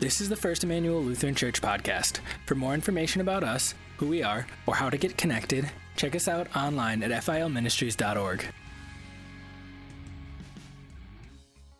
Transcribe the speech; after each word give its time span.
This 0.00 0.22
is 0.22 0.30
the 0.30 0.36
First 0.36 0.64
Emmanuel 0.64 1.02
Lutheran 1.02 1.34
Church 1.34 1.60
podcast. 1.60 2.20
For 2.46 2.54
more 2.54 2.72
information 2.72 3.20
about 3.20 3.44
us, 3.44 3.74
who 3.98 4.08
we 4.08 4.22
are, 4.22 4.46
or 4.64 4.74
how 4.74 4.88
to 4.88 4.96
get 4.96 5.18
connected, 5.18 5.70
check 5.94 6.16
us 6.16 6.26
out 6.26 6.46
online 6.56 7.02
at 7.02 7.10
filministries.org. 7.10 8.46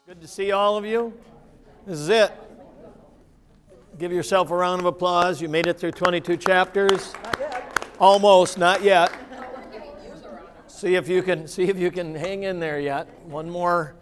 Good 0.06 0.20
to 0.20 0.28
see 0.28 0.52
all 0.52 0.76
of 0.76 0.84
you. 0.84 1.14
This 1.86 1.98
is 1.98 2.10
it. 2.10 2.30
Give 3.98 4.12
yourself 4.12 4.50
a 4.50 4.54
round 4.54 4.80
of 4.80 4.86
applause. 4.86 5.40
You 5.40 5.48
made 5.48 5.66
it 5.66 5.80
through 5.80 5.92
22 5.92 6.36
chapters. 6.36 7.14
Almost, 7.98 8.58
not 8.58 8.82
yet. 8.82 9.10
See 10.66 10.94
if 10.94 11.08
you 11.08 11.22
can 11.22 11.48
see 11.48 11.70
if 11.70 11.78
you 11.78 11.90
can 11.90 12.14
hang 12.14 12.42
in 12.42 12.60
there 12.60 12.78
yet. 12.78 13.08
One 13.24 13.48
more 13.48 13.94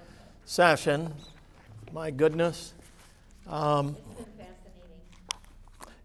session. 0.44 1.14
My 1.92 2.10
goodness. 2.10 2.74
Um, 3.48 3.96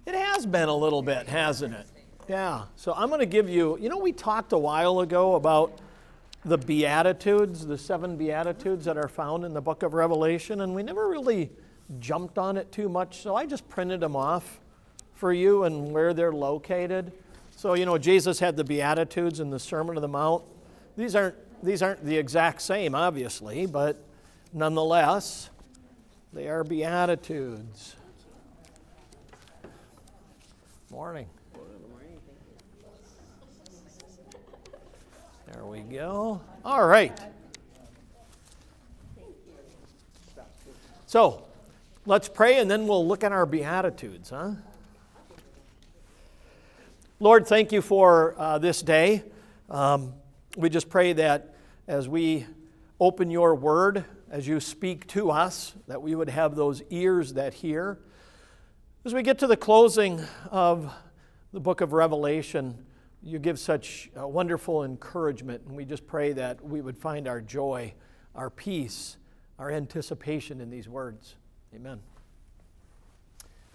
it 0.05 0.15
has 0.15 0.45
been 0.45 0.69
a 0.69 0.75
little 0.75 1.01
bit, 1.01 1.27
hasn't 1.27 1.73
it? 1.73 1.85
Yeah. 2.29 2.63
So 2.75 2.93
I'm 2.93 3.09
going 3.09 3.19
to 3.19 3.25
give 3.25 3.49
you, 3.49 3.77
you 3.79 3.89
know, 3.89 3.97
we 3.97 4.13
talked 4.13 4.53
a 4.53 4.57
while 4.57 5.01
ago 5.01 5.35
about 5.35 5.79
the 6.45 6.57
Beatitudes, 6.57 7.65
the 7.65 7.77
seven 7.77 8.15
Beatitudes 8.15 8.85
that 8.85 8.97
are 8.97 9.07
found 9.07 9.43
in 9.43 9.53
the 9.53 9.61
book 9.61 9.83
of 9.83 9.93
Revelation, 9.93 10.61
and 10.61 10.73
we 10.73 10.83
never 10.83 11.09
really 11.09 11.49
jumped 11.99 12.37
on 12.37 12.57
it 12.57 12.71
too 12.71 12.89
much, 12.89 13.21
so 13.21 13.35
I 13.35 13.45
just 13.45 13.67
printed 13.69 13.99
them 13.99 14.15
off 14.15 14.59
for 15.13 15.33
you 15.33 15.63
and 15.63 15.91
where 15.91 16.13
they're 16.13 16.33
located. 16.33 17.11
So, 17.55 17.75
you 17.75 17.85
know, 17.85 17.97
Jesus 17.97 18.39
had 18.39 18.57
the 18.57 18.63
Beatitudes 18.63 19.39
in 19.39 19.49
the 19.49 19.59
Sermon 19.59 19.95
on 19.95 20.01
the 20.01 20.07
Mount. 20.07 20.43
These 20.97 21.15
aren't, 21.15 21.35
these 21.63 21.81
aren't 21.81 22.03
the 22.03 22.17
exact 22.17 22.61
same, 22.61 22.95
obviously, 22.95 23.65
but 23.65 24.03
nonetheless, 24.53 25.49
they 26.33 26.47
are 26.47 26.63
Beatitudes. 26.63 27.95
Morning. 30.89 31.27
There 35.51 35.65
we 35.65 35.81
go. 35.81 36.41
All 36.65 36.87
right. 36.87 37.17
So, 41.05 41.43
let's 42.07 42.27
pray 42.27 42.57
and 42.59 42.69
then 42.69 42.87
we'll 42.87 43.07
look 43.07 43.23
at 43.23 43.31
our 43.31 43.45
Beatitudes, 43.45 44.31
huh? 44.31 44.53
Lord, 47.19 47.45
thank 47.45 47.71
you 47.71 47.83
for 47.83 48.33
uh, 48.39 48.57
this 48.57 48.81
day. 48.81 49.23
Um, 49.69 50.13
we 50.57 50.69
just 50.69 50.89
pray 50.89 51.13
that 51.13 51.55
as 51.87 52.09
we 52.09 52.47
open 52.99 53.29
your 53.29 53.53
word, 53.53 54.05
as 54.33 54.47
you 54.47 54.59
speak 54.59 55.05
to 55.05 55.29
us, 55.29 55.75
that 55.85 56.01
we 56.01 56.15
would 56.15 56.27
have 56.27 56.55
those 56.55 56.81
ears 56.89 57.33
that 57.33 57.53
hear. 57.53 57.99
As 59.05 59.13
we 59.13 59.21
get 59.21 59.37
to 59.37 59.47
the 59.47 59.55
closing 59.55 60.19
of 60.49 60.91
the 61.53 61.59
book 61.59 61.81
of 61.81 61.93
Revelation, 61.93 62.83
you 63.21 63.37
give 63.37 63.59
such 63.59 64.09
uh, 64.19 64.27
wonderful 64.27 64.85
encouragement, 64.85 65.61
and 65.67 65.77
we 65.77 65.85
just 65.85 66.07
pray 66.07 66.33
that 66.33 66.65
we 66.65 66.81
would 66.81 66.97
find 66.97 67.27
our 67.27 67.41
joy, 67.41 67.93
our 68.33 68.49
peace, 68.49 69.17
our 69.59 69.69
anticipation 69.69 70.61
in 70.61 70.71
these 70.71 70.89
words. 70.89 71.35
Amen. 71.75 71.99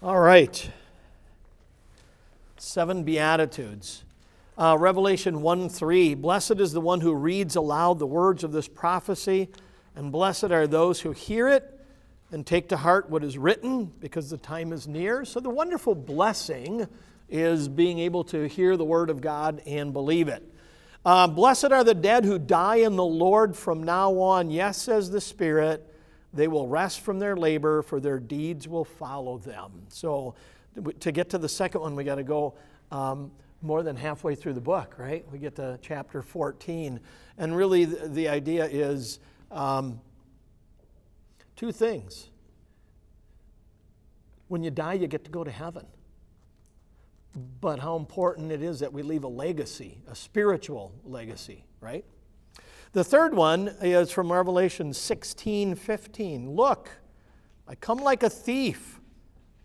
All 0.03 0.19
right. 0.19 0.73
Seven 2.57 3.05
Beatitudes. 3.05 4.03
Uh, 4.59 4.77
Revelation 4.77 5.41
1 5.41 5.69
3. 5.69 6.15
Blessed 6.15 6.59
is 6.59 6.73
the 6.73 6.81
one 6.81 7.01
who 7.01 7.15
reads 7.15 7.55
aloud 7.55 8.01
the 8.01 8.09
words 8.09 8.43
of 8.43 8.51
this 8.51 8.67
prophecy, 8.67 9.51
and 9.99 10.13
blessed 10.13 10.53
are 10.53 10.69
those 10.69 11.01
who 11.01 11.11
hear 11.11 11.49
it 11.49 11.77
and 12.31 12.47
take 12.47 12.69
to 12.69 12.77
heart 12.77 13.11
what 13.11 13.25
is 13.25 13.37
written, 13.37 13.87
because 13.99 14.31
the 14.31 14.39
time 14.39 14.73
is 14.73 14.87
near. 14.87 15.25
So, 15.25 15.41
the 15.41 15.51
wonderful 15.51 15.97
blessing 15.97 16.87
is 17.29 17.69
being 17.69 17.99
able 17.99 18.23
to 18.25 18.47
hear 18.47 18.77
the 18.77 18.85
word 18.85 19.11
of 19.11 19.21
God 19.21 19.61
and 19.67 19.93
believe 19.93 20.29
it. 20.29 20.45
Uh, 21.05 21.27
blessed 21.27 21.73
are 21.73 21.83
the 21.83 21.95
dead 21.95 22.25
who 22.25 22.39
die 22.39 22.77
in 22.77 22.95
the 22.95 23.05
Lord 23.05 23.57
from 23.57 23.83
now 23.83 24.13
on. 24.21 24.53
Yes, 24.53 24.81
says 24.81 25.11
the 25.11 25.21
Spirit, 25.21 25.85
they 26.33 26.47
will 26.47 26.69
rest 26.69 27.01
from 27.01 27.19
their 27.19 27.37
labor, 27.37 27.83
for 27.83 27.99
their 27.99 28.21
deeds 28.21 28.69
will 28.69 28.85
follow 28.85 29.39
them. 29.39 29.73
So, 29.89 30.37
to 31.01 31.11
get 31.11 31.29
to 31.31 31.39
the 31.39 31.49
second 31.49 31.81
one, 31.81 31.97
we 31.97 32.05
got 32.05 32.17
to 32.17 32.25
go. 32.25 32.55
Um, 32.93 33.33
more 33.61 33.83
than 33.83 33.97
halfway 33.97 34.37
through 34.37 34.53
the 34.53 34.61
book, 34.61 34.95
right? 34.99 35.25
We 35.33 35.41
get 35.41 35.57
to 35.57 35.81
chapter 35.83 36.23
14. 36.23 37.01
And 37.39 37.57
really, 37.57 37.87
the, 37.87 38.07
the 38.07 38.29
idea 38.29 38.65
is 38.67 39.19
um, 39.51 40.01
two 41.57 41.73
things. 41.73 42.31
When 44.49 44.63
you 44.63 44.71
die, 44.71 44.95
you 44.95 45.07
get 45.07 45.25
to 45.25 45.31
go 45.31 45.45
to 45.45 45.51
heaven. 45.51 45.87
But 47.61 47.79
how 47.79 47.97
important 47.97 48.51
it 48.51 48.63
is 48.63 48.81
that 48.81 48.93
we 48.93 49.03
leave 49.03 49.25
a 49.25 49.29
legacy, 49.29 50.01
a 50.11 50.15
spiritual 50.15 50.93
legacy, 51.05 51.65
right? 51.81 52.05
The 52.93 53.05
third 53.05 53.35
one 53.35 53.69
is 53.83 54.11
from 54.11 54.33
Revelation 54.33 54.93
16 54.93 55.75
15. 55.75 56.51
Look, 56.51 56.91
I 57.67 57.75
come 57.75 57.99
like 57.99 58.23
a 58.23 58.31
thief. 58.31 59.01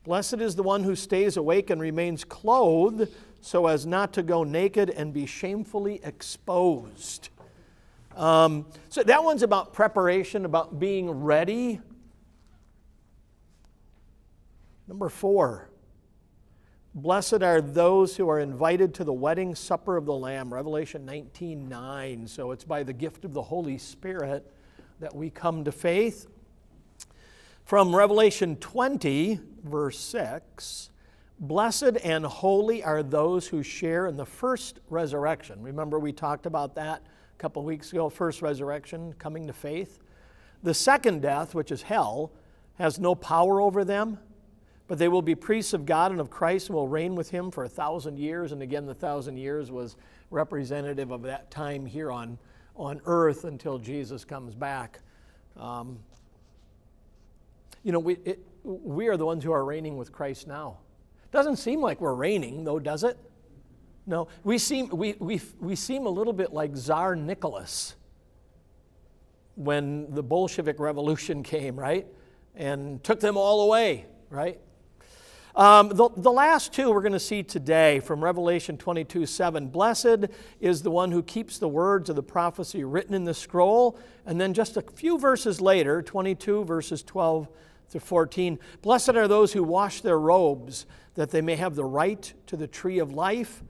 Blessed 0.03 0.41
is 0.41 0.55
the 0.55 0.63
one 0.63 0.83
who 0.83 0.95
stays 0.95 1.37
awake 1.37 1.69
and 1.69 1.79
remains 1.79 2.25
clothed 2.25 3.09
so 3.39 3.67
as 3.67 3.85
not 3.85 4.13
to 4.13 4.23
go 4.23 4.43
naked 4.43 4.89
and 4.89 5.13
be 5.13 5.25
shamefully 5.25 6.01
exposed. 6.03 7.29
Um, 8.15 8.65
so 8.89 9.03
that 9.03 9.23
one's 9.23 9.43
about 9.43 9.73
preparation, 9.73 10.45
about 10.45 10.79
being 10.79 11.09
ready. 11.09 11.81
Number 14.87 15.09
four, 15.09 15.69
blessed 16.93 17.41
are 17.41 17.61
those 17.61 18.15
who 18.15 18.29
are 18.29 18.39
invited 18.39 18.93
to 18.95 19.03
the 19.03 19.13
wedding 19.13 19.55
supper 19.55 19.97
of 19.97 20.05
the 20.05 20.13
Lamb, 20.13 20.53
Revelation 20.53 21.05
19 21.05 21.67
9. 21.67 22.27
So 22.27 22.51
it's 22.51 22.63
by 22.63 22.83
the 22.83 22.93
gift 22.93 23.25
of 23.25 23.33
the 23.33 23.41
Holy 23.41 23.77
Spirit 23.77 24.51
that 24.99 25.15
we 25.15 25.29
come 25.29 25.63
to 25.63 25.71
faith. 25.71 26.27
From 27.65 27.95
Revelation 27.95 28.57
20, 28.57 29.39
verse 29.63 29.97
6, 29.99 30.89
Blessed 31.39 31.97
and 32.03 32.25
holy 32.25 32.83
are 32.83 33.01
those 33.01 33.47
who 33.47 33.63
share 33.63 34.07
in 34.07 34.17
the 34.17 34.25
first 34.25 34.79
resurrection. 34.89 35.61
Remember, 35.61 35.97
we 35.97 36.11
talked 36.11 36.45
about 36.45 36.75
that 36.75 37.01
couple 37.43 37.61
weeks 37.61 37.91
ago 37.91 38.07
first 38.07 38.41
resurrection, 38.41 39.11
coming 39.19 39.47
to 39.47 39.51
faith. 39.51 39.99
The 40.63 40.73
second 40.73 41.21
death, 41.21 41.53
which 41.53 41.73
is 41.73 41.81
hell, 41.81 42.31
has 42.79 42.99
no 42.99 43.15
power 43.15 43.59
over 43.59 43.83
them, 43.83 44.17
but 44.87 44.97
they 44.97 45.09
will 45.09 45.21
be 45.21 45.35
priests 45.35 45.73
of 45.73 45.85
God 45.85 46.11
and 46.11 46.21
of 46.21 46.29
Christ 46.29 46.69
and 46.69 46.75
will 46.77 46.87
reign 46.87 47.15
with 47.15 47.31
him 47.31 47.51
for 47.51 47.65
a 47.65 47.67
thousand 47.67 48.17
years. 48.17 48.53
And 48.53 48.61
again, 48.61 48.85
the 48.85 48.93
thousand 48.93 49.35
years 49.35 49.71
was 49.71 49.97
representative 50.31 51.11
of 51.11 51.23
that 51.23 51.51
time 51.51 51.85
here 51.85 52.13
on, 52.13 52.37
on 52.77 53.01
earth 53.03 53.43
until 53.43 53.77
Jesus 53.77 54.23
comes 54.23 54.55
back. 54.55 54.99
Um, 55.57 55.99
you 57.83 57.91
know, 57.91 57.99
we, 57.99 58.19
it, 58.23 58.39
we 58.63 59.09
are 59.09 59.17
the 59.17 59.25
ones 59.25 59.43
who 59.43 59.51
are 59.51 59.65
reigning 59.65 59.97
with 59.97 60.13
Christ 60.13 60.47
now. 60.47 60.77
Doesn't 61.33 61.57
seem 61.57 61.81
like 61.81 61.99
we're 61.99 62.13
reigning, 62.13 62.63
though, 62.63 62.79
does 62.79 63.03
it? 63.03 63.17
No, 64.05 64.27
we 64.43 64.57
seem, 64.57 64.89
we, 64.89 65.15
we, 65.19 65.39
we 65.59 65.75
seem 65.75 66.05
a 66.05 66.09
little 66.09 66.33
bit 66.33 66.51
like 66.51 66.75
Tsar 66.75 67.15
Nicholas 67.15 67.95
when 69.55 70.13
the 70.13 70.23
Bolshevik 70.23 70.79
Revolution 70.79 71.41
came, 71.41 71.79
right? 71.79 72.05
And 72.55 73.01
took 73.03 73.19
them 73.21 73.37
all 73.37 73.61
away, 73.61 74.05
right? 74.29 74.59
Um, 75.55 75.89
the, 75.89 76.09
the 76.17 76.31
last 76.31 76.73
two 76.73 76.91
we're 76.91 77.01
going 77.01 77.13
to 77.13 77.19
see 77.19 77.43
today 77.43 77.99
from 77.99 78.23
Revelation 78.23 78.75
22 78.75 79.25
7. 79.25 79.67
Blessed 79.67 80.25
is 80.59 80.81
the 80.81 80.91
one 80.91 81.11
who 81.11 81.21
keeps 81.23 81.59
the 81.59 81.67
words 81.67 82.09
of 82.09 82.15
the 82.15 82.23
prophecy 82.23 82.83
written 82.83 83.13
in 83.13 83.23
the 83.23 83.35
scroll. 83.35 83.97
And 84.25 84.41
then 84.41 84.53
just 84.53 84.75
a 84.75 84.81
few 84.81 85.17
verses 85.17 85.61
later, 85.61 86.01
22 86.01 86.65
verses 86.65 87.03
12 87.03 87.47
to 87.91 87.99
14. 87.99 88.59
Blessed 88.81 89.09
are 89.09 89.27
those 89.27 89.53
who 89.53 89.63
wash 89.63 90.01
their 90.01 90.19
robes, 90.19 90.87
that 91.13 91.29
they 91.29 91.41
may 91.41 91.55
have 91.55 91.75
the 91.75 91.85
right 91.85 92.33
to 92.47 92.57
the 92.57 92.67
tree 92.67 92.97
of 92.97 93.13
life 93.13 93.63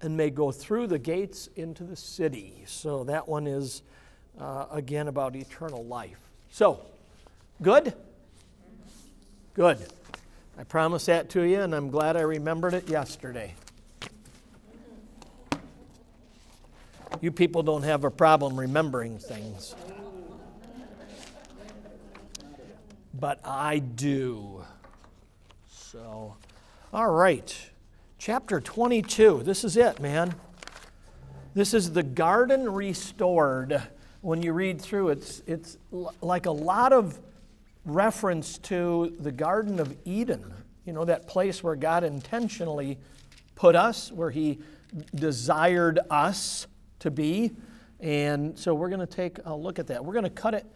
and 0.00 0.16
may 0.16 0.30
go 0.30 0.52
through 0.52 0.86
the 0.86 0.98
gates 0.98 1.48
into 1.56 1.84
the 1.84 1.96
city. 1.96 2.64
So 2.66 3.04
that 3.04 3.28
one 3.28 3.46
is, 3.46 3.82
uh, 4.40 4.66
again, 4.70 5.08
about 5.08 5.34
eternal 5.34 5.84
life. 5.84 6.20
So, 6.50 6.80
good? 7.62 7.94
Good. 9.54 9.78
I 10.56 10.64
promised 10.64 11.06
that 11.06 11.30
to 11.30 11.42
you, 11.42 11.60
and 11.60 11.74
I'm 11.74 11.90
glad 11.90 12.16
I 12.16 12.22
remembered 12.22 12.74
it 12.74 12.88
yesterday. 12.88 13.54
You 17.20 17.32
people 17.32 17.62
don't 17.62 17.82
have 17.82 18.04
a 18.04 18.10
problem 18.10 18.58
remembering 18.58 19.18
things. 19.18 19.74
but 23.18 23.40
I 23.44 23.78
do. 23.78 24.64
So, 25.68 26.36
all 26.92 27.10
right. 27.10 27.70
Chapter 28.28 28.60
22. 28.60 29.42
This 29.42 29.64
is 29.64 29.78
it, 29.78 30.00
man. 30.00 30.34
This 31.54 31.72
is 31.72 31.92
the 31.94 32.02
garden 32.02 32.70
restored. 32.70 33.80
When 34.20 34.42
you 34.42 34.52
read 34.52 34.82
through, 34.82 35.08
it's, 35.08 35.42
it's 35.46 35.78
like 35.90 36.44
a 36.44 36.50
lot 36.50 36.92
of 36.92 37.18
reference 37.86 38.58
to 38.58 39.16
the 39.18 39.32
Garden 39.32 39.80
of 39.80 39.96
Eden, 40.04 40.52
you 40.84 40.92
know, 40.92 41.06
that 41.06 41.26
place 41.26 41.64
where 41.64 41.74
God 41.74 42.04
intentionally 42.04 42.98
put 43.54 43.74
us, 43.74 44.12
where 44.12 44.28
He 44.28 44.58
desired 45.14 45.98
us 46.10 46.66
to 46.98 47.10
be. 47.10 47.52
And 47.98 48.58
so 48.58 48.74
we're 48.74 48.90
going 48.90 49.00
to 49.00 49.06
take 49.06 49.38
a 49.46 49.56
look 49.56 49.78
at 49.78 49.86
that. 49.86 50.04
We're 50.04 50.12
going 50.12 50.24
to 50.24 50.28
cut 50.28 50.52
it 50.52 50.66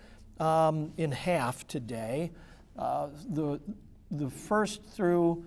um, 0.40 0.94
in 0.96 1.12
half 1.12 1.66
today. 1.66 2.30
Uh, 2.78 3.08
the, 3.28 3.60
the 4.10 4.30
first 4.30 4.82
through 4.86 5.44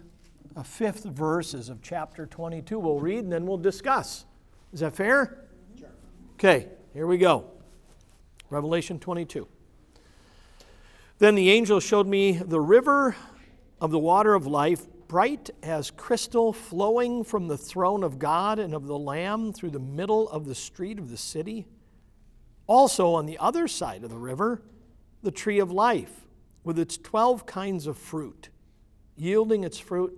fifth 0.64 1.04
verses 1.04 1.70
of 1.70 1.82
chapter 1.82 2.26
22 2.26 2.80
we'll 2.80 3.00
read 3.00 3.20
and 3.20 3.32
then 3.32 3.46
we'll 3.46 3.58
discuss. 3.58 4.26
Is 4.74 4.80
that 4.80 4.96
fair? 4.96 5.46
Sure. 5.78 5.90
Okay, 6.36 6.68
here 6.94 7.08
we 7.08 7.18
go. 7.18 7.52
Revelation 8.50 9.00
22. 9.00 9.48
Then 11.18 11.36
the 11.36 11.50
angel 11.50 11.80
showed 11.80 12.08
me 12.08 12.34
the 12.34 12.60
river 12.60 13.16
of 13.80 13.92
the 13.92 14.00
water 14.00 14.34
of 14.34 14.48
life, 14.48 14.86
bright 15.08 15.50
as 15.64 15.92
crystal, 15.92 16.52
flowing 16.52 17.24
from 17.24 17.48
the 17.48 17.58
throne 17.58 18.04
of 18.04 18.20
God 18.20 18.60
and 18.60 18.74
of 18.74 18.88
the 18.88 18.98
Lamb 18.98 19.54
through 19.54 19.72
the 19.72 19.80
middle 19.80 20.30
of 20.30 20.46
the 20.46 20.56
street 20.56 21.00
of 21.00 21.10
the 21.10 21.18
city. 21.18 21.68
Also, 22.68 23.14
on 23.14 23.26
the 23.26 23.38
other 23.38 23.68
side 23.68 24.04
of 24.04 24.10
the 24.10 24.18
river, 24.18 24.62
the 25.22 25.32
tree 25.32 25.60
of 25.60 25.72
life, 25.72 26.26
with 26.64 26.80
its 26.80 26.98
12 26.98 27.46
kinds 27.46 27.88
of 27.88 27.98
fruit, 27.98 28.50
yielding 29.16 29.64
its 29.64 29.78
fruit 29.78 30.18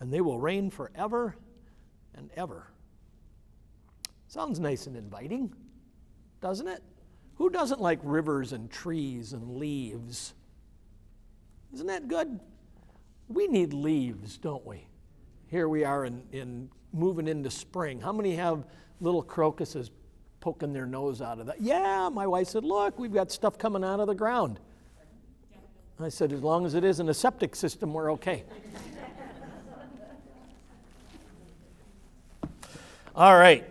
and 0.00 0.12
they 0.12 0.20
will 0.20 0.38
reign 0.38 0.70
forever 0.70 1.36
and 2.14 2.30
ever. 2.36 2.68
Sounds 4.28 4.58
nice 4.58 4.86
and 4.86 4.96
inviting, 4.96 5.52
doesn't 6.40 6.68
it? 6.68 6.82
Who 7.36 7.50
doesn't 7.50 7.80
like 7.80 8.00
rivers 8.02 8.52
and 8.52 8.70
trees 8.70 9.32
and 9.32 9.56
leaves? 9.56 10.34
Isn't 11.74 11.86
that 11.86 12.08
good? 12.08 12.40
We 13.28 13.46
need 13.46 13.72
leaves, 13.72 14.38
don't 14.38 14.64
we? 14.66 14.86
Here 15.48 15.68
we 15.68 15.84
are 15.84 16.04
in, 16.04 16.22
in 16.32 16.70
moving 16.92 17.28
into 17.28 17.50
spring. 17.50 18.00
How 18.00 18.12
many 18.12 18.34
have 18.36 18.64
little 19.00 19.22
crocuses 19.22 19.90
poking 20.40 20.72
their 20.72 20.86
nose 20.86 21.20
out 21.20 21.38
of 21.38 21.46
that? 21.46 21.60
Yeah, 21.60 22.08
my 22.08 22.26
wife 22.26 22.48
said, 22.48 22.64
Look, 22.64 22.98
we've 22.98 23.12
got 23.12 23.30
stuff 23.30 23.58
coming 23.58 23.84
out 23.84 24.00
of 24.00 24.06
the 24.06 24.14
ground. 24.14 24.58
I 26.00 26.08
said, 26.08 26.32
As 26.32 26.42
long 26.42 26.66
as 26.66 26.74
it 26.74 26.84
isn't 26.84 27.08
a 27.08 27.14
septic 27.14 27.54
system, 27.54 27.92
we're 27.92 28.12
okay. 28.12 28.44
All 33.16 33.36
right. 33.36 33.68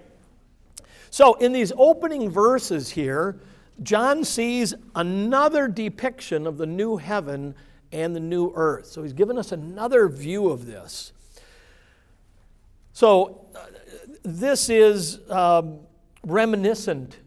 So, 1.12 1.36
in 1.36 1.54
these 1.54 1.72
opening 1.78 2.30
verses 2.30 2.90
here, 2.90 3.40
John 3.84 4.24
sees 4.24 4.74
another 4.96 5.68
depiction 5.68 6.48
of 6.48 6.58
the 6.58 6.66
new 6.66 6.98
heaven 6.98 7.56
and 7.92 8.16
the 8.16 8.20
new 8.20 8.52
earth. 8.56 8.88
So 8.88 9.04
he's 9.04 9.14
given 9.14 9.38
us 9.38 9.52
another 9.52 10.08
view 10.08 10.50
of 10.50 10.66
this. 10.66 11.14
So 12.94 13.48
uh, 13.56 13.66
this 14.24 14.70
is 14.70 15.20
um, 15.30 15.80
reminiscent 16.26 17.18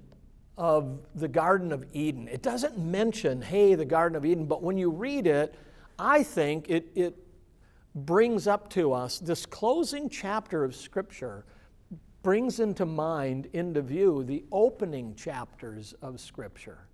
of 0.57 1.01
the 1.15 1.29
Garden 1.29 1.73
of 1.73 1.85
Eden. 1.93 2.29
It 2.29 2.43
doesn't 2.43 2.79
mention, 2.79 3.43
hey, 3.43 3.75
the 3.75 3.85
Garden 3.85 4.17
of 4.17 4.25
Eden, 4.25 4.47
but 4.47 4.63
when 4.63 4.77
you 4.77 4.91
read 4.91 5.27
it, 5.27 5.55
I 5.99 6.23
think 6.23 6.69
it, 6.69 6.89
it 6.95 7.17
brings 7.95 8.47
up 8.47 8.69
to 8.71 8.93
us 8.93 9.19
this 9.19 9.47
closing 9.47 10.09
chapter 10.09 10.65
of 10.65 10.75
Scripture 10.75 11.45
brings 12.23 12.61
into 12.61 12.85
mind, 12.85 13.49
into 13.53 13.83
view, 13.83 14.25
the 14.25 14.45
opening 14.51 15.15
chapters 15.15 15.95
of 16.03 16.21
Scripture. 16.21 16.89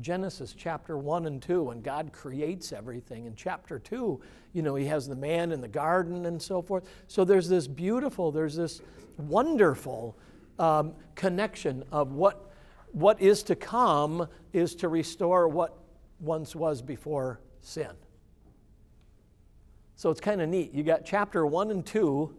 Genesis 0.00 0.54
chapter 0.56 0.98
1 0.98 1.26
and 1.26 1.40
2, 1.40 1.62
when 1.64 1.80
God 1.80 2.12
creates 2.12 2.72
everything. 2.72 3.26
In 3.26 3.36
chapter 3.36 3.78
2, 3.78 4.20
you 4.52 4.62
know, 4.62 4.74
he 4.74 4.86
has 4.86 5.06
the 5.06 5.14
man 5.14 5.52
in 5.52 5.60
the 5.60 5.68
garden 5.68 6.26
and 6.26 6.40
so 6.40 6.62
forth. 6.62 6.88
So 7.06 7.24
there's 7.24 7.48
this 7.48 7.68
beautiful, 7.68 8.32
there's 8.32 8.56
this 8.56 8.80
wonderful 9.18 10.16
um, 10.58 10.94
connection 11.14 11.84
of 11.92 12.12
what, 12.12 12.50
what 12.92 13.20
is 13.20 13.44
to 13.44 13.54
come 13.54 14.28
is 14.52 14.74
to 14.76 14.88
restore 14.88 15.46
what 15.48 15.78
once 16.18 16.56
was 16.56 16.82
before 16.82 17.40
sin. 17.60 17.90
So 19.96 20.10
it's 20.10 20.20
kind 20.20 20.42
of 20.42 20.48
neat. 20.48 20.74
You 20.74 20.82
got 20.82 21.04
chapter 21.04 21.46
1 21.46 21.70
and 21.70 21.86
2 21.86 22.34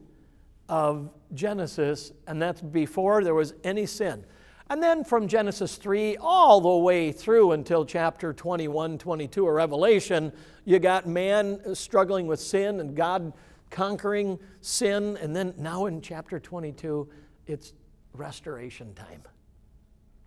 of 0.70 1.10
Genesis, 1.34 2.12
and 2.28 2.42
that's 2.42 2.62
before 2.62 3.24
there 3.24 3.34
was 3.34 3.54
any 3.64 3.86
sin. 3.86 4.26
And 4.70 4.82
then 4.82 5.04
from 5.04 5.28
Genesis 5.28 5.76
3 5.76 6.18
all 6.18 6.60
the 6.60 6.84
way 6.84 7.12
through 7.12 7.52
until 7.52 7.86
chapter 7.86 8.34
21, 8.34 8.98
22 8.98 9.48
of 9.48 9.54
Revelation, 9.54 10.32
you 10.64 10.80
got 10.80 11.08
man 11.08 11.76
struggling 11.76 12.26
with 12.26 12.40
sin 12.40 12.80
and 12.80 12.96
God 12.96 13.34
conquering 13.70 14.40
sin. 14.62 15.18
And 15.22 15.36
then 15.36 15.54
now 15.58 15.86
in 15.86 16.02
chapter 16.02 16.40
22, 16.40 17.08
it's 17.46 17.74
restoration 18.14 18.94
time. 18.96 19.22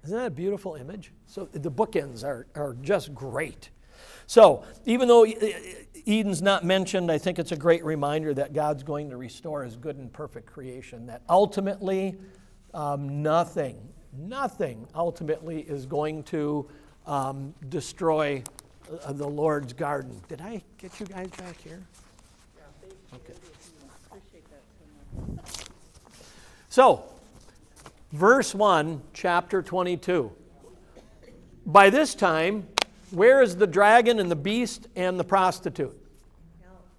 Isn't 0.04 0.16
that 0.16 0.26
a 0.26 0.30
beautiful 0.30 0.76
image? 0.76 1.12
So 1.26 1.46
the 1.46 1.70
bookends 1.70 2.22
are, 2.22 2.46
are 2.54 2.76
just 2.80 3.12
great. 3.12 3.70
So 4.26 4.64
even 4.84 5.08
though 5.08 5.26
Eden's 6.06 6.42
not 6.42 6.64
mentioned, 6.64 7.10
I 7.10 7.18
think 7.18 7.38
it's 7.38 7.52
a 7.52 7.56
great 7.56 7.84
reminder 7.84 8.32
that 8.34 8.52
God's 8.52 8.82
going 8.82 9.10
to 9.10 9.16
restore 9.16 9.64
his 9.64 9.76
good 9.76 9.96
and 9.96 10.12
perfect 10.12 10.46
creation, 10.46 11.06
that 11.06 11.22
ultimately 11.28 12.16
um, 12.74 13.22
nothing, 13.22 13.76
nothing 14.12 14.86
ultimately 14.94 15.60
is 15.60 15.86
going 15.86 16.22
to 16.24 16.68
um, 17.06 17.54
destroy 17.68 18.42
uh, 19.04 19.12
the 19.12 19.26
Lord's 19.26 19.72
garden. 19.72 20.20
Did 20.28 20.40
I 20.40 20.62
get 20.78 20.98
you 21.00 21.06
guys 21.06 21.28
back 21.30 21.60
here? 21.60 21.82
Okay. 23.14 23.32
So, 26.68 27.04
verse 28.12 28.54
1, 28.54 29.02
chapter 29.12 29.62
22. 29.62 30.30
By 31.66 31.90
this 31.90 32.14
time, 32.14 32.66
where 33.10 33.42
is 33.42 33.56
the 33.56 33.66
dragon 33.66 34.18
and 34.18 34.30
the 34.30 34.36
beast 34.36 34.88
and 34.96 35.18
the 35.18 35.24
prostitute? 35.24 35.96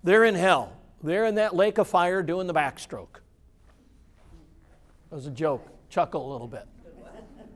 They're 0.03 0.25
in 0.25 0.35
hell. 0.35 0.73
They're 1.03 1.25
in 1.25 1.35
that 1.35 1.55
lake 1.55 1.77
of 1.77 1.87
fire 1.87 2.21
doing 2.23 2.47
the 2.47 2.53
backstroke. 2.53 3.21
That 5.09 5.15
was 5.15 5.25
a 5.25 5.31
joke. 5.31 5.67
Chuckle 5.89 6.29
a 6.29 6.31
little 6.31 6.47
bit. 6.47 6.67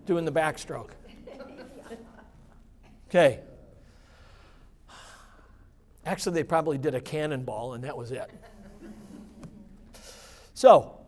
Doing 0.06 0.26
the 0.26 0.32
backstroke. 0.32 0.92
Okay. 3.10 3.40
Actually, 6.06 6.34
they 6.34 6.44
probably 6.44 6.78
did 6.78 6.96
a 6.96 7.02
cannonball, 7.02 7.74
and 7.74 7.84
that 7.84 7.96
was 7.96 8.12
it. 8.12 8.30
So, 10.54 11.00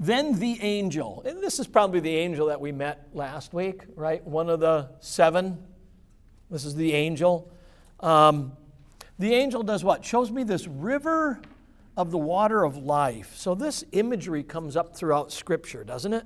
then 0.00 0.38
the 0.38 0.58
angel, 0.62 1.22
and 1.26 1.42
this 1.42 1.58
is 1.58 1.66
probably 1.66 2.00
the 2.00 2.16
angel 2.16 2.46
that 2.46 2.60
we 2.60 2.72
met 2.72 3.08
last 3.12 3.52
week, 3.52 3.82
right? 3.94 4.24
One 4.26 4.48
of 4.48 4.60
the 4.60 4.90
seven 5.00 5.58
this 6.52 6.66
is 6.66 6.74
the 6.74 6.92
angel. 6.92 7.50
Um, 8.00 8.52
the 9.18 9.34
angel 9.34 9.62
does 9.62 9.82
what? 9.82 10.04
Shows 10.04 10.30
me 10.30 10.44
this 10.44 10.68
river 10.68 11.40
of 11.96 12.10
the 12.10 12.18
water 12.18 12.62
of 12.62 12.76
life. 12.76 13.34
So 13.36 13.54
this 13.54 13.84
imagery 13.92 14.42
comes 14.42 14.76
up 14.76 14.94
throughout 14.94 15.32
Scripture, 15.32 15.82
doesn't 15.82 16.12
it? 16.12 16.24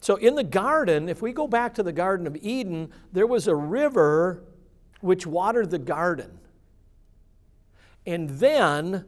So 0.00 0.16
in 0.16 0.36
the 0.36 0.44
garden, 0.44 1.08
if 1.08 1.20
we 1.20 1.32
go 1.32 1.46
back 1.46 1.74
to 1.74 1.82
the 1.82 1.92
Garden 1.92 2.26
of 2.26 2.36
Eden, 2.36 2.90
there 3.12 3.26
was 3.26 3.46
a 3.46 3.54
river 3.54 4.42
which 5.00 5.26
watered 5.26 5.70
the 5.70 5.78
garden. 5.78 6.38
And 8.06 8.30
then 8.30 9.04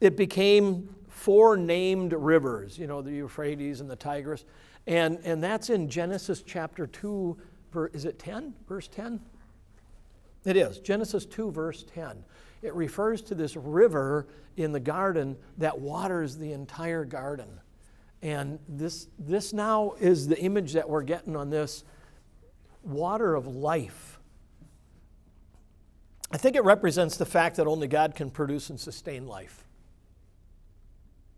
it 0.00 0.16
became 0.16 0.94
four 1.08 1.56
named 1.56 2.12
rivers, 2.12 2.76
you 2.76 2.88
know, 2.88 3.02
the 3.02 3.12
Euphrates 3.12 3.80
and 3.80 3.88
the 3.88 3.96
Tigris. 3.96 4.44
And, 4.86 5.18
and 5.24 5.42
that's 5.42 5.70
in 5.70 5.88
Genesis 5.88 6.42
chapter 6.44 6.88
2, 6.88 7.36
is 7.92 8.04
it 8.04 8.18
10? 8.18 8.54
Verse 8.66 8.88
10? 8.88 9.20
It 10.44 10.56
is. 10.56 10.78
Genesis 10.78 11.24
2, 11.26 11.50
verse 11.50 11.84
10. 11.94 12.24
It 12.62 12.74
refers 12.74 13.22
to 13.22 13.34
this 13.34 13.56
river 13.56 14.26
in 14.56 14.72
the 14.72 14.80
garden 14.80 15.36
that 15.58 15.78
waters 15.78 16.36
the 16.36 16.52
entire 16.52 17.04
garden. 17.04 17.60
And 18.22 18.58
this, 18.68 19.08
this 19.18 19.52
now 19.52 19.94
is 20.00 20.28
the 20.28 20.38
image 20.38 20.72
that 20.72 20.88
we're 20.88 21.02
getting 21.02 21.36
on 21.36 21.50
this 21.50 21.84
water 22.82 23.34
of 23.34 23.46
life. 23.46 24.18
I 26.30 26.36
think 26.36 26.56
it 26.56 26.64
represents 26.64 27.16
the 27.16 27.26
fact 27.26 27.56
that 27.56 27.66
only 27.66 27.86
God 27.86 28.14
can 28.14 28.30
produce 28.30 28.70
and 28.70 28.80
sustain 28.80 29.26
life, 29.26 29.66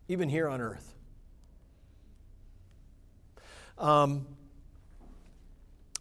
even 0.09 0.29
here 0.29 0.49
on 0.49 0.61
earth. 0.61 0.95
Um, 3.79 4.27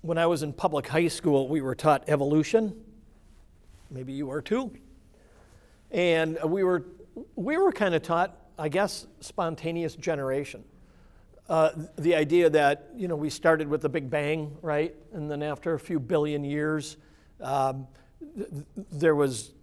when 0.02 0.18
I 0.18 0.28
was 0.28 0.44
in 0.44 0.54
public 0.54 0.88
high 0.88 1.08
school, 1.08 1.48
we 1.48 1.62
were 1.62 1.76
taught 1.76 2.08
evolution. 2.08 2.85
Maybe 3.96 4.12
you 4.12 4.30
are 4.30 4.42
too. 4.42 4.74
And 5.90 6.38
we 6.44 6.66
were, 6.66 6.86
we 7.38 7.56
were 7.56 7.72
kind 7.72 7.96
of 7.96 8.02
taught, 8.02 8.36
I 8.60 8.68
guess, 8.68 9.08
spontaneous 9.22 9.96
generation. 9.96 10.66
Uh, 11.48 11.70
the 11.98 12.14
idea 12.14 12.50
that, 12.50 12.90
you 12.94 13.08
know, 13.08 13.16
we 13.16 13.30
started 13.30 13.70
with 13.70 13.82
the 13.82 13.88
Big 13.88 14.10
Bang, 14.10 14.58
right? 14.62 14.94
And 15.14 15.32
then 15.32 15.42
after 15.42 15.75
a 15.75 15.80
few 15.80 15.98
billion 15.98 16.44
years, 16.44 16.98
um, 17.40 17.88
th- 18.36 18.50
there 18.92 19.16
was 19.16 19.54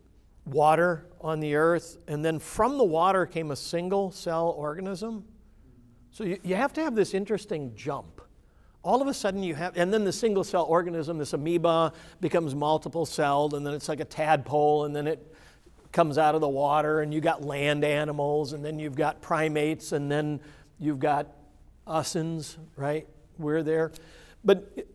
water 0.47 1.09
on 1.21 1.39
the 1.39 1.55
earth. 1.55 1.99
And 2.09 2.25
then 2.25 2.39
from 2.39 2.79
the 2.79 2.85
water 2.85 3.27
came 3.27 3.51
a 3.51 3.57
single 3.57 4.12
cell 4.12 4.55
organism. 4.57 5.27
So 6.11 6.25
you, 6.25 6.39
you 6.43 6.55
have 6.55 6.73
to 6.73 6.83
have 6.83 6.95
this 6.95 7.12
interesting 7.12 7.75
jump 7.75 8.22
all 8.83 9.01
of 9.01 9.09
a 9.09 9.15
sudden 9.15 9.43
you 9.43 9.55
have, 9.55 9.77
and 9.77 9.93
then 9.93 10.05
the 10.05 10.12
single 10.12 10.45
cell 10.45 10.65
organism, 10.65 11.19
this 11.19 11.33
amoeba, 11.33 11.93
becomes 12.21 12.55
multiple 12.55 13.07
celled, 13.07 13.55
and 13.55 13.67
then 13.67 13.75
it's 13.75 13.89
like 13.89 14.01
a 14.01 14.05
tadpole, 14.05 14.85
and 14.85 14.95
then 14.95 15.07
it 15.07 15.35
comes 15.93 16.19
out 16.19 16.35
of 16.35 16.41
the 16.41 16.49
water, 16.49 17.01
and 17.01 17.12
you 17.15 17.21
got 17.21 17.45
land 17.45 17.85
animals, 17.85 18.53
and 18.53 18.65
then 18.65 18.79
you've 18.79 18.97
got 18.97 19.21
primates, 19.21 19.93
and 19.93 20.11
then 20.11 20.41
you've 20.79 20.99
got 20.99 21.29
usins, 21.87 22.57
right? 22.77 23.07
We're 23.39 23.62
there. 23.62 23.93
But 24.45 24.87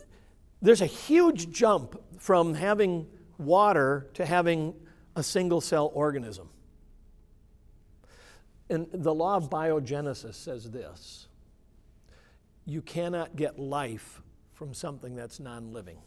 there's 0.62 0.82
a 0.82 0.88
huge 0.88 1.51
jump 1.51 2.01
from 2.20 2.56
having 2.56 3.08
water 3.38 4.10
to 4.15 4.25
having 4.25 4.74
a 5.15 5.24
single 5.24 5.62
cell 5.62 5.91
organism. 5.94 6.50
And 8.70 8.88
the 8.91 9.13
law 9.13 9.38
of 9.38 9.50
biogenesis 9.50 10.34
says 10.34 10.70
this 10.70 11.26
you 12.67 12.81
cannot 12.81 13.36
get 13.38 13.57
life 13.57 14.21
from 14.51 14.74
something 14.74 15.15
that's 15.15 15.39
non 15.39 15.71
living. 15.71 15.97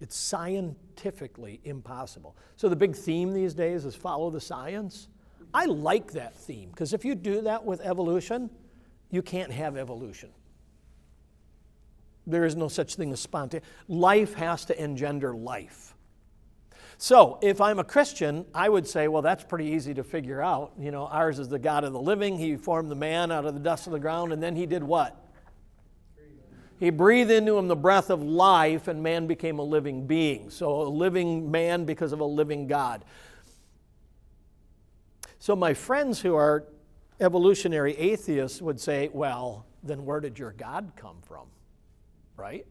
It's 0.00 0.16
scientifically 0.16 1.60
impossible. 1.64 2.36
So, 2.54 2.68
the 2.68 2.76
big 2.76 2.94
theme 2.94 3.34
these 3.34 3.52
days 3.52 3.84
is 3.84 3.94
follow 3.96 4.30
the 4.30 4.40
science. 4.40 5.08
I 5.52 5.64
like 5.64 6.12
that 6.12 6.38
theme 6.38 6.70
because 6.70 6.92
if 6.92 7.04
you 7.04 7.14
do 7.14 7.40
that 7.42 7.64
with 7.64 7.80
evolution, 7.80 8.50
you 9.10 9.20
can't 9.20 9.50
have 9.50 9.76
evolution. 9.76 10.30
There 12.26 12.44
is 12.44 12.54
no 12.54 12.68
such 12.68 12.94
thing 12.94 13.12
as 13.12 13.20
spontaneous. 13.20 13.68
Life 13.88 14.34
has 14.34 14.64
to 14.66 14.82
engender 14.82 15.34
life. 15.34 15.95
So, 16.98 17.38
if 17.42 17.60
I'm 17.60 17.78
a 17.78 17.84
Christian, 17.84 18.46
I 18.54 18.70
would 18.70 18.86
say, 18.86 19.06
well, 19.06 19.20
that's 19.20 19.44
pretty 19.44 19.66
easy 19.66 19.92
to 19.94 20.02
figure 20.02 20.40
out. 20.40 20.72
You 20.78 20.90
know, 20.90 21.06
ours 21.06 21.38
is 21.38 21.48
the 21.48 21.58
God 21.58 21.84
of 21.84 21.92
the 21.92 22.00
living. 22.00 22.38
He 22.38 22.56
formed 22.56 22.90
the 22.90 22.96
man 22.96 23.30
out 23.30 23.44
of 23.44 23.52
the 23.52 23.60
dust 23.60 23.86
of 23.86 23.92
the 23.92 23.98
ground, 23.98 24.32
and 24.32 24.42
then 24.42 24.56
he 24.56 24.64
did 24.64 24.82
what? 24.82 25.22
He 26.80 26.90
breathed 26.90 27.30
into 27.30 27.56
him 27.58 27.68
the 27.68 27.76
breath 27.76 28.08
of 28.08 28.22
life, 28.22 28.88
and 28.88 29.02
man 29.02 29.26
became 29.26 29.58
a 29.58 29.62
living 29.62 30.06
being. 30.06 30.48
So, 30.48 30.82
a 30.82 30.88
living 30.88 31.50
man 31.50 31.84
because 31.84 32.12
of 32.12 32.20
a 32.20 32.24
living 32.24 32.66
God. 32.66 33.04
So, 35.38 35.54
my 35.54 35.74
friends 35.74 36.20
who 36.20 36.34
are 36.34 36.64
evolutionary 37.20 37.96
atheists 37.96 38.62
would 38.62 38.80
say, 38.80 39.10
well, 39.12 39.66
then 39.82 40.06
where 40.06 40.20
did 40.20 40.38
your 40.38 40.52
God 40.52 40.92
come 40.96 41.18
from? 41.26 41.46
Right? 42.38 42.66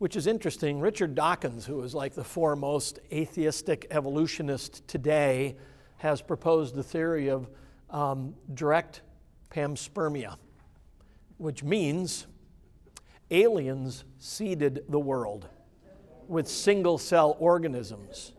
Which 0.00 0.16
is 0.16 0.26
interesting. 0.26 0.80
Richard 0.80 1.14
Dawkins, 1.14 1.66
who 1.66 1.82
is 1.82 1.94
like 1.94 2.14
the 2.14 2.24
foremost 2.24 2.98
atheistic 3.12 3.86
evolutionist 3.90 4.88
today, 4.88 5.56
has 5.98 6.22
proposed 6.22 6.74
the 6.74 6.82
theory 6.82 7.28
of 7.28 7.50
um, 7.90 8.34
direct 8.54 9.02
panspermia, 9.50 10.36
which 11.36 11.62
means 11.62 12.26
aliens 13.30 14.04
seeded 14.16 14.84
the 14.88 14.98
world 14.98 15.50
with 16.28 16.48
single 16.48 16.96
cell 16.96 17.36
organisms, 17.38 18.32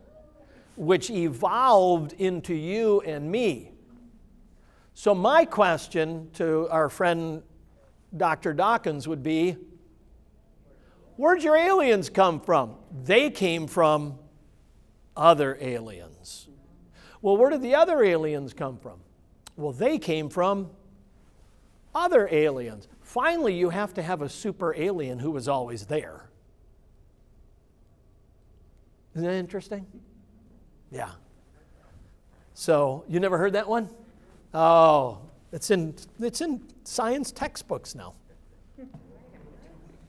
which 0.78 1.12
evolved 1.12 2.14
into 2.14 2.56
you 2.56 3.02
and 3.02 3.32
me. 3.32 3.70
So, 4.96 5.14
my 5.14 5.46
question 5.46 6.32
to 6.34 6.68
our 6.72 6.90
friend 6.90 7.44
Dr. 8.18 8.56
Dawkins 8.56 9.08
would 9.08 9.22
be 9.22 9.58
Where'd 11.22 11.44
your 11.44 11.56
aliens 11.56 12.10
come 12.10 12.40
from? 12.40 12.78
They 13.04 13.30
came 13.30 13.68
from 13.68 14.18
other 15.16 15.56
aliens. 15.62 16.48
Well, 17.22 17.38
where 17.38 17.52
did 17.52 17.62
the 17.62 17.76
other 17.76 18.04
aliens 18.04 18.56
come 18.56 18.80
from? 18.80 19.02
Well, 19.56 19.72
they 19.72 20.00
came 20.00 20.30
from 20.30 20.72
other 21.94 22.28
aliens. 22.32 22.88
Finally, 23.02 23.54
you 23.54 23.70
have 23.70 23.94
to 23.94 24.02
have 24.02 24.24
a 24.24 24.30
super 24.30 24.74
alien 24.74 25.20
who 25.20 25.30
was 25.30 25.48
always 25.48 25.86
there. 25.86 26.28
Isn't 29.14 29.28
that 29.28 29.36
interesting? 29.36 29.86
Yeah. 30.90 31.12
So, 32.56 33.06
you 33.08 33.20
never 33.20 33.38
heard 33.38 33.54
that 33.54 33.68
one? 33.68 33.92
Oh, 34.56 35.20
it's 35.52 35.70
in, 35.70 35.94
it's 36.20 36.42
in 36.42 36.64
science 36.84 37.32
textbooks 37.32 37.94
now. 37.94 38.16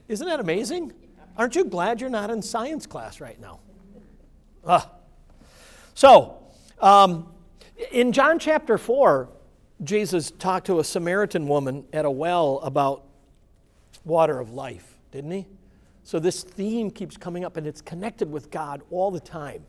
Isn't 0.08 0.26
that 0.26 0.40
amazing? 0.40 0.94
Aren't 1.36 1.54
you 1.54 1.64
glad 1.64 2.00
you're 2.00 2.10
not 2.10 2.30
in 2.30 2.42
science 2.42 2.86
class 2.86 3.20
right 3.20 3.40
now? 3.40 3.60
Ah. 4.66 4.90
So, 5.94 6.38
um, 6.80 7.32
in 7.90 8.12
John 8.12 8.38
chapter 8.38 8.78
4, 8.78 9.28
Jesus 9.82 10.30
talked 10.30 10.66
to 10.66 10.78
a 10.78 10.84
Samaritan 10.84 11.48
woman 11.48 11.84
at 11.92 12.04
a 12.04 12.10
well 12.10 12.60
about 12.62 13.04
water 14.04 14.38
of 14.38 14.50
life, 14.50 14.98
didn't 15.10 15.30
he? 15.30 15.46
So, 16.04 16.18
this 16.18 16.42
theme 16.42 16.90
keeps 16.90 17.16
coming 17.16 17.44
up 17.44 17.56
and 17.56 17.66
it's 17.66 17.80
connected 17.80 18.30
with 18.30 18.50
God 18.50 18.82
all 18.90 19.10
the 19.10 19.20
time. 19.20 19.64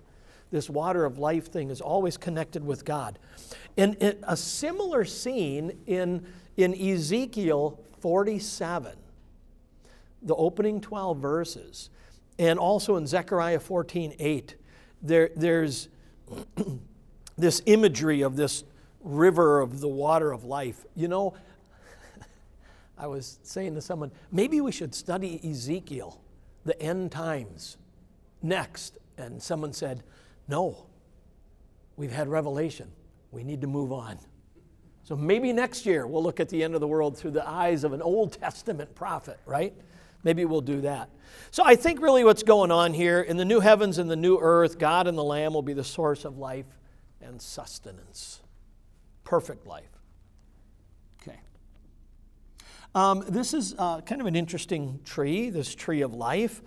This 0.52 0.70
water 0.70 1.06
of 1.06 1.18
life 1.18 1.52
thing 1.52 1.72
is 1.72 1.82
always 1.82 2.18
connected 2.18 2.64
with 2.64 2.86
God. 2.86 3.18
And 3.76 3.98
a 4.24 4.38
similar 4.38 5.04
scene 5.04 5.80
in, 5.88 6.26
in 6.58 6.76
Ezekiel 6.76 7.80
47 8.02 8.94
the 10.24 10.36
opening 10.36 10.82
12 10.82 11.18
verses, 11.18 11.90
and 12.40 12.58
also 12.58 12.96
in 12.96 13.06
Zechariah 13.06 13.60
14 13.60 14.16
8, 14.18 14.56
there, 15.02 15.30
there's 15.36 15.90
this 17.38 17.62
imagery 17.66 18.22
of 18.22 18.36
this 18.36 18.64
river 19.02 19.60
of 19.60 19.80
the 19.80 19.88
water 19.88 20.32
of 20.32 20.46
life. 20.46 20.86
You 20.96 21.08
know, 21.08 21.34
I 22.98 23.08
was 23.08 23.40
saying 23.44 23.76
to 23.76 23.82
someone, 23.82 24.12
maybe 24.32 24.62
we 24.62 24.72
should 24.72 24.96
study 24.96 25.40
Ezekiel, 25.44 26.22
the 26.66 26.80
end 26.82 27.12
times, 27.12 27.78
next. 28.42 28.98
And 29.18 29.42
someone 29.42 29.74
said, 29.74 30.04
no, 30.48 30.88
we've 31.98 32.12
had 32.12 32.28
revelation. 32.28 32.92
We 33.32 33.44
need 33.44 33.62
to 33.62 33.68
move 33.68 33.92
on. 33.92 34.18
So 35.04 35.16
maybe 35.16 35.52
next 35.52 35.86
year 35.86 36.08
we'll 36.08 36.24
look 36.24 36.40
at 36.40 36.50
the 36.50 36.64
end 36.64 36.76
of 36.76 36.82
the 36.82 36.88
world 36.88 37.18
through 37.18 37.32
the 37.32 37.48
eyes 37.48 37.84
of 37.84 37.94
an 37.94 38.02
Old 38.02 38.34
Testament 38.34 38.96
prophet, 38.96 39.40
right? 39.46 39.74
Maybe 40.24 40.46
we'll 40.46 40.62
do 40.62 40.82
that. 40.82 41.10
So 41.52 41.64
I 41.66 41.76
think 41.76 42.02
really 42.02 42.24
what's 42.24 42.44
going 42.44 42.72
on 42.72 42.94
here 42.94 43.22
in 43.22 43.38
the 43.38 43.46
new 43.46 43.60
heavens 43.60 43.98
and 43.98 44.10
the 44.10 44.16
new 44.16 44.38
earth, 44.40 44.80
God 44.80 45.08
and 45.08 45.18
the 45.18 45.24
Lamb 45.24 45.54
will 45.54 45.62
be 45.62 45.74
the 45.74 45.84
source 45.84 46.26
of 46.26 46.38
life 46.38 46.80
and 47.22 47.42
sustenance. 47.42 48.42
Perfect 49.24 49.68
life. 49.68 49.90
Okay. 51.22 51.40
Um, 52.96 53.24
this 53.28 53.54
is 53.54 53.76
uh, 53.78 54.02
kind 54.02 54.22
of 54.22 54.28
an 54.28 54.36
interesting 54.36 55.00
tree, 55.04 55.50
this 55.50 55.76
tree 55.76 56.02
of 56.02 56.14
life. 56.14 56.62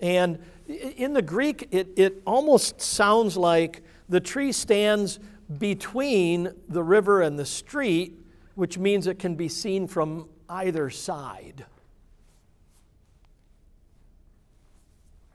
And 0.00 0.38
in 0.66 1.12
the 1.12 1.22
Greek, 1.22 1.68
it, 1.70 1.88
it 1.96 2.22
almost 2.26 2.80
sounds 2.80 3.36
like 3.36 3.82
the 4.08 4.20
tree 4.20 4.52
stands 4.52 5.18
between 5.58 6.52
the 6.68 6.82
river 6.82 7.22
and 7.22 7.38
the 7.38 7.44
street, 7.44 8.18
which 8.54 8.78
means 8.78 9.06
it 9.06 9.18
can 9.18 9.34
be 9.34 9.48
seen 9.48 9.86
from 9.86 10.28
either 10.48 10.90
side. 10.90 11.66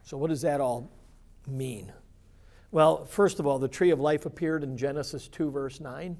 So, 0.05 0.17
what 0.17 0.29
does 0.29 0.43
that 0.43 0.62
all 0.62 0.91
mean? 1.47 1.91
Well, 2.71 3.05
first 3.05 3.39
of 3.39 3.47
all, 3.47 3.57
the 3.57 3.67
tree 3.67 3.89
of 3.89 4.00
life 4.00 4.27
appeared 4.27 4.63
in 4.63 4.77
Genesis 4.77 5.27
2, 5.27 5.50
verse 5.50 5.79
9. 5.79 6.15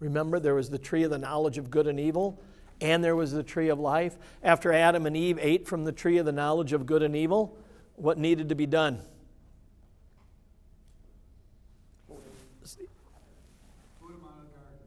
Remember, 0.00 0.40
there 0.40 0.54
was 0.54 0.70
the 0.70 0.78
tree 0.78 1.02
of 1.02 1.10
the 1.10 1.18
knowledge 1.18 1.58
of 1.58 1.70
good 1.70 1.86
and 1.86 2.00
evil, 2.00 2.40
and 2.80 3.04
there 3.04 3.14
was 3.14 3.32
the 3.32 3.42
tree 3.42 3.68
of 3.68 3.78
life. 3.78 4.16
After 4.42 4.72
Adam 4.72 5.04
and 5.04 5.14
Eve 5.14 5.38
ate 5.42 5.68
from 5.68 5.84
the 5.84 5.92
tree 5.92 6.16
of 6.16 6.24
the 6.24 6.32
knowledge 6.32 6.72
of 6.72 6.86
good 6.86 7.02
and 7.02 7.14
evil, 7.14 7.58
what 7.96 8.16
needed 8.16 8.48
to 8.48 8.54
be 8.54 8.66
done? 8.66 9.02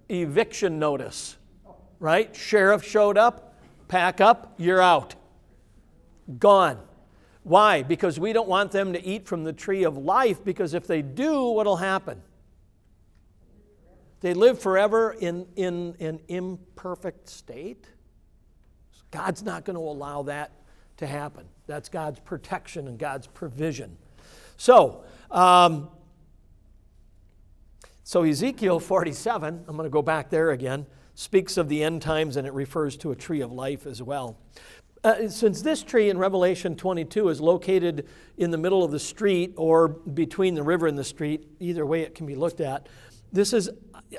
Eviction 0.09 0.79
notice, 0.79 1.37
right? 1.99 2.35
Sheriff 2.35 2.83
showed 2.83 3.19
up, 3.19 3.55
pack 3.87 4.19
up, 4.19 4.55
you're 4.57 4.81
out. 4.81 5.13
Gone 6.39 6.79
Why? 7.49 7.81
Because 7.81 8.19
we 8.19 8.31
don't 8.31 8.47
want 8.47 8.71
them 8.71 8.93
to 8.93 9.03
eat 9.03 9.25
from 9.27 9.43
the 9.43 9.51
tree 9.51 9.83
of 9.83 9.97
life, 9.97 10.43
because 10.43 10.75
if 10.75 10.85
they 10.85 11.01
do, 11.01 11.49
what'll 11.49 11.77
happen? 11.77 12.21
They 14.21 14.35
live 14.35 14.59
forever 14.59 15.13
in, 15.19 15.47
in 15.55 15.95
an 15.99 16.19
imperfect 16.27 17.27
state. 17.27 17.87
God's 19.09 19.41
not 19.41 19.65
going 19.65 19.77
to 19.77 19.81
allow 19.81 20.21
that 20.23 20.51
to 20.97 21.07
happen. 21.07 21.47
That's 21.65 21.89
God's 21.89 22.19
protection 22.19 22.87
and 22.87 22.99
God's 22.99 23.25
provision. 23.25 23.97
So, 24.57 25.03
um, 25.31 25.89
so 28.03 28.21
Ezekiel 28.21 28.79
47, 28.79 29.65
I'm 29.67 29.75
going 29.75 29.87
to 29.87 29.91
go 29.91 30.03
back 30.03 30.29
there 30.29 30.51
again, 30.51 30.85
speaks 31.15 31.57
of 31.57 31.67
the 31.67 31.83
end 31.83 32.03
times 32.03 32.37
and 32.37 32.45
it 32.45 32.53
refers 32.53 32.95
to 32.97 33.09
a 33.09 33.15
tree 33.15 33.41
of 33.41 33.51
life 33.51 33.87
as 33.87 34.03
well. 34.03 34.37
Uh, 35.01 35.29
since 35.29 35.61
this 35.61 35.81
tree 35.81 36.09
in 36.09 36.17
Revelation 36.17 36.75
22 36.75 37.29
is 37.29 37.39
located 37.39 38.07
in 38.37 38.51
the 38.51 38.57
middle 38.57 38.83
of 38.83 38.91
the 38.91 38.99
street 38.99 39.53
or 39.55 39.87
between 39.87 40.55
the 40.55 40.63
river 40.63 40.87
and 40.87 40.97
the 40.97 41.03
street, 41.03 41.47
either 41.59 41.85
way 41.85 42.01
it 42.01 42.13
can 42.13 42.25
be 42.25 42.35
looked 42.35 42.59
at, 42.59 42.87
this 43.31 43.53
is, 43.53 43.69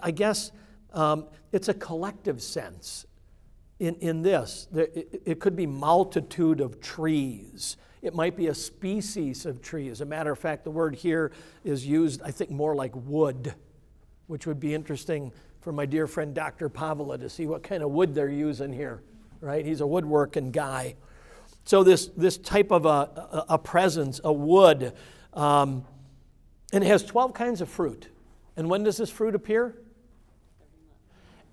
I 0.02 0.10
guess, 0.10 0.52
um, 0.92 1.26
it's 1.52 1.68
a 1.68 1.75
collective 1.75 2.40
sense 2.42 3.04
in, 3.78 3.96
in 3.96 4.22
this. 4.22 4.68
It, 4.75 5.22
it 5.26 5.40
could 5.40 5.54
be 5.54 5.66
multitude 5.66 6.60
of 6.60 6.80
trees. 6.80 7.76
It 8.00 8.14
might 8.14 8.34
be 8.34 8.46
a 8.46 8.54
species 8.54 9.44
of 9.44 9.60
tree. 9.60 9.88
As 9.88 10.00
a 10.00 10.06
matter 10.06 10.32
of 10.32 10.38
fact, 10.38 10.64
the 10.64 10.70
word 10.70 10.94
here 10.94 11.32
is 11.62 11.87
used, 11.87 12.22
I 12.22 12.30
think, 12.30 12.50
more 12.50 12.75
like 12.75 12.92
wood, 12.94 13.54
which 14.28 14.46
would 14.46 14.60
be 14.60 14.75
interesting 14.75 15.32
for 15.60 15.72
my 15.72 15.84
dear 15.84 16.06
friend 16.06 16.34
Dr. 16.34 16.70
Pavla 16.70 17.18
to 17.18 17.28
see 17.28 17.46
what 17.46 17.62
kind 17.62 17.82
of 17.82 17.90
wood 17.90 18.14
they're 18.14 18.30
using 18.30 18.72
here, 18.72 19.02
right? 19.40 19.64
He's 19.64 19.80
a 19.80 19.87
woodworking 19.87 20.50
guy. 20.50 20.97
So, 21.64 21.85
this, 21.85 22.06
this 22.16 22.38
type 22.38 22.70
of 22.70 22.87
a, 22.87 23.44
a, 23.49 23.59
presence, 23.59 24.20
a 24.25 24.32
wood, 24.32 24.92
um, 25.35 25.85
and 26.73 26.82
it 26.82 26.87
has 26.87 27.04
12 27.04 27.35
kinds 27.35 27.61
of 27.61 27.68
fruit. 27.68 28.09
And 28.56 28.68
when 28.68 28.82
does 28.82 28.97
this 28.97 29.11
fruit 29.11 29.35
appear? 29.35 29.76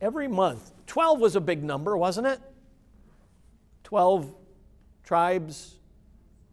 Every 0.02 0.28
month. 0.28 0.72
12 0.88 1.20
was 1.20 1.36
a 1.36 1.42
big 1.42 1.64
number, 1.64 1.98
wasn't 1.98 2.28
it? 2.28 2.40
12 3.84 4.34
tribes, 5.04 5.76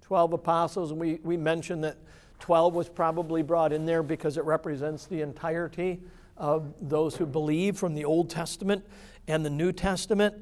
12 0.02 0.34
apostles. 0.34 0.90
And 0.90 1.00
we, 1.00 1.20
we 1.22 1.36
mentioned 1.36 1.84
that 1.84 1.96
12 2.40 2.74
was 2.74 2.88
probably 2.88 3.42
brought 3.42 3.72
in 3.72 3.86
there 3.86 4.02
because 4.02 4.36
it 4.36 4.44
represents 4.44 5.06
the 5.06 5.22
entirety 5.22 6.00
of 6.36 6.74
those 6.80 7.16
who 7.16 7.26
believe 7.26 7.76
from 7.76 7.94
the 7.94 8.04
Old 8.04 8.28
Testament 8.28 8.84
and 9.28 9.44
the 9.44 9.50
New 9.50 9.72
Testament. 9.72 10.34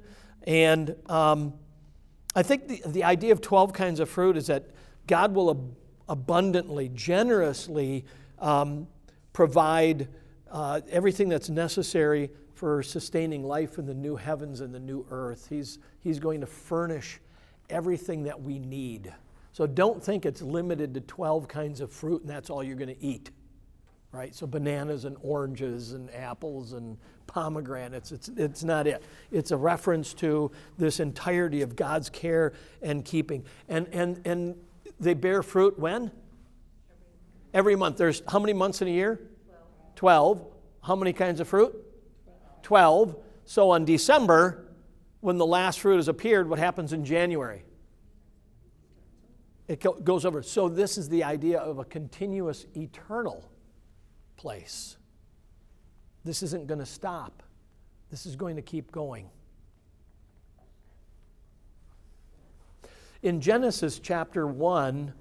And 0.44 0.96
um, 1.06 1.54
I 2.34 2.42
think 2.42 2.68
the, 2.68 2.82
the 2.86 3.04
idea 3.04 3.32
of 3.32 3.40
12 3.40 3.72
kinds 3.72 4.00
of 4.00 4.08
fruit 4.08 4.36
is 4.36 4.46
that 4.46 4.70
God 5.06 5.34
will 5.34 5.50
ab- 5.50 5.76
abundantly, 6.08 6.90
generously 6.94 8.04
um, 8.38 8.86
provide 9.32 10.08
uh, 10.50 10.80
everything 10.90 11.28
that's 11.28 11.48
necessary 11.48 12.30
for 12.54 12.82
sustaining 12.82 13.42
life 13.42 13.78
in 13.78 13.86
the 13.86 13.94
new 13.94 14.16
heavens 14.16 14.60
and 14.60 14.74
the 14.74 14.80
new 14.80 15.06
earth. 15.10 15.46
He's, 15.48 15.78
he's 16.00 16.18
going 16.18 16.40
to 16.40 16.46
furnish 16.46 17.20
everything 17.70 18.22
that 18.24 18.40
we 18.40 18.58
need. 18.58 19.12
So 19.52 19.66
don't 19.66 20.02
think 20.02 20.24
it's 20.24 20.42
limited 20.42 20.94
to 20.94 21.00
12 21.00 21.48
kinds 21.48 21.80
of 21.80 21.90
fruit 21.90 22.22
and 22.22 22.30
that's 22.30 22.50
all 22.50 22.62
you're 22.62 22.76
going 22.76 22.94
to 22.94 23.04
eat. 23.04 23.30
Right? 24.12 24.34
So 24.34 24.46
bananas 24.46 25.06
and 25.06 25.16
oranges 25.22 25.92
and 25.92 26.14
apples 26.14 26.74
and 26.74 26.98
pomegranates, 27.26 28.12
it's, 28.12 28.28
it's 28.36 28.62
not 28.62 28.86
it. 28.86 29.02
It's 29.30 29.52
a 29.52 29.56
reference 29.56 30.12
to 30.14 30.50
this 30.76 31.00
entirety 31.00 31.62
of 31.62 31.76
God's 31.76 32.10
care 32.10 32.52
and 32.82 33.04
keeping. 33.06 33.44
And, 33.70 33.88
and, 33.90 34.20
and 34.26 34.56
they 35.00 35.14
bear 35.14 35.42
fruit 35.42 35.78
when? 35.78 36.10
Every 37.54 37.74
month. 37.74 37.96
There's 37.96 38.22
how 38.28 38.38
many 38.38 38.52
months 38.52 38.82
in 38.82 38.88
a 38.88 38.90
year? 38.90 39.18
12. 39.96 40.44
How 40.82 40.94
many 40.94 41.14
kinds 41.14 41.40
of 41.40 41.48
fruit? 41.48 41.74
12. 42.62 43.16
So 43.46 43.70
on 43.70 43.86
December, 43.86 44.66
when 45.20 45.38
the 45.38 45.46
last 45.46 45.80
fruit 45.80 45.96
has 45.96 46.08
appeared, 46.08 46.50
what 46.50 46.58
happens 46.58 46.92
in 46.92 47.04
January? 47.04 47.64
It 49.68 50.04
goes 50.04 50.26
over. 50.26 50.42
So 50.42 50.68
this 50.68 50.98
is 50.98 51.08
the 51.08 51.24
idea 51.24 51.58
of 51.58 51.78
a 51.78 51.84
continuous 51.84 52.66
eternal 52.76 53.48
place. 54.36 54.96
This 56.24 56.42
isn't 56.42 56.66
going 56.66 56.78
to 56.78 56.86
stop. 56.86 57.42
This 58.10 58.26
is 58.26 58.36
going 58.36 58.56
to 58.56 58.62
keep 58.62 58.92
going. 58.92 59.28
In 63.22 63.40
Genesis 63.40 63.98
chapter 63.98 64.46
1, 64.46 65.12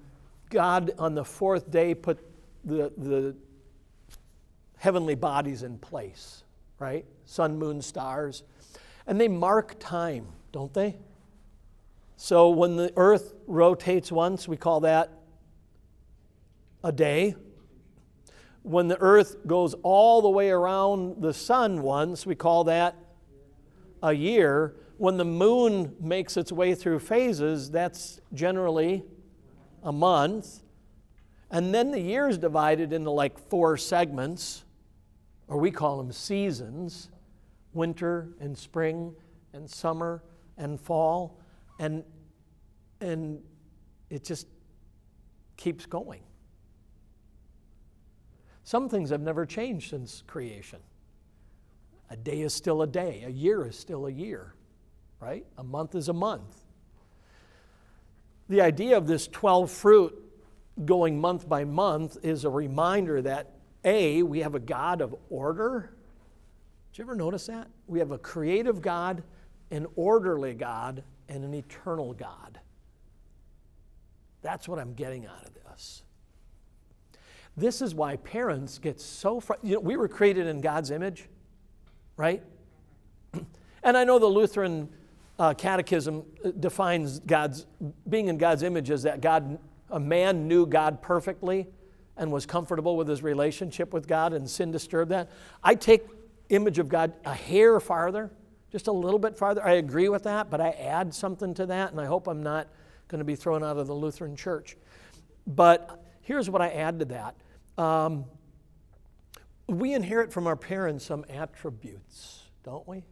God 0.50 0.90
on 0.98 1.14
the 1.14 1.24
fourth 1.24 1.70
day 1.70 1.94
put 1.94 2.18
the, 2.64 2.92
the 2.96 3.34
heavenly 4.76 5.14
bodies 5.14 5.62
in 5.62 5.78
place, 5.78 6.42
right? 6.78 7.04
Sun, 7.24 7.58
moon, 7.58 7.80
stars. 7.80 8.42
And 9.06 9.20
they 9.20 9.28
mark 9.28 9.76
time, 9.78 10.26
don't 10.50 10.74
they? 10.74 10.96
So 12.16 12.50
when 12.50 12.76
the 12.76 12.92
earth 12.96 13.34
rotates 13.46 14.12
once, 14.12 14.46
we 14.46 14.56
call 14.56 14.80
that 14.80 15.10
a 16.84 16.92
day. 16.92 17.34
When 18.62 18.88
the 18.88 18.98
earth 19.00 19.46
goes 19.46 19.74
all 19.82 20.22
the 20.22 20.30
way 20.30 20.50
around 20.50 21.20
the 21.20 21.34
sun 21.34 21.82
once, 21.82 22.24
we 22.24 22.34
call 22.34 22.64
that 22.64 22.96
a 24.02 24.12
year. 24.12 24.76
When 24.98 25.16
the 25.16 25.24
moon 25.24 25.96
makes 26.00 26.36
its 26.36 26.52
way 26.52 26.74
through 26.74 27.00
phases, 27.00 27.70
that's 27.70 28.20
generally 28.32 29.02
a 29.82 29.92
month. 29.92 30.62
And 31.50 31.74
then 31.74 31.90
the 31.90 32.00
year 32.00 32.28
is 32.28 32.38
divided 32.38 32.92
into 32.92 33.10
like 33.10 33.38
four 33.38 33.76
segments 33.76 34.64
or 35.48 35.58
we 35.58 35.70
call 35.70 35.98
them 35.98 36.10
seasons 36.12 37.10
winter 37.74 38.28
and 38.40 38.56
spring 38.56 39.14
and 39.52 39.68
summer 39.68 40.22
and 40.56 40.80
fall. 40.80 41.38
And, 41.78 42.04
and 43.00 43.42
it 44.08 44.24
just 44.24 44.46
keeps 45.56 45.84
going. 45.84 46.22
Some 48.64 48.88
things 48.88 49.10
have 49.10 49.20
never 49.20 49.44
changed 49.44 49.90
since 49.90 50.22
creation. 50.26 50.78
A 52.10 52.16
day 52.16 52.42
is 52.42 52.52
still 52.52 52.82
a 52.82 52.86
day, 52.86 53.24
a 53.26 53.30
year 53.30 53.66
is 53.66 53.76
still 53.76 54.06
a 54.06 54.10
year, 54.10 54.54
right? 55.20 55.46
A 55.58 55.64
month 55.64 55.94
is 55.94 56.08
a 56.08 56.12
month. 56.12 56.62
The 58.48 58.60
idea 58.60 58.96
of 58.96 59.06
this 59.06 59.28
12 59.28 59.70
fruit 59.70 60.18
going 60.84 61.20
month 61.20 61.48
by 61.48 61.64
month 61.64 62.18
is 62.22 62.44
a 62.44 62.50
reminder 62.50 63.22
that 63.22 63.52
a, 63.84 64.22
we 64.22 64.40
have 64.40 64.54
a 64.54 64.60
God 64.60 65.00
of 65.00 65.14
order. 65.30 65.94
Did 66.92 66.98
you 66.98 67.04
ever 67.04 67.14
notice 67.14 67.46
that? 67.46 67.68
We 67.86 67.98
have 67.98 68.10
a 68.10 68.18
creative 68.18 68.82
God, 68.82 69.22
an 69.70 69.86
orderly 69.96 70.54
God, 70.54 71.02
and 71.28 71.44
an 71.44 71.54
eternal 71.54 72.12
God. 72.12 72.60
That's 74.42 74.68
what 74.68 74.78
I'm 74.78 74.94
getting 74.94 75.26
out 75.26 75.46
of 75.46 75.54
this. 75.54 76.02
This 77.56 77.82
is 77.82 77.94
why 77.94 78.16
parents 78.16 78.78
get 78.78 79.00
so 79.00 79.40
frustrated. 79.40 79.70
You 79.70 79.76
know, 79.76 79.80
we 79.80 79.96
were 79.96 80.08
created 80.08 80.46
in 80.46 80.60
God's 80.60 80.90
image, 80.90 81.28
right? 82.16 82.42
and 83.82 83.96
I 83.96 84.04
know 84.04 84.18
the 84.18 84.26
Lutheran 84.26 84.88
uh, 85.38 85.54
Catechism 85.54 86.24
uh, 86.44 86.50
defines 86.50 87.20
God's 87.20 87.66
being 88.08 88.28
in 88.28 88.38
God's 88.38 88.62
image 88.62 88.90
as 88.90 89.02
that 89.02 89.20
God, 89.20 89.58
a 89.90 90.00
man 90.00 90.48
knew 90.48 90.66
God 90.66 91.02
perfectly 91.02 91.66
and 92.16 92.30
was 92.30 92.46
comfortable 92.46 92.96
with 92.96 93.08
his 93.08 93.22
relationship 93.22 93.92
with 93.92 94.06
God 94.06 94.32
and 94.32 94.48
sin 94.48 94.70
disturbed 94.70 95.10
that. 95.10 95.30
I 95.62 95.74
take 95.74 96.02
image 96.48 96.78
of 96.78 96.88
God 96.88 97.12
a 97.24 97.34
hair 97.34 97.80
farther, 97.80 98.30
just 98.70 98.86
a 98.86 98.92
little 98.92 99.18
bit 99.18 99.36
farther. 99.36 99.64
I 99.64 99.72
agree 99.72 100.08
with 100.08 100.22
that, 100.24 100.50
but 100.50 100.60
I 100.60 100.70
add 100.70 101.14
something 101.14 101.54
to 101.54 101.66
that, 101.66 101.90
and 101.90 102.00
I 102.00 102.06
hope 102.06 102.26
I'm 102.26 102.42
not 102.42 102.68
going 103.08 103.18
to 103.18 103.24
be 103.24 103.34
thrown 103.34 103.62
out 103.62 103.78
of 103.78 103.86
the 103.86 103.94
Lutheran 103.94 104.36
church. 104.36 104.76
But 105.46 106.01
here's 106.22 106.48
what 106.48 106.62
I 106.62 106.70
add 106.70 106.98
to 107.00 107.04
that. 107.06 107.36
Um, 107.78 108.24
we 109.68 109.94
inherit 109.94 110.32
from 110.32 110.46
our 110.46 110.56
parents 110.56 111.04
some 111.04 111.24
attributes, 111.28 112.42
don't 112.64 112.86
we? 112.88 113.04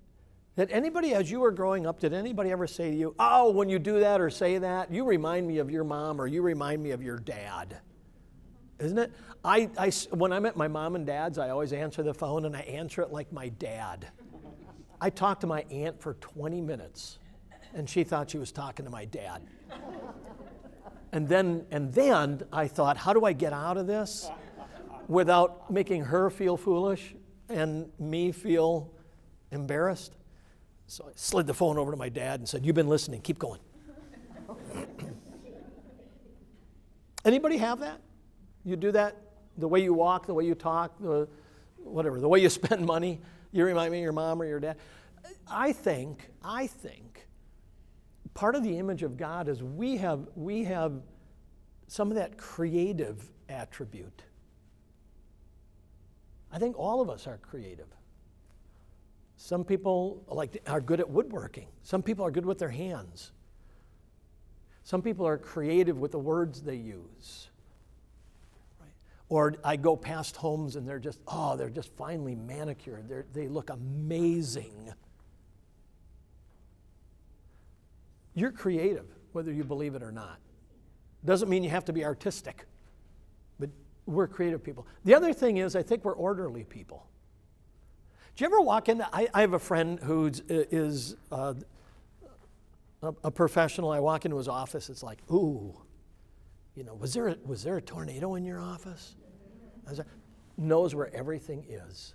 Did 0.57 0.71
anybody, 0.73 1.15
as 1.15 1.31
you 1.31 1.41
were 1.41 1.53
growing 1.53 1.87
up, 1.87 2.01
did 2.01 2.13
anybody 2.13 2.51
ever 2.51 2.67
say 2.67 2.91
to 2.91 2.97
you, 2.97 3.15
Oh, 3.19 3.51
when 3.51 3.69
you 3.69 3.79
do 3.79 4.01
that 4.01 4.21
or 4.21 4.31
say 4.31 4.59
that, 4.59 4.93
you 4.93 5.05
remind 5.05 5.47
me 5.47 5.59
of 5.59 5.71
your 5.71 5.85
mom 5.85 6.21
or 6.21 6.27
you 6.27 6.43
remind 6.43 6.83
me 6.83 6.91
of 6.91 7.03
your 7.03 7.19
dad? 7.19 7.81
isn't 8.81 8.99
it? 8.99 9.13
I, 9.45 9.71
I, 9.79 9.91
when 10.11 10.33
I'm 10.33 10.47
at 10.47 10.57
my 10.57 10.69
mom 10.69 10.97
and 10.97 11.07
dad's, 11.07 11.39
I 11.39 11.51
always 11.51 11.73
answer 11.73 12.03
the 12.03 12.15
phone 12.15 12.45
and 12.45 12.57
I 12.57 12.61
answer 12.61 13.03
it 13.03 13.13
like 13.13 13.33
my 13.33 13.49
dad. 13.51 14.09
I 15.01 15.11
talked 15.11 15.43
to 15.43 15.47
my 15.47 15.63
aunt 15.71 16.01
for 16.01 16.15
20 16.15 16.61
minutes 16.61 17.19
and 17.75 17.89
she 17.89 18.05
thought 18.05 18.31
she 18.31 18.39
was 18.39 18.53
talking 18.53 18.85
to 18.85 18.91
my 18.91 19.05
dad. 19.05 19.43
And 21.13 21.29
then, 21.29 21.67
and 21.71 21.93
then 21.93 22.43
I 22.53 22.69
thought, 22.69 22.97
how 22.97 23.13
do 23.13 23.25
I 23.25 23.33
get 23.33 23.53
out 23.53 23.77
of 23.77 23.87
this 23.87 24.31
without 25.09 25.71
making 25.71 26.05
her 26.05 26.31
feel 26.31 26.57
foolish 26.57 27.15
and 27.49 27.91
me 27.99 28.31
feel 28.31 28.93
embarrassed? 29.51 30.17
So 30.87 31.07
I 31.09 31.13
slid 31.15 31.47
the 31.47 31.55
phone 31.55 31.79
over 31.79 31.91
to 31.91 31.97
my 31.97 32.09
dad 32.09 32.41
and 32.41 32.49
said, 32.49 32.65
You've 32.65 32.75
been 32.75 32.89
listening, 32.89 33.21
keep 33.21 33.39
going. 33.39 33.61
Anybody 37.25 37.57
have 37.59 37.81
that? 37.81 38.01
You 38.65 38.77
do 38.77 38.93
that? 38.93 39.17
The 39.59 39.69
way 39.69 39.83
you 39.83 39.95
walk, 39.95 40.27
the 40.27 40.35
way 40.35 40.45
you 40.45 40.55
talk, 40.55 40.99
the 41.01 41.29
whatever, 41.77 42.21
the 42.21 42.29
way 42.29 42.41
you 42.41 42.49
spend 42.61 42.87
money. 42.87 43.21
You 43.53 43.65
remind 43.65 43.91
me 43.93 43.99
of 43.99 44.05
your 44.05 44.13
mom 44.13 44.41
or 44.41 44.45
your 44.45 44.61
dad. 44.61 44.77
I 45.49 45.73
think, 45.73 46.31
I 46.45 46.69
think, 46.69 47.10
part 48.35 48.55
of 48.55 48.63
the 48.63 48.79
image 48.79 49.03
of 49.03 49.17
God 49.17 49.49
is 49.49 49.63
we 49.63 49.97
have, 49.99 50.29
we 50.35 50.65
have 50.65 50.93
some 51.87 52.11
of 52.11 52.17
that 52.17 52.37
creative 52.37 53.31
attribute. 53.49 54.23
I 56.53 56.59
think 56.59 56.79
all 56.79 57.01
of 57.01 57.11
us 57.11 57.27
are 57.27 57.39
creative. 57.39 57.87
Some 59.37 59.65
people 59.65 60.23
like 60.29 60.63
are 60.67 60.81
good 60.81 61.01
at 61.01 61.09
woodworking. 61.09 61.69
Some 61.83 62.03
people 62.03 62.27
are 62.27 62.31
good 62.31 62.45
with 62.45 62.59
their 62.59 62.69
hands. 62.69 63.33
Some 64.83 65.03
people 65.03 65.27
are 65.27 65.39
creative 65.39 65.99
with 65.99 66.13
the 66.13 66.19
words 66.19 66.63
they 66.63 66.75
use. 66.75 67.49
Right? 68.81 68.91
Or 69.29 69.55
I 69.65 69.77
go 69.77 69.97
past 69.97 70.37
homes 70.37 70.77
and 70.77 70.89
they're 70.89 70.99
just, 70.99 71.21
oh, 71.29 71.57
they're 71.57 71.71
just 71.71 71.95
finely 71.97 72.35
manicured. 72.35 73.09
They're, 73.09 73.27
they 73.33 73.49
look 73.49 73.71
amazing. 73.71 74.93
You're 78.41 78.53
creative, 78.53 79.07
whether 79.33 79.53
you 79.53 79.65
believe 79.65 79.95
it 79.95 80.03
or 80.03 80.13
not. 80.13 80.39
Doesn't 81.25 81.49
mean 81.49 81.63
you 81.63 81.71
have 81.71 81.85
to 81.85 81.93
be 81.93 82.05
artistic, 82.05 82.65
but 83.59 83.69
we're 84.07 84.27
creative 84.27 84.65
people. 84.65 84.87
The 85.05 85.15
other 85.15 85.35
thing 85.35 85.59
is, 85.59 85.77
I 85.77 85.83
think 85.83 86.05
we're 86.05 86.15
orderly 86.15 86.65
people. 86.65 87.07
Do 88.35 88.45
you 88.45 88.47
ever 88.47 88.61
walk 88.63 88.89
in? 88.89 89.03
I, 89.03 89.29
I 89.35 89.43
have 89.43 89.53
a 89.53 89.59
friend 89.59 90.01
who 90.01 90.31
is 90.49 91.17
uh, 91.31 91.55
a, 93.03 93.15
a, 93.25 93.31
professional. 93.31 93.91
I 93.91 94.01
walk 94.01 94.25
into 94.25 94.39
his 94.39 94.49
office, 94.49 94.89
it's 94.89 95.03
like, 95.03 95.19
ooh, 95.31 95.75
you 96.75 96.85
know, 96.85 96.95
was 96.95 97.13
there 97.13 97.29
a, 97.29 97.37
was 97.45 97.63
there 97.63 97.77
a 97.77 97.83
tornado 97.83 98.37
in 98.37 98.45
your 98.45 98.61
office? 98.61 99.17
Like, 99.87 100.07
knows 100.57 100.95
where 100.95 101.15
everything 101.15 101.67
is, 101.69 102.15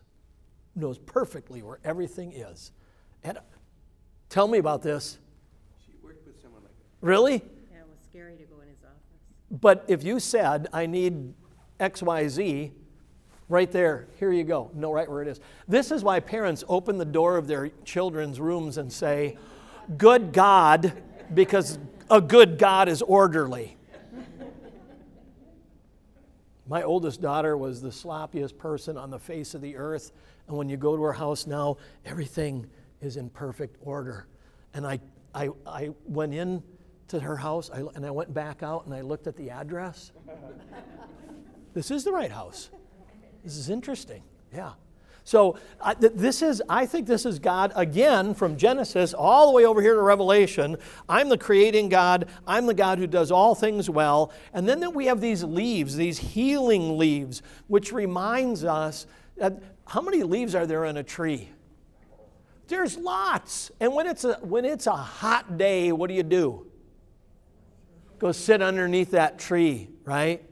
knows 0.76 0.98
perfectly 0.98 1.62
where 1.62 1.80
everything 1.84 2.32
is. 2.32 2.72
And 3.24 3.38
tell 4.30 4.48
me 4.48 4.58
about 4.58 4.82
this. 4.82 5.20
She 5.86 5.94
worked 6.02 6.26
with 6.26 6.42
someone 6.42 6.64
like 6.64 6.72
that. 6.72 6.95
Really? 7.06 7.34
Yeah, 7.34 7.80
it 7.82 7.88
was 7.88 8.00
scary 8.10 8.36
to 8.36 8.44
go 8.46 8.60
in 8.62 8.68
his 8.68 8.80
office. 8.84 9.60
But 9.62 9.86
if 9.88 10.04
you 10.04 10.20
said, 10.20 10.68
I 10.74 10.88
need 10.88 11.36
X, 11.80 12.02
Y, 12.02 12.28
Z, 12.28 12.72
Right 13.48 13.72
there, 13.72 14.08
here 14.18 14.32
you 14.32 14.44
go. 14.44 14.72
Know 14.74 14.92
right 14.92 15.08
where 15.08 15.22
it 15.22 15.28
is. 15.28 15.40
This 15.68 15.92
is 15.92 16.04
why 16.04 16.20
parents 16.20 16.64
open 16.68 16.98
the 16.98 17.06
door 17.06 17.38
of 17.38 17.46
their 17.46 17.70
children's 17.84 18.40
rooms 18.40 18.80
and 18.80 18.92
say, 18.92 19.38
Good 19.98 20.34
God, 20.34 20.94
because 21.32 21.78
a 22.10 22.20
good 22.20 22.58
God 22.58 22.90
is 22.90 23.04
orderly. 23.04 23.78
My 26.68 26.82
oldest 26.82 27.22
daughter 27.22 27.56
was 27.56 27.84
the 27.84 27.90
sloppiest 27.90 28.58
person 28.58 28.98
on 28.98 29.12
the 29.12 29.20
face 29.20 29.54
of 29.54 29.62
the 29.62 29.76
earth. 29.76 30.12
And 30.48 30.58
when 30.58 30.68
you 30.70 30.78
go 30.78 30.96
to 30.96 31.04
her 31.04 31.14
house 31.14 31.46
now, 31.46 31.78
everything 32.04 32.66
is 33.00 33.16
in 33.16 33.30
perfect 33.30 33.78
order. 33.82 34.26
And 34.74 34.88
I, 34.88 35.00
I, 35.36 35.50
I 35.68 35.92
went 36.08 36.34
in 36.34 36.64
to 37.08 37.20
her 37.20 37.36
house 37.36 37.70
I, 37.72 37.82
and 37.96 38.06
I 38.06 38.12
went 38.12 38.34
back 38.34 38.64
out 38.64 38.86
and 38.86 38.94
I 38.94 39.02
looked 39.02 39.28
at 39.28 39.38
the 39.38 39.50
address. 39.50 40.12
this 41.74 41.92
is 41.92 42.04
the 42.04 42.12
right 42.12 42.32
house. 42.32 42.70
This 43.44 43.58
is 43.58 43.70
interesting. 43.70 44.24
Yeah. 44.54 44.74
So 45.26 45.58
uh, 45.82 45.96
th- 45.96 46.14
this 46.16 46.44
is, 46.44 46.62
I 46.70 46.86
think 46.86 47.08
this 47.08 47.26
is 47.26 47.40
God 47.40 47.74
again 47.76 48.36
from 48.36 48.58
Genesis 48.58 49.14
all 49.14 49.48
the 49.48 49.54
way 49.54 49.66
over 49.66 49.82
here 49.82 49.96
to 49.96 50.02
Revelation. 50.02 50.78
I'm 51.10 51.30
the 51.30 51.38
creating 51.38 51.90
God. 51.90 52.30
I'm 52.46 52.68
the 52.68 52.76
God 52.76 53.00
who 53.00 53.08
does 53.08 53.32
all 53.32 53.56
things 53.56 53.90
well. 53.90 54.32
And 54.54 54.70
then, 54.70 54.80
that 54.82 54.94
we 54.94 55.08
have 55.08 55.22
these 55.22 55.44
leaves, 55.44 55.96
these 55.96 56.20
healing 56.20 56.98
leaves, 56.98 57.42
which 57.68 57.92
reminds 57.92 58.64
us 58.64 59.08
that 59.38 59.62
how 59.88 60.02
many 60.02 60.22
leaves 60.22 60.54
are 60.54 60.68
there 60.68 60.86
on 60.86 60.98
a 60.98 61.04
tree? 61.04 61.50
There's 62.68 62.96
lots. 62.96 63.72
And 63.80 63.94
when 63.94 64.08
it's 64.08 64.26
a, 64.26 64.36
when 64.42 64.64
it's 64.64 64.88
a 64.88 64.96
hot 64.96 65.58
day, 65.58 65.92
what 65.92 66.08
do 66.08 66.14
you 66.14 66.24
do? 66.24 66.65
Go 68.26 68.32
sit 68.32 68.60
underneath 68.60 69.12
that 69.12 69.38
tree, 69.38 69.88
right? 70.04 70.44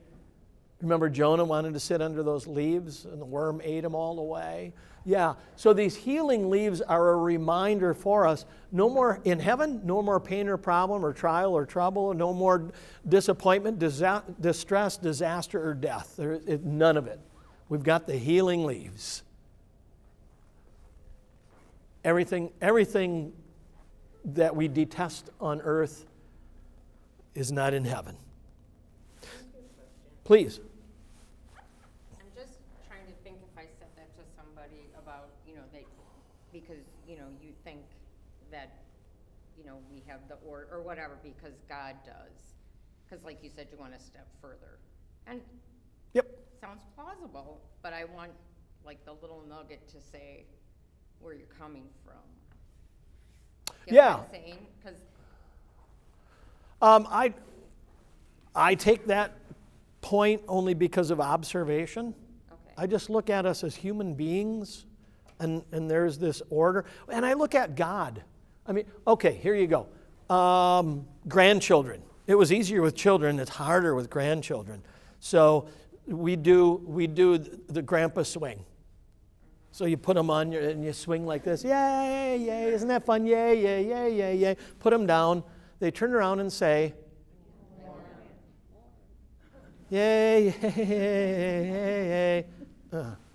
Remember, 0.83 1.09
Jonah 1.09 1.43
wanted 1.43 1.73
to 1.73 1.79
sit 1.79 2.03
under 2.03 2.21
those 2.21 2.45
leaves 2.45 3.05
and 3.05 3.19
the 3.19 3.25
worm 3.25 3.59
ate 3.63 3.83
him 3.83 3.95
all 3.95 4.19
away? 4.19 4.73
Yeah, 5.05 5.33
so 5.55 5.73
these 5.73 5.95
healing 5.95 6.51
leaves 6.51 6.81
are 6.81 7.09
a 7.13 7.17
reminder 7.17 7.95
for 7.95 8.27
us 8.27 8.45
no 8.71 8.91
more 8.91 9.21
in 9.23 9.39
heaven, 9.39 9.81
no 9.83 10.03
more 10.03 10.19
pain 10.19 10.47
or 10.49 10.57
problem 10.57 11.03
or 11.03 11.13
trial 11.13 11.55
or 11.55 11.65
trouble, 11.65 12.13
no 12.13 12.31
more 12.31 12.69
disappointment, 13.09 13.79
disa- 13.79 14.23
distress, 14.39 14.95
disaster, 14.97 15.67
or 15.67 15.73
death. 15.73 16.13
There, 16.15 16.33
it, 16.33 16.63
none 16.63 16.95
of 16.95 17.07
it. 17.07 17.19
We've 17.69 17.81
got 17.81 18.05
the 18.05 18.15
healing 18.15 18.65
leaves. 18.65 19.23
Everything, 22.03 22.51
everything 22.61 23.33
that 24.25 24.55
we 24.55 24.67
detest 24.67 25.31
on 25.41 25.59
earth 25.61 26.05
is 27.35 27.51
not 27.51 27.73
in 27.73 27.85
heaven. 27.85 28.17
Please. 30.23 30.59
I'm 32.15 32.31
just 32.35 32.59
trying 32.87 33.05
to 33.07 33.13
think 33.23 33.37
if 33.43 33.57
I 33.57 33.65
said 33.79 33.89
that 33.97 34.15
to 34.17 34.23
somebody 34.37 34.87
about, 34.97 35.29
you 35.47 35.55
know, 35.55 35.63
they, 35.73 35.85
because, 36.51 36.83
you 37.07 37.17
know, 37.17 37.27
you 37.41 37.49
think 37.63 37.81
that, 38.51 38.71
you 39.57 39.65
know, 39.65 39.77
we 39.91 40.01
have 40.07 40.19
the 40.29 40.35
or, 40.47 40.67
or 40.71 40.81
whatever 40.81 41.17
because 41.23 41.53
God 41.67 41.95
does. 42.05 42.55
Because, 43.05 43.25
like 43.25 43.43
you 43.43 43.49
said, 43.53 43.67
you 43.71 43.77
want 43.77 43.93
to 43.93 43.99
step 43.99 44.27
further. 44.41 44.79
And 45.27 45.41
yep. 46.13 46.27
sounds 46.61 46.83
plausible, 46.95 47.59
but 47.81 47.93
I 47.93 48.05
want 48.05 48.31
like 48.85 49.03
the 49.05 49.13
little 49.13 49.43
nugget 49.47 49.87
to 49.89 49.97
say 50.01 50.45
where 51.19 51.33
you're 51.33 51.47
coming 51.59 51.85
from. 52.05 53.75
Get 53.85 53.95
yeah. 53.95 54.19
Because 54.31 54.99
um, 56.83 57.07
I 57.09 57.33
I 58.55 58.75
take 58.75 59.07
that 59.07 59.33
point 60.01 60.41
only 60.47 60.73
because 60.73 61.09
of 61.09 61.19
observation. 61.19 62.13
Okay. 62.51 62.73
I 62.77 62.87
just 62.87 63.09
look 63.09 63.29
at 63.29 63.45
us 63.45 63.63
as 63.63 63.75
human 63.75 64.13
beings, 64.13 64.85
and, 65.39 65.63
and 65.71 65.89
there's 65.89 66.19
this 66.19 66.41
order. 66.49 66.85
And 67.09 67.25
I 67.25 67.33
look 67.33 67.55
at 67.55 67.75
God. 67.75 68.21
I 68.67 68.73
mean, 68.73 68.85
okay, 69.07 69.33
here 69.33 69.55
you 69.55 69.67
go. 69.67 69.87
Um, 70.33 71.07
grandchildren. 71.27 72.01
It 72.27 72.35
was 72.35 72.53
easier 72.53 72.81
with 72.81 72.95
children, 72.95 73.39
it's 73.39 73.49
harder 73.49 73.95
with 73.95 74.09
grandchildren. 74.09 74.81
So 75.19 75.67
we 76.05 76.35
do, 76.35 76.81
we 76.85 77.07
do 77.07 77.37
the 77.37 77.81
grandpa 77.81 78.23
swing. 78.23 78.63
So 79.71 79.85
you 79.85 79.97
put 79.97 80.15
them 80.15 80.29
on 80.29 80.51
your, 80.51 80.61
and 80.61 80.85
you 80.85 80.93
swing 80.93 81.25
like 81.25 81.43
this. 81.43 81.63
Yay, 81.63 82.37
yay, 82.37 82.65
isn't 82.73 82.87
that 82.89 83.03
fun? 83.05 83.25
Yay, 83.25 83.61
yay, 83.61 83.87
yay, 83.87 84.15
yay, 84.15 84.37
yay. 84.37 84.57
Put 84.79 84.91
them 84.91 85.07
down. 85.07 85.43
They 85.79 85.91
turn 85.91 86.13
around 86.13 86.39
and 86.39 86.51
say, 86.51 86.93
Yay, 89.89 90.45
yay, 90.61 90.73
yay, 90.75 92.05
yay. 92.07 92.45
Uh. 92.91 93.15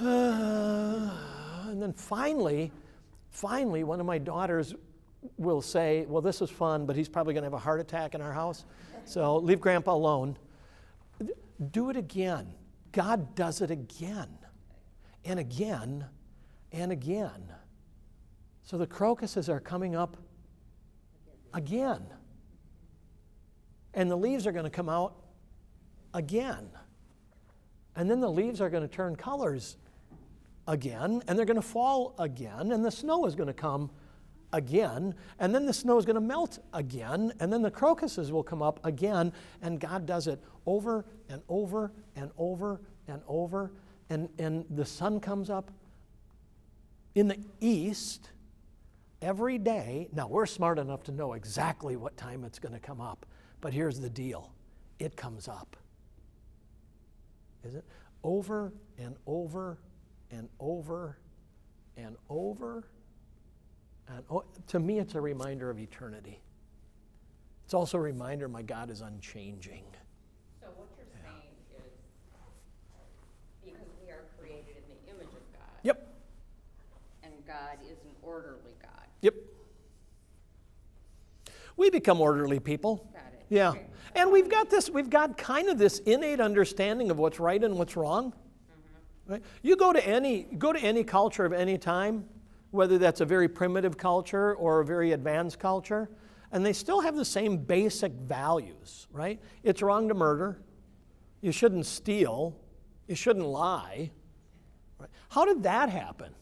Uh, 0.00 1.10
and 1.68 1.80
then 1.80 1.92
finally, 1.92 2.72
Finally, 3.32 3.82
one 3.82 3.98
of 3.98 4.04
my 4.04 4.18
daughters 4.18 4.74
will 5.38 5.62
say, 5.62 6.04
Well, 6.06 6.20
this 6.20 6.40
was 6.40 6.50
fun, 6.50 6.84
but 6.84 6.94
he's 6.94 7.08
probably 7.08 7.32
going 7.32 7.42
to 7.42 7.46
have 7.46 7.54
a 7.54 7.58
heart 7.58 7.80
attack 7.80 8.14
in 8.14 8.20
our 8.20 8.32
house. 8.32 8.66
So 9.06 9.38
leave 9.38 9.60
grandpa 9.60 9.94
alone. 9.94 10.36
Do 11.72 11.90
it 11.90 11.96
again. 11.96 12.54
God 12.92 13.34
does 13.34 13.62
it 13.62 13.70
again 13.70 14.28
and 15.24 15.40
again 15.40 16.04
and 16.72 16.92
again. 16.92 17.42
So 18.62 18.78
the 18.78 18.86
crocuses 18.86 19.48
are 19.48 19.60
coming 19.60 19.96
up 19.96 20.16
again. 21.52 22.06
And 23.94 24.10
the 24.10 24.16
leaves 24.16 24.46
are 24.46 24.52
going 24.52 24.64
to 24.64 24.70
come 24.70 24.88
out 24.88 25.14
again. 26.14 26.68
And 27.94 28.10
then 28.10 28.20
the 28.20 28.30
leaves 28.30 28.60
are 28.60 28.70
going 28.70 28.82
to 28.82 28.94
turn 28.94 29.16
colors 29.16 29.76
again, 30.66 31.22
and 31.26 31.38
they're 31.38 31.46
going 31.46 31.56
to 31.56 31.62
fall 31.62 32.14
again, 32.18 32.72
and 32.72 32.84
the 32.84 32.90
snow 32.90 33.26
is 33.26 33.34
going 33.34 33.48
to 33.48 33.52
come 33.52 33.90
again, 34.52 35.14
and 35.38 35.54
then 35.54 35.66
the 35.66 35.72
snow 35.72 35.98
is 35.98 36.04
going 36.04 36.14
to 36.14 36.20
melt 36.20 36.58
again, 36.72 37.32
and 37.40 37.52
then 37.52 37.62
the 37.62 37.70
crocuses 37.70 38.30
will 38.30 38.42
come 38.42 38.62
up 38.62 38.84
again, 38.84 39.32
and 39.62 39.80
God 39.80 40.06
does 40.06 40.26
it 40.26 40.40
over 40.66 41.04
and 41.28 41.42
over 41.48 41.92
and 42.16 42.30
over 42.38 42.80
and 43.08 43.22
over, 43.26 43.72
and, 44.10 44.28
and 44.38 44.64
the 44.70 44.84
sun 44.84 45.20
comes 45.20 45.50
up 45.50 45.70
in 47.14 47.28
the 47.28 47.38
east 47.60 48.30
every 49.22 49.56
day. 49.56 50.08
Now, 50.12 50.26
we're 50.28 50.46
smart 50.46 50.78
enough 50.78 51.04
to 51.04 51.12
know 51.12 51.32
exactly 51.32 51.96
what 51.96 52.16
time 52.16 52.44
it's 52.44 52.58
going 52.58 52.74
to 52.74 52.80
come 52.80 53.00
up, 53.00 53.24
but 53.60 53.72
here's 53.72 54.00
the 54.00 54.10
deal 54.10 54.52
it 54.98 55.16
comes 55.16 55.48
up. 55.48 55.76
Is 57.64 57.74
it? 57.74 57.84
Over 58.24 58.72
and 58.98 59.16
over 59.26 59.78
and 60.30 60.48
over 60.60 61.18
and 61.96 62.16
over. 62.28 62.88
And 64.08 64.24
oh, 64.30 64.44
to 64.68 64.78
me, 64.78 64.98
it's 64.98 65.14
a 65.14 65.20
reminder 65.20 65.70
of 65.70 65.78
eternity. 65.78 66.40
It's 67.64 67.74
also 67.74 67.98
a 67.98 68.00
reminder 68.00 68.48
my 68.48 68.62
God 68.62 68.90
is 68.90 69.00
unchanging. 69.00 69.84
So 70.60 70.68
what 70.76 70.88
you're 70.96 71.06
saying 71.22 71.54
is, 71.76 71.92
because 73.64 73.88
we 74.04 74.10
are 74.10 74.24
created 74.38 74.76
in 74.76 74.96
the 75.06 75.10
image 75.14 75.32
of 75.32 75.52
God. 75.52 75.78
Yep, 75.82 76.06
And 77.22 77.32
God 77.46 77.78
is 77.84 77.98
an 78.04 78.14
orderly. 78.22 78.71
Yep. 79.22 79.34
We 81.76 81.88
become 81.88 82.20
orderly 82.20 82.60
people. 82.60 83.08
Yeah. 83.48 83.70
Okay. 83.70 83.86
And 84.14 84.30
we've 84.30 84.48
got 84.48 84.70
this, 84.70 84.90
we've 84.90 85.10
got 85.10 85.38
kind 85.38 85.68
of 85.68 85.78
this 85.78 85.98
innate 86.00 86.40
understanding 86.40 87.10
of 87.10 87.18
what's 87.18 87.40
right 87.40 87.62
and 87.62 87.78
what's 87.78 87.96
wrong. 87.96 88.32
Mm-hmm. 88.32 89.32
Right? 89.32 89.42
You 89.62 89.76
go 89.76 89.92
to 89.92 90.06
any 90.06 90.42
go 90.58 90.72
to 90.72 90.78
any 90.78 91.04
culture 91.04 91.44
of 91.44 91.52
any 91.52 91.78
time, 91.78 92.26
whether 92.70 92.98
that's 92.98 93.20
a 93.20 93.24
very 93.24 93.48
primitive 93.48 93.96
culture 93.96 94.54
or 94.54 94.80
a 94.80 94.84
very 94.84 95.12
advanced 95.12 95.58
culture, 95.58 96.10
and 96.50 96.64
they 96.64 96.72
still 96.72 97.00
have 97.00 97.16
the 97.16 97.24
same 97.24 97.56
basic 97.56 98.12
values, 98.12 99.06
right? 99.12 99.40
It's 99.62 99.82
wrong 99.82 100.08
to 100.08 100.14
murder. 100.14 100.60
You 101.40 101.52
shouldn't 101.52 101.86
steal. 101.86 102.56
You 103.08 103.14
shouldn't 103.14 103.46
lie. 103.46 104.10
Right? 104.98 105.10
How 105.30 105.44
did 105.44 105.62
that 105.64 105.88
happen? 105.90 106.34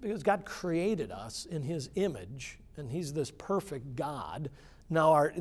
Because 0.00 0.22
God 0.22 0.44
created 0.44 1.10
us 1.10 1.46
in 1.46 1.62
His 1.62 1.90
image, 1.94 2.58
and 2.76 2.90
He's 2.90 3.12
this 3.12 3.30
perfect 3.30 3.96
God. 3.96 4.50
Now, 4.88 5.12
our, 5.12 5.32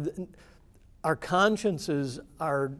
our 1.03 1.15
consciences 1.15 2.19
are 2.39 2.71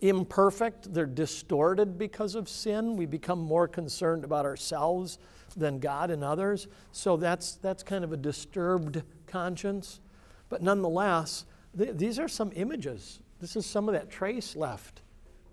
imperfect, 0.00 0.92
they're 0.92 1.06
distorted 1.06 1.98
because 1.98 2.34
of 2.34 2.48
sin. 2.48 2.96
We 2.96 3.06
become 3.06 3.38
more 3.38 3.68
concerned 3.68 4.24
about 4.24 4.44
ourselves 4.44 5.18
than 5.56 5.78
God 5.78 6.10
and 6.10 6.22
others. 6.24 6.68
So 6.92 7.16
that's, 7.16 7.54
that's 7.54 7.82
kind 7.82 8.04
of 8.04 8.12
a 8.12 8.16
disturbed 8.16 9.02
conscience. 9.26 10.00
But 10.48 10.62
nonetheless, 10.62 11.44
th- 11.76 11.96
these 11.96 12.18
are 12.18 12.28
some 12.28 12.52
images. 12.54 13.20
This 13.40 13.56
is 13.56 13.66
some 13.66 13.88
of 13.88 13.94
that 13.94 14.10
trace 14.10 14.56
left 14.56 15.02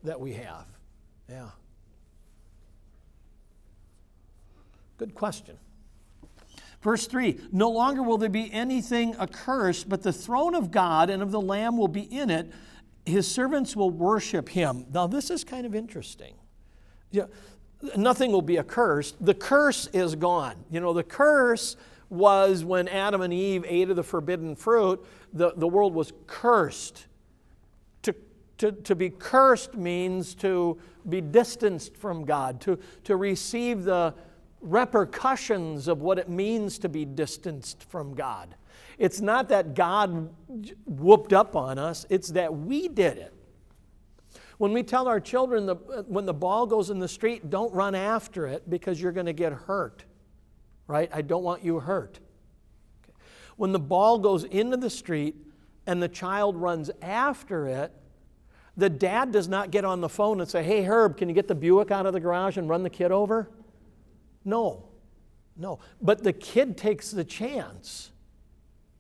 that 0.04 0.20
we 0.20 0.34
have. 0.34 0.66
Yeah. 1.30 1.50
Good 4.98 5.16
question. 5.16 5.58
Verse 6.82 7.08
3 7.08 7.40
No 7.52 7.70
longer 7.70 8.04
will 8.04 8.18
there 8.18 8.30
be 8.30 8.52
anything 8.54 9.16
accursed, 9.16 9.90
but 9.90 10.04
the 10.04 10.14
throne 10.14 10.54
of 10.56 10.72
God 10.72 11.10
and 11.10 11.24
of 11.24 11.32
the 11.32 11.42
Lamb 11.42 11.78
will 11.78 11.88
be 11.88 12.02
in 12.04 12.30
it. 12.30 12.52
His 13.06 13.28
servants 13.28 13.76
will 13.76 13.90
worship 13.90 14.50
him. 14.50 14.86
Now, 14.92 15.08
this 15.08 15.30
is 15.30 15.44
kind 15.44 15.66
of 15.66 15.76
interesting. 15.76 16.36
Yeah, 17.12 17.26
nothing 17.96 18.32
will 18.32 18.42
be 18.42 18.58
accursed. 18.60 19.16
The 19.24 19.34
curse 19.34 19.88
is 19.94 20.16
gone. 20.16 20.56
You 20.70 20.80
know, 20.80 20.94
the 20.94 21.04
curse 21.04 21.76
was 22.10 22.64
when 22.64 22.88
Adam 22.88 23.22
and 23.22 23.34
Eve 23.34 23.66
ate 23.68 23.90
of 23.90 23.96
the 23.96 24.04
forbidden 24.04 24.56
fruit, 24.56 25.04
the, 25.34 25.54
the 25.56 25.68
world 25.68 25.94
was 25.94 26.14
cursed. 26.28 27.08
To, 28.04 28.16
to, 28.60 28.72
to 28.72 28.96
be 28.96 29.10
cursed 29.10 29.76
means 29.76 30.36
to 30.36 30.78
be 31.08 31.22
distanced 31.22 31.98
from 31.98 32.26
God, 32.26 32.62
to, 32.62 32.80
to 33.06 33.16
receive 33.16 33.84
the 33.84 34.14
repercussions 34.66 35.88
of 35.88 36.02
what 36.02 36.18
it 36.18 36.28
means 36.28 36.80
to 36.80 36.90
be 36.90 37.06
distanced 37.06 37.84
from 37.84 38.16
God. 38.16 38.56
It's 38.98 39.22
not 39.22 39.50
that 39.50 39.76
God 39.76 40.34
whooped 40.86 41.34
up 41.34 41.56
on 41.56 41.78
us, 41.78 42.06
it's 42.10 42.30
that 42.30 42.54
we 42.54 42.88
did 42.88 43.18
it. 43.18 43.34
When 44.58 44.72
we 44.72 44.84
tell 44.84 45.08
our 45.08 45.20
children 45.20 45.66
the, 45.66 45.76
when 46.08 46.26
the 46.26 46.34
ball 46.34 46.66
goes 46.66 46.90
in 46.90 47.00
the 47.00 47.08
street, 47.08 47.50
don't 47.50 47.74
run 47.74 47.94
after 47.94 48.48
it 48.48 48.70
because 48.70 49.02
you're 49.02 49.12
going 49.12 49.26
to 49.26 49.34
get 49.34 49.52
hurt, 49.52 50.06
right? 50.88 51.10
I 51.14 51.22
don't 51.22 51.44
want 51.44 51.64
you 51.64 51.80
hurt. 51.80 52.20
When 53.58 53.72
the 53.72 53.80
ball 53.80 54.18
goes 54.18 54.46
into 54.46 54.78
the 54.78 54.90
street 54.90 55.36
and 55.86 56.02
the 56.02 56.08
child 56.08 56.56
runs 56.56 56.90
after 57.02 57.68
it, 57.68 57.92
the 58.78 58.90
dad 58.90 59.32
does 59.32 59.48
not 59.48 59.72
get 59.72 59.86
on 59.86 60.02
the 60.02 60.10
phone 60.10 60.42
and 60.42 60.50
say, 60.50 60.64
Hey, 60.64 60.84
Herb, 60.84 61.18
can 61.18 61.30
you 61.30 61.36
get 61.36 61.48
the 61.48 61.56
Buick 61.56 61.92
out 61.92 62.06
of 62.06 62.14
the 62.14 62.20
garage 62.20 62.58
and 62.58 62.70
run 62.70 62.84
the 62.84 62.90
kid 62.90 63.12
over? 63.12 63.50
No, 64.46 64.86
no. 65.58 65.80
But 66.02 66.24
the 66.24 66.32
kid 66.32 66.78
takes 66.78 67.12
the 67.12 67.24
chance 67.24 68.12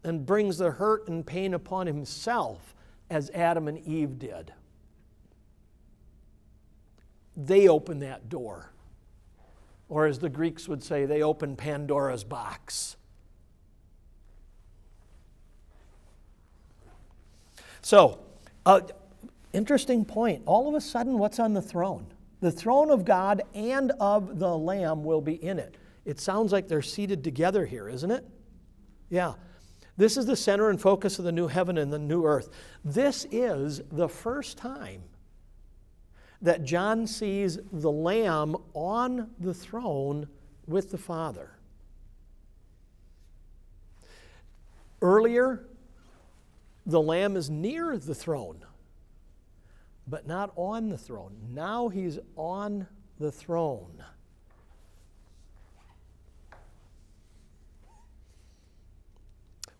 and 0.04 0.26
brings 0.26 0.58
the 0.58 0.72
hurt 0.72 1.08
and 1.08 1.26
pain 1.26 1.54
upon 1.54 1.88
himself 1.88 2.76
as 3.10 3.30
Adam 3.32 3.68
and 3.68 3.78
Eve 3.80 4.20
did. 4.20 4.52
They 7.38 7.68
open 7.68 8.00
that 8.00 8.30
door. 8.30 8.72
Or 9.88 10.08
as 10.08 10.20
the 10.20 10.30
Greeks 10.30 10.68
would 10.68 10.84
say, 10.84 11.06
they 11.06 11.22
open 11.22 11.56
Pandora's 11.56 12.24
box. 12.24 12.96
So, 17.82 18.20
uh, 18.66 18.82
interesting 19.54 20.06
point. 20.06 20.42
All 20.48 20.68
of 20.68 20.74
a 20.74 20.82
sudden, 20.82 21.20
what's 21.20 21.40
on 21.40 21.54
the 21.54 21.62
throne? 21.62 22.08
The 22.46 22.52
throne 22.52 22.92
of 22.92 23.06
God 23.06 23.42
and 23.56 23.90
of 24.00 24.38
the 24.38 24.56
Lamb 24.56 25.04
will 25.04 25.20
be 25.20 25.44
in 25.44 25.58
it. 25.58 25.78
It 26.06 26.20
sounds 26.20 26.52
like 26.52 26.68
they're 26.68 26.84
seated 26.84 27.24
together 27.24 27.66
here, 27.66 27.90
isn't 27.90 28.12
it? 28.12 28.24
Yeah. 29.10 29.34
This 29.98 30.16
is 30.16 30.28
the 30.28 30.36
center 30.36 30.70
and 30.70 30.80
focus 30.80 31.18
of 31.18 31.26
the 31.26 31.32
new 31.32 31.48
heaven 31.48 31.80
and 31.80 31.92
the 31.92 31.98
new 31.98 32.24
earth. 32.24 32.50
This 32.84 33.26
is 33.32 33.82
the 33.92 34.08
first 34.08 34.60
time 34.60 35.02
that 36.40 36.64
John 36.64 37.08
sees 37.08 37.58
the 37.72 37.92
Lamb 37.92 38.56
on 38.76 39.32
the 39.40 39.56
throne 39.56 40.28
with 40.68 40.92
the 40.92 41.00
Father. 41.00 41.50
Earlier, 45.02 45.66
the 46.86 47.02
Lamb 47.02 47.38
is 47.38 47.50
near 47.50 47.98
the 47.98 48.14
throne, 48.14 48.64
but 50.08 50.28
not 50.28 50.52
on 50.56 50.90
the 50.90 50.98
throne. 50.98 51.36
Now 51.54 51.90
he's 51.90 52.20
on 52.36 52.88
the 53.20 53.32
throne. 53.32 54.04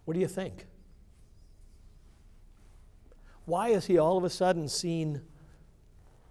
What 0.06 0.14
do 0.14 0.20
you 0.20 0.28
think? 0.28 0.68
Why 3.46 3.70
is 3.70 3.86
he 3.86 3.98
all 3.98 4.18
of 4.18 4.24
a 4.24 4.30
sudden 4.30 4.68
seen 4.68 5.22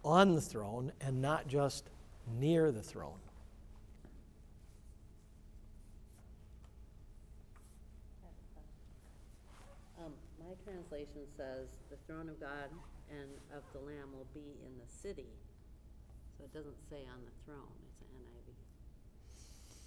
on 0.04 0.34
the 0.34 0.40
throne 0.40 0.92
and 1.00 1.20
not 1.20 1.46
just 1.46 1.90
near 2.38 2.72
the 2.72 2.82
throne? 2.82 3.18
Um, 9.98 10.12
my 10.40 10.54
translation 10.64 11.26
says, 11.36 11.68
"The 11.90 11.96
throne 12.06 12.28
of 12.28 12.40
God 12.40 12.68
and 13.20 13.30
of 13.56 13.62
the 13.72 13.80
Lamb 13.80 14.12
will 14.12 14.26
be 14.34 14.58
in 14.66 14.72
the 14.78 14.92
city." 15.02 15.28
So 16.36 16.44
it 16.44 16.52
doesn't 16.52 16.76
say 16.90 17.02
on 17.12 17.20
the 17.24 17.32
throne, 17.44 17.74
it's 17.88 18.00
an 18.02 18.08
NIV, 18.20 18.54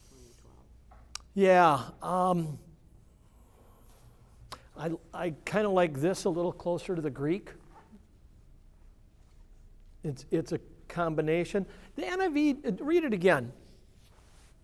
twenty 0.10 0.34
twelve. 0.42 1.02
Yeah. 1.34 1.82
Um, 2.02 2.60
I, 4.78 4.92
I 5.14 5.34
kind 5.46 5.66
of 5.66 5.74
like 5.74 6.00
this 6.00 6.26
a 6.26 6.30
little 6.30 6.52
closer 6.52 6.96
to 6.96 7.02
the 7.02 7.10
Greek. 7.10 7.50
It's, 10.04 10.26
it's 10.32 10.52
a 10.52 10.60
combination. 10.88 11.66
The 11.96 12.04
NIV, 12.04 12.80
read 12.82 13.04
it 13.04 13.14
again. 13.14 13.52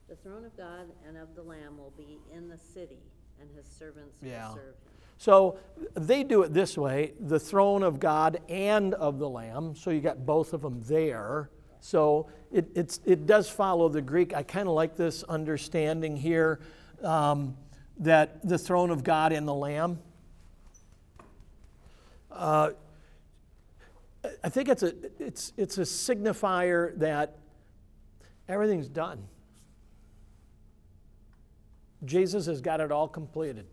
The 0.08 0.16
throne 0.18 0.46
of 0.46 0.56
God 0.56 0.86
and 1.08 1.18
of 1.18 1.36
the 1.36 1.42
Lamb 1.42 1.78
will 1.78 1.94
be 1.98 2.20
in 2.34 2.48
the 2.48 2.58
city, 2.58 3.00
and 3.44 3.58
his 3.58 3.66
servants 3.68 4.18
Yeah. 4.22 4.50
will 4.50 4.56
serve 4.56 4.66
him. 4.66 4.74
So 5.18 5.58
they 5.94 6.24
do 6.24 6.44
it 6.44 6.54
this 6.54 6.78
way 6.78 7.14
the 7.20 7.40
throne 7.40 7.84
of 7.84 8.00
God 8.00 8.42
and 8.50 8.94
of 8.96 9.20
the 9.20 9.30
Lamb. 9.30 9.76
So 9.76 9.90
you 9.90 10.02
got 10.02 10.26
both 10.26 10.54
of 10.54 10.62
them 10.62 10.82
there. 10.84 11.50
So 11.80 12.28
it, 12.52 12.70
it's, 12.76 13.00
it 13.06 13.26
does 13.26 13.50
follow 13.50 13.90
the 13.90 14.02
Greek. 14.02 14.34
I 14.34 14.44
kind 14.44 14.68
of 14.68 14.74
like 14.74 14.96
this 14.96 15.24
understanding 15.24 16.16
here 16.16 16.60
um, 17.02 17.56
that 18.00 18.46
the 18.48 18.58
throne 18.58 18.90
of 18.90 19.04
God 19.04 19.32
and 19.32 19.48
the 19.48 19.54
Lamb. 19.54 20.00
Uh, 22.32 22.72
I 24.44 24.50
think 24.50 24.70
it's 24.70 24.84
a, 24.84 24.94
it's, 25.20 25.54
it's 25.58 25.78
a 25.78 25.82
signifier 25.82 26.98
that 27.00 27.38
everything's 28.48 28.90
done. 28.90 29.28
Jesus 32.06 32.46
has 32.46 32.62
got 32.62 32.82
it 32.82 32.92
all 32.92 33.08
completed. 33.08 33.66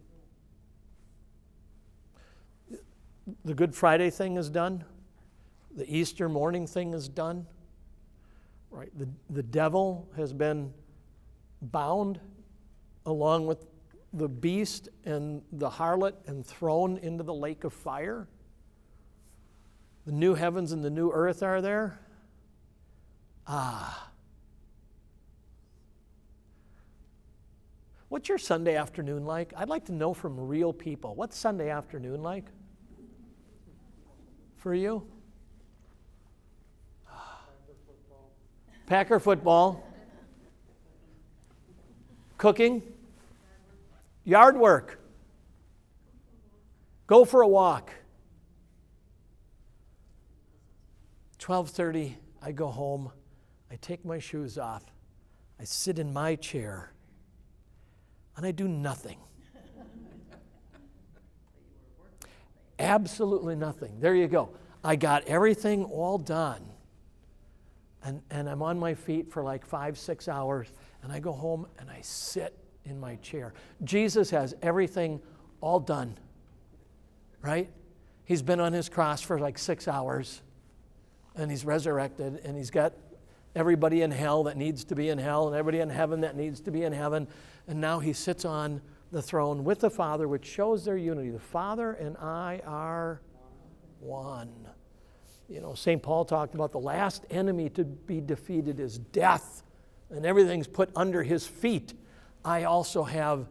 The 3.45 3.55
Good 3.55 3.75
Friday 3.75 4.11
thing 4.11 4.37
is 4.37 4.51
done. 4.51 4.85
The 5.77 5.85
Easter 5.93 6.29
morning 6.29 6.67
thing 6.67 6.95
is 6.95 7.09
done. 7.09 7.47
Right? 8.71 8.91
The, 8.97 9.09
the 9.31 9.43
devil 9.43 10.09
has 10.17 10.33
been 10.33 10.73
bound 11.63 12.21
along 13.07 13.47
with 13.47 13.67
the 14.13 14.29
beast 14.29 14.89
and 15.05 15.43
the 15.53 15.71
harlot 15.71 16.15
and 16.27 16.45
thrown 16.45 16.99
into 16.99 17.23
the 17.23 17.35
lake 17.35 17.65
of 17.65 17.73
fire. 17.73 18.29
The 20.07 20.13
new 20.13 20.35
heavens 20.35 20.73
and 20.73 20.85
the 20.85 20.91
new 20.91 21.11
earth 21.11 21.43
are 21.43 21.61
there. 21.61 22.01
Ah. 23.47 24.10
What's 28.11 28.29
your 28.29 28.39
Sunday 28.39 28.75
afternoon 28.75 29.25
like? 29.25 29.53
I'd 29.57 29.69
like 29.69 29.85
to 29.85 29.93
know 29.93 30.13
from 30.13 30.49
real 30.49 30.73
people. 30.73 31.15
What's 31.15 31.39
Sunday 31.39 31.71
afternoon 31.71 32.25
like 32.25 32.45
for 34.57 34.75
you? 34.75 35.07
Packer 38.87 39.21
football. 39.21 39.87
Cooking. 42.37 42.83
Yard 44.25 44.57
work. 44.57 44.99
Go 47.07 47.25
for 47.25 47.43
a 47.43 47.49
walk. 47.49 47.93
12:30 51.39 52.17
I 52.43 52.51
go 52.51 52.67
home. 52.67 53.13
I 53.71 53.77
take 53.77 54.05
my 54.05 54.19
shoes 54.19 54.59
off. 54.59 54.83
I 55.61 55.65
sit 55.65 56.01
in 56.01 56.13
my 56.13 56.35
chair 56.35 56.93
and 58.41 58.47
I 58.47 58.53
do 58.53 58.67
nothing. 58.67 59.19
Absolutely 62.79 63.55
nothing. 63.55 64.01
There 64.01 64.15
you 64.15 64.29
go. 64.29 64.49
I 64.83 64.97
got 64.97 65.27
everything 65.27 65.85
all 65.85 66.17
done. 66.17 66.65
And, 68.03 68.23
and 68.31 68.49
I'm 68.49 68.63
on 68.63 68.79
my 68.79 68.95
feet 68.95 69.31
for 69.31 69.43
like 69.43 69.67
five, 69.67 69.99
six 69.99 70.27
hours. 70.27 70.69
And 71.03 71.13
I 71.13 71.21
go 71.21 71.33
home 71.33 71.67
and 71.79 71.91
I 71.91 72.01
sit 72.01 72.57
in 72.87 72.99
my 72.99 73.17
chair. 73.17 73.53
Jesus 73.85 74.31
has 74.31 74.55
everything 74.63 75.21
all 75.61 75.79
done, 75.79 76.17
right? 77.43 77.69
He's 78.25 78.41
been 78.41 78.59
on 78.59 78.73
his 78.73 78.89
cross 78.89 79.21
for 79.21 79.39
like 79.39 79.59
six 79.59 79.87
hours 79.87 80.41
and 81.35 81.51
he's 81.51 81.67
resurrected 81.67 82.41
and 82.43 82.57
he's 82.57 82.71
got 82.71 82.95
everybody 83.55 84.01
in 84.01 84.11
hell 84.11 84.45
that 84.45 84.57
needs 84.57 84.85
to 84.85 84.95
be 84.95 85.11
in 85.11 85.19
hell 85.19 85.47
and 85.49 85.55
everybody 85.55 85.81
in 85.81 85.91
heaven 85.91 86.23
that 86.23 86.37
needs 86.37 86.61
to 86.61 86.71
be 86.71 86.85
in 86.85 86.93
heaven. 86.95 87.29
And 87.71 87.81
now 87.81 88.01
he 88.01 88.13
sits 88.13 88.45
on 88.45 88.83
the 89.13 89.23
throne 89.23 89.63
with 89.63 89.79
the 89.79 89.91
Father, 89.91 90.27
which 90.27 90.45
shows 90.45 90.85
their 90.85 90.97
unity. 90.97 91.31
The 91.31 91.39
Father 91.39 91.93
and 91.93 92.17
I 92.17 92.61
are 92.67 93.21
one. 94.01 94.69
You 95.49 95.61
know, 95.61 95.75
St. 95.75 96.03
Paul 96.03 96.25
talked 96.25 96.57
about 96.57 96.73
the 96.73 96.81
last 96.81 97.27
enemy 97.31 97.69
to 97.71 97.85
be 97.85 98.21
defeated 98.21 98.81
is 98.81 98.99
death, 98.99 99.63
and 100.11 100.27
everything's 100.27 100.67
put 100.67 100.91
under 100.97 101.23
his 101.23 101.47
feet. 101.47 101.95
I 102.45 102.65
also 102.65 103.05
have 103.05 103.47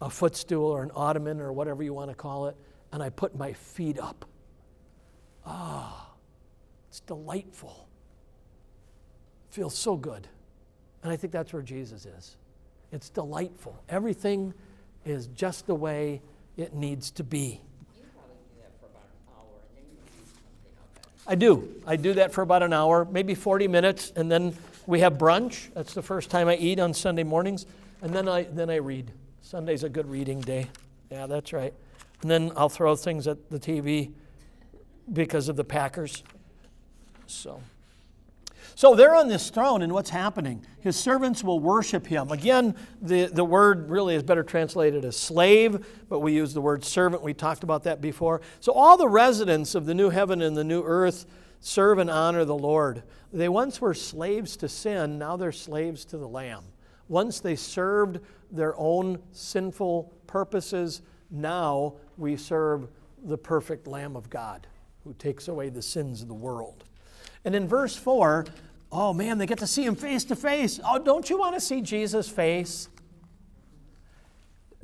a 0.00 0.10
footstool 0.10 0.64
or 0.64 0.82
an 0.82 0.90
ottoman 0.96 1.40
or 1.40 1.52
whatever 1.52 1.84
you 1.84 1.94
want 1.94 2.10
to 2.10 2.16
call 2.16 2.48
it, 2.48 2.56
and 2.90 3.00
I 3.00 3.10
put 3.10 3.36
my 3.36 3.52
feet 3.52 3.96
up. 3.96 4.24
Ah, 5.46 6.10
it's 6.88 6.98
delightful. 6.98 7.88
feels 9.50 9.78
so 9.78 9.96
good. 9.96 10.26
And 11.04 11.12
I 11.12 11.16
think 11.16 11.32
that's 11.32 11.52
where 11.52 11.62
Jesus 11.62 12.06
is. 12.06 12.36
It's 12.94 13.10
delightful. 13.10 13.82
Everything 13.88 14.54
is 15.04 15.26
just 15.26 15.66
the 15.66 15.74
way 15.74 16.22
it 16.56 16.74
needs 16.74 17.10
to 17.10 17.24
be. 17.24 17.60
I 21.26 21.34
do. 21.34 21.68
I 21.88 21.96
do 21.96 22.12
that 22.12 22.32
for 22.32 22.42
about 22.42 22.62
an 22.62 22.72
hour, 22.72 23.04
maybe 23.10 23.34
40 23.34 23.66
minutes, 23.66 24.12
and 24.14 24.30
then 24.30 24.54
we 24.86 25.00
have 25.00 25.14
brunch. 25.14 25.74
That's 25.74 25.92
the 25.92 26.02
first 26.02 26.30
time 26.30 26.46
I 26.46 26.54
eat 26.54 26.78
on 26.78 26.94
Sunday 26.94 27.24
mornings. 27.24 27.66
And 28.00 28.12
then 28.12 28.28
I, 28.28 28.44
then 28.44 28.70
I 28.70 28.76
read. 28.76 29.10
Sunday's 29.42 29.82
a 29.82 29.88
good 29.88 30.08
reading 30.08 30.40
day. 30.40 30.68
Yeah, 31.10 31.26
that's 31.26 31.52
right. 31.52 31.74
And 32.22 32.30
then 32.30 32.52
I'll 32.56 32.68
throw 32.68 32.94
things 32.94 33.26
at 33.26 33.50
the 33.50 33.58
TV 33.58 34.12
because 35.12 35.48
of 35.48 35.56
the 35.56 35.64
Packers. 35.64 36.22
So. 37.26 37.60
So 38.76 38.94
they're 38.94 39.14
on 39.14 39.28
this 39.28 39.50
throne, 39.50 39.82
and 39.82 39.92
what's 39.92 40.10
happening? 40.10 40.64
His 40.80 40.96
servants 40.96 41.44
will 41.44 41.60
worship 41.60 42.06
him. 42.06 42.30
Again, 42.30 42.74
the, 43.00 43.26
the 43.26 43.44
word 43.44 43.88
really 43.88 44.16
is 44.16 44.22
better 44.22 44.42
translated 44.42 45.04
as 45.04 45.16
slave, 45.16 45.86
but 46.08 46.20
we 46.20 46.32
use 46.32 46.54
the 46.54 46.60
word 46.60 46.84
servant. 46.84 47.22
We 47.22 47.34
talked 47.34 47.62
about 47.62 47.84
that 47.84 48.00
before. 48.00 48.40
So 48.60 48.72
all 48.72 48.96
the 48.96 49.08
residents 49.08 49.74
of 49.74 49.86
the 49.86 49.94
new 49.94 50.10
heaven 50.10 50.42
and 50.42 50.56
the 50.56 50.64
new 50.64 50.82
earth 50.82 51.26
serve 51.60 51.98
and 51.98 52.10
honor 52.10 52.44
the 52.44 52.56
Lord. 52.56 53.04
They 53.32 53.48
once 53.48 53.80
were 53.80 53.94
slaves 53.94 54.56
to 54.58 54.68
sin, 54.68 55.18
now 55.18 55.36
they're 55.36 55.52
slaves 55.52 56.04
to 56.06 56.18
the 56.18 56.28
Lamb. 56.28 56.64
Once 57.08 57.40
they 57.40 57.56
served 57.56 58.20
their 58.50 58.74
own 58.76 59.18
sinful 59.32 60.12
purposes, 60.26 61.02
now 61.30 61.94
we 62.16 62.36
serve 62.36 62.88
the 63.24 63.38
perfect 63.38 63.86
Lamb 63.86 64.16
of 64.16 64.28
God 64.30 64.66
who 65.04 65.14
takes 65.14 65.48
away 65.48 65.68
the 65.68 65.82
sins 65.82 66.22
of 66.22 66.28
the 66.28 66.34
world. 66.34 66.84
And 67.44 67.54
in 67.54 67.68
verse 67.68 67.94
4, 67.96 68.46
oh 68.90 69.12
man, 69.12 69.38
they 69.38 69.46
get 69.46 69.58
to 69.58 69.66
see 69.66 69.84
him 69.84 69.96
face 69.96 70.24
to 70.24 70.36
face. 70.36 70.80
Oh, 70.84 70.98
don't 70.98 71.28
you 71.28 71.38
want 71.38 71.54
to 71.54 71.60
see 71.60 71.80
Jesus' 71.80 72.28
face? 72.28 72.88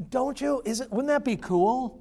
Don't 0.09 0.41
you? 0.41 0.63
Is 0.65 0.81
it, 0.81 0.91
wouldn't 0.91 1.09
that 1.09 1.25
be 1.25 1.37
cool? 1.37 1.99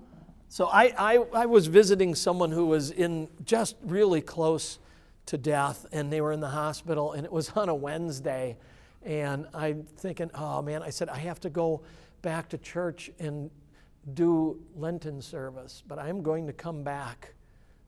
So 0.47 0.65
I, 0.67 0.93
I, 0.97 1.15
I 1.33 1.45
was 1.45 1.67
visiting 1.67 2.15
someone 2.15 2.51
who 2.51 2.65
was 2.65 2.91
in 2.91 3.27
just 3.45 3.75
really 3.83 4.21
close 4.21 4.79
to 5.27 5.37
death, 5.37 5.85
and 5.91 6.11
they 6.11 6.21
were 6.21 6.31
in 6.31 6.39
the 6.39 6.49
hospital, 6.49 7.13
and 7.13 7.23
it 7.23 7.31
was 7.31 7.49
on 7.55 7.69
a 7.69 7.75
Wednesday. 7.75 8.57
And 9.03 9.47
I'm 9.53 9.83
thinking, 9.83 10.31
oh 10.33 10.61
man, 10.61 10.81
I 10.81 10.89
said, 10.89 11.07
I 11.07 11.19
have 11.19 11.39
to 11.41 11.49
go 11.49 11.81
back 12.21 12.49
to 12.49 12.57
church 12.57 13.11
and 13.19 13.49
do 14.13 14.59
Lenten 14.75 15.21
service, 15.21 15.83
but 15.87 15.99
I'm 15.99 16.21
going 16.21 16.47
to 16.47 16.53
come 16.53 16.83
back 16.83 17.33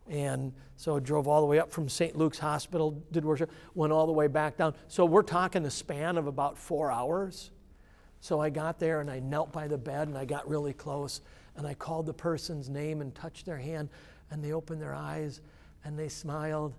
and 0.10 0.54
so 0.76 1.00
drove 1.00 1.28
all 1.28 1.42
the 1.42 1.48
way 1.48 1.60
up 1.60 1.72
from 1.72 1.88
St. 1.88 2.18
Luke's 2.18 2.40
Hospital, 2.40 3.02
did 3.12 3.24
worship, 3.24 3.52
went 3.76 3.94
all 3.94 4.06
the 4.06 4.12
way 4.12 4.28
back 4.28 4.58
down. 4.58 4.74
So 4.88 5.06
we're 5.06 5.22
talking 5.22 5.66
a 5.66 5.72
span 5.72 6.18
of 6.18 6.28
about 6.28 6.58
four 6.58 6.92
hours. 6.92 7.52
So 8.20 8.40
I 8.40 8.50
got 8.50 8.80
there 8.80 9.02
and 9.02 9.10
I 9.10 9.20
knelt 9.20 9.52
by 9.52 9.68
the 9.68 9.78
bed 9.78 10.08
and 10.08 10.18
I 10.18 10.26
got 10.26 10.48
really 10.48 10.74
close 10.74 11.22
and 11.56 11.68
I 11.68 11.74
called 11.74 12.06
the 12.06 12.14
person's 12.14 12.70
name 12.70 13.02
and 13.02 13.14
touched 13.14 13.46
their 13.46 13.58
hand 13.58 13.90
and 14.30 14.44
they 14.44 14.54
opened 14.54 14.82
their 14.82 14.94
eyes 14.94 15.42
and 15.84 15.98
they 15.98 16.10
smiled 16.10 16.74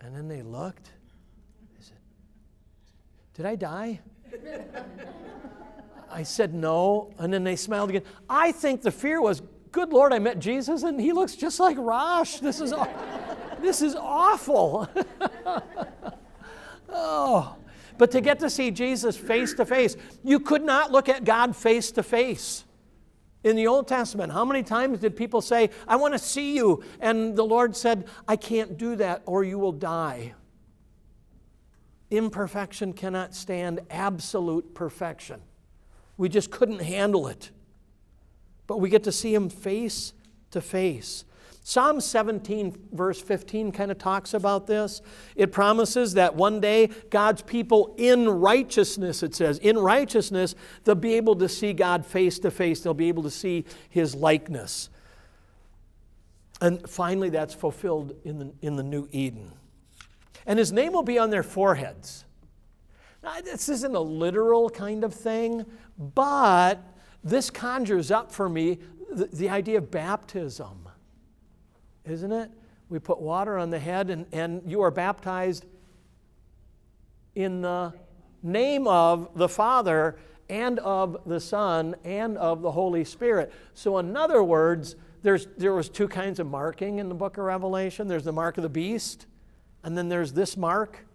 and 0.00 0.14
then 0.14 0.28
they 0.28 0.42
looked. 0.42 0.90
I 1.78 1.82
said, 1.82 1.98
Did 3.34 3.46
I 3.46 3.56
die? 3.56 4.00
I 6.10 6.24
said 6.24 6.52
no, 6.52 7.14
and 7.18 7.32
then 7.32 7.42
they 7.42 7.56
smiled 7.56 7.88
again. 7.88 8.02
I 8.28 8.52
think 8.52 8.82
the 8.82 8.90
fear 8.90 9.20
was 9.20 9.42
good 9.72 9.92
Lord, 9.92 10.12
I 10.12 10.18
met 10.18 10.38
Jesus 10.38 10.82
and 10.82 11.00
he 11.00 11.12
looks 11.12 11.34
just 11.34 11.58
like 11.58 11.76
Rosh. 11.78 12.36
This 12.36 12.60
is, 12.60 12.72
this 13.60 13.82
is 13.82 13.94
awful. 13.96 14.88
oh, 16.90 17.56
but 17.98 18.10
to 18.12 18.20
get 18.20 18.38
to 18.40 18.50
see 18.50 18.70
Jesus 18.70 19.16
face 19.16 19.54
to 19.54 19.64
face, 19.64 19.96
you 20.22 20.38
could 20.38 20.62
not 20.62 20.92
look 20.92 21.08
at 21.08 21.24
God 21.24 21.56
face 21.56 21.90
to 21.92 22.02
face. 22.02 22.64
In 23.44 23.56
the 23.56 23.66
Old 23.66 23.88
Testament, 23.88 24.32
how 24.32 24.44
many 24.44 24.62
times 24.62 25.00
did 25.00 25.16
people 25.16 25.40
say, 25.40 25.70
I 25.88 25.96
want 25.96 26.14
to 26.14 26.18
see 26.18 26.54
you? 26.54 26.84
And 27.00 27.34
the 27.34 27.42
Lord 27.42 27.74
said, 27.74 28.06
I 28.28 28.36
can't 28.36 28.78
do 28.78 28.94
that 28.96 29.22
or 29.26 29.42
you 29.42 29.58
will 29.58 29.72
die. 29.72 30.34
Imperfection 32.10 32.92
cannot 32.92 33.34
stand 33.34 33.80
absolute 33.90 34.74
perfection. 34.74 35.40
We 36.18 36.28
just 36.28 36.50
couldn't 36.50 36.82
handle 36.82 37.26
it 37.26 37.50
but 38.72 38.78
we 38.78 38.88
get 38.88 39.04
to 39.04 39.12
see 39.12 39.34
him 39.34 39.50
face 39.50 40.14
to 40.50 40.58
face. 40.62 41.26
Psalm 41.62 42.00
17, 42.00 42.88
verse 42.90 43.20
15, 43.20 43.70
kind 43.70 43.90
of 43.90 43.98
talks 43.98 44.32
about 44.32 44.66
this. 44.66 45.02
It 45.36 45.52
promises 45.52 46.14
that 46.14 46.36
one 46.36 46.58
day 46.58 46.88
God's 47.10 47.42
people 47.42 47.94
in 47.98 48.26
righteousness, 48.26 49.22
it 49.22 49.34
says, 49.34 49.58
in 49.58 49.76
righteousness, 49.76 50.54
they'll 50.84 50.94
be 50.94 51.12
able 51.12 51.36
to 51.36 51.50
see 51.50 51.74
God 51.74 52.06
face 52.06 52.38
to 52.38 52.50
face. 52.50 52.80
They'll 52.80 52.94
be 52.94 53.08
able 53.08 53.24
to 53.24 53.30
see 53.30 53.66
his 53.90 54.14
likeness. 54.14 54.88
And 56.62 56.88
finally, 56.88 57.28
that's 57.28 57.52
fulfilled 57.52 58.14
in 58.24 58.38
the, 58.38 58.52
in 58.62 58.76
the 58.76 58.82
new 58.82 59.06
Eden. 59.12 59.52
And 60.46 60.58
his 60.58 60.72
name 60.72 60.94
will 60.94 61.02
be 61.02 61.18
on 61.18 61.28
their 61.28 61.42
foreheads. 61.42 62.24
Now, 63.22 63.38
this 63.42 63.68
isn't 63.68 63.94
a 63.94 64.00
literal 64.00 64.70
kind 64.70 65.04
of 65.04 65.12
thing, 65.12 65.66
but 65.98 66.82
this 67.24 67.50
conjures 67.50 68.10
up 68.10 68.32
for 68.32 68.48
me 68.48 68.78
the, 69.12 69.26
the 69.26 69.48
idea 69.48 69.78
of 69.78 69.90
baptism, 69.90 70.88
isn't 72.04 72.32
it? 72.32 72.50
We 72.88 72.98
put 72.98 73.20
water 73.20 73.58
on 73.58 73.70
the 73.70 73.78
head, 73.78 74.10
and, 74.10 74.26
and 74.32 74.62
you 74.66 74.82
are 74.82 74.90
baptized 74.90 75.64
in 77.34 77.62
the 77.62 77.94
name 78.42 78.86
of 78.86 79.30
the 79.34 79.48
Father 79.48 80.16
and 80.50 80.78
of 80.80 81.16
the 81.24 81.40
Son 81.40 81.94
and 82.04 82.36
of 82.36 82.60
the 82.60 82.70
Holy 82.70 83.04
Spirit. 83.04 83.52
So, 83.74 83.98
in 83.98 84.16
other 84.16 84.42
words, 84.42 84.96
there's, 85.22 85.46
there 85.56 85.72
was 85.72 85.88
two 85.88 86.08
kinds 86.08 86.40
of 86.40 86.46
marking 86.46 86.98
in 86.98 87.08
the 87.08 87.14
book 87.14 87.38
of 87.38 87.44
Revelation. 87.44 88.08
There's 88.08 88.24
the 88.24 88.32
mark 88.32 88.58
of 88.58 88.62
the 88.62 88.68
beast, 88.68 89.26
and 89.84 89.96
then 89.96 90.08
there's 90.08 90.32
this 90.32 90.56
mark. 90.56 91.06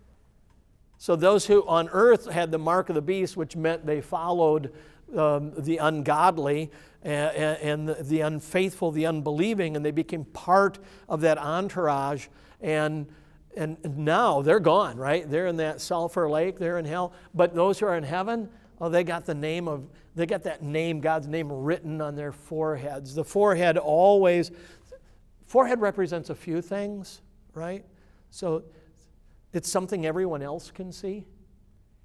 So 0.97 1.15
those 1.15 1.45
who 1.45 1.67
on 1.67 1.89
earth 1.89 2.31
had 2.31 2.51
the 2.51 2.57
mark 2.57 2.89
of 2.89 2.95
the 2.95 3.01
beast, 3.01 3.37
which 3.37 3.55
meant 3.55 3.85
they 3.85 4.01
followed 4.01 4.73
um, 5.15 5.53
the 5.57 5.77
ungodly 5.77 6.71
and, 7.03 7.89
and 7.89 8.07
the 8.07 8.21
unfaithful, 8.21 8.91
the 8.91 9.05
unbelieving, 9.05 9.75
and 9.75 9.85
they 9.85 9.91
became 9.91 10.25
part 10.25 10.79
of 11.07 11.21
that 11.21 11.37
entourage. 11.37 12.27
And, 12.61 13.07
and 13.55 13.77
now 13.97 14.41
they're 14.41 14.59
gone, 14.59 14.97
right? 14.97 15.29
They're 15.29 15.47
in 15.47 15.57
that 15.57 15.81
sulfur 15.81 16.29
lake, 16.29 16.57
they're 16.59 16.79
in 16.79 16.85
hell. 16.85 17.13
But 17.33 17.55
those 17.55 17.79
who 17.79 17.85
are 17.85 17.95
in 17.95 18.03
heaven, 18.03 18.49
Oh, 18.79 18.89
they 18.89 19.03
got 19.03 19.25
the 19.25 19.33
name 19.33 19.67
of, 19.67 19.89
they 20.15 20.25
got 20.25 20.43
that 20.43 20.61
name, 20.61 21.01
God's 21.01 21.27
name 21.27 21.51
written 21.51 21.99
on 21.99 22.15
their 22.15 22.31
foreheads. 22.31 23.15
The 23.15 23.23
forehead 23.23 23.77
always, 23.77 24.51
forehead 25.47 25.81
represents 25.81 26.29
a 26.29 26.35
few 26.35 26.61
things, 26.61 27.21
right? 27.53 27.83
So 28.29 28.63
it's 29.51 29.69
something 29.69 30.05
everyone 30.05 30.43
else 30.43 30.69
can 30.69 30.91
see, 30.91 31.25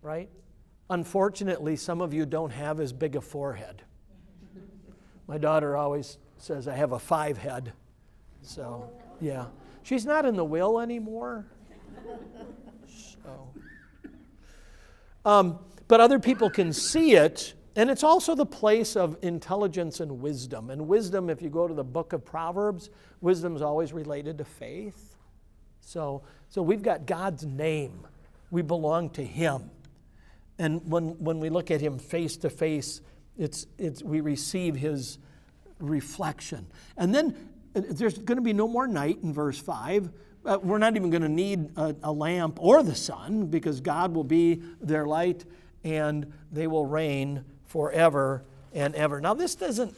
right? 0.00 0.30
Unfortunately, 0.92 1.74
some 1.74 2.02
of 2.02 2.12
you 2.12 2.26
don't 2.26 2.50
have 2.50 2.78
as 2.78 2.92
big 2.92 3.16
a 3.16 3.20
forehead. 3.22 3.80
My 5.26 5.38
daughter 5.38 5.74
always 5.74 6.18
says 6.36 6.68
I 6.68 6.74
have 6.74 6.92
a 6.92 6.98
five 6.98 7.38
head. 7.38 7.72
So, 8.42 8.90
yeah. 9.18 9.46
She's 9.84 10.04
not 10.04 10.26
in 10.26 10.36
the 10.36 10.44
will 10.44 10.78
anymore. 10.78 11.46
So. 13.24 13.54
Um, 15.24 15.60
but 15.88 16.00
other 16.00 16.18
people 16.18 16.50
can 16.50 16.74
see 16.74 17.14
it, 17.14 17.54
and 17.74 17.88
it's 17.88 18.04
also 18.04 18.34
the 18.34 18.44
place 18.44 18.94
of 18.94 19.16
intelligence 19.22 20.00
and 20.00 20.20
wisdom. 20.20 20.68
And 20.68 20.86
wisdom, 20.86 21.30
if 21.30 21.40
you 21.40 21.48
go 21.48 21.66
to 21.66 21.72
the 21.72 21.82
book 21.82 22.12
of 22.12 22.22
Proverbs, 22.22 22.90
wisdom 23.22 23.56
is 23.56 23.62
always 23.62 23.94
related 23.94 24.36
to 24.36 24.44
faith. 24.44 25.16
So, 25.80 26.22
so 26.50 26.60
we've 26.60 26.82
got 26.82 27.06
God's 27.06 27.46
name. 27.46 28.06
We 28.50 28.60
belong 28.60 29.08
to 29.10 29.24
Him. 29.24 29.70
And 30.62 30.80
when, 30.88 31.18
when 31.18 31.40
we 31.40 31.50
look 31.50 31.72
at 31.72 31.80
Him 31.80 31.98
face 31.98 32.36
to 32.38 32.48
face, 32.48 33.00
it's, 33.36 33.66
it's, 33.78 34.00
we 34.00 34.20
receive 34.20 34.76
His 34.76 35.18
reflection. 35.80 36.68
And 36.96 37.12
then 37.12 37.34
uh, 37.74 37.82
there's 37.90 38.16
going 38.16 38.36
to 38.36 38.42
be 38.42 38.52
no 38.52 38.68
more 38.68 38.86
night 38.86 39.18
in 39.24 39.34
verse 39.34 39.58
5. 39.58 40.08
Uh, 40.44 40.58
we're 40.62 40.78
not 40.78 40.94
even 40.94 41.10
going 41.10 41.22
to 41.22 41.28
need 41.28 41.76
a, 41.76 41.96
a 42.04 42.12
lamp 42.12 42.58
or 42.60 42.84
the 42.84 42.94
sun 42.94 43.46
because 43.46 43.80
God 43.80 44.14
will 44.14 44.22
be 44.22 44.62
their 44.80 45.04
light 45.04 45.44
and 45.82 46.32
they 46.52 46.68
will 46.68 46.86
reign 46.86 47.44
forever 47.64 48.44
and 48.72 48.94
ever. 48.94 49.20
Now, 49.20 49.34
this 49.34 49.56
doesn't 49.56 49.96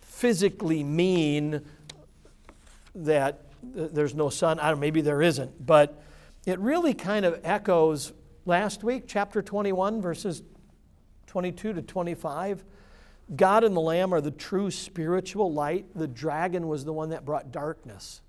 physically 0.00 0.84
mean 0.84 1.60
that 2.94 3.42
there's 3.64 4.14
no 4.14 4.30
sun. 4.30 4.60
I 4.60 4.70
don't, 4.70 4.78
maybe 4.78 5.00
there 5.00 5.22
isn't, 5.22 5.66
but 5.66 6.00
it 6.46 6.60
really 6.60 6.94
kind 6.94 7.24
of 7.24 7.40
echoes 7.42 8.12
last 8.46 8.84
week, 8.84 9.04
chapter 9.06 9.42
21, 9.42 10.00
verses 10.00 10.42
22 11.26 11.74
to 11.74 11.82
25. 11.82 12.64
God 13.34 13.64
and 13.64 13.76
the 13.76 13.80
Lamb 13.80 14.14
are 14.14 14.20
the 14.20 14.30
true 14.30 14.70
spiritual 14.70 15.52
light. 15.52 15.86
The 15.94 16.06
dragon 16.06 16.68
was 16.68 16.84
the 16.84 16.92
one 16.92 17.10
that 17.10 17.24
brought 17.24 17.50
darkness. 17.50 18.22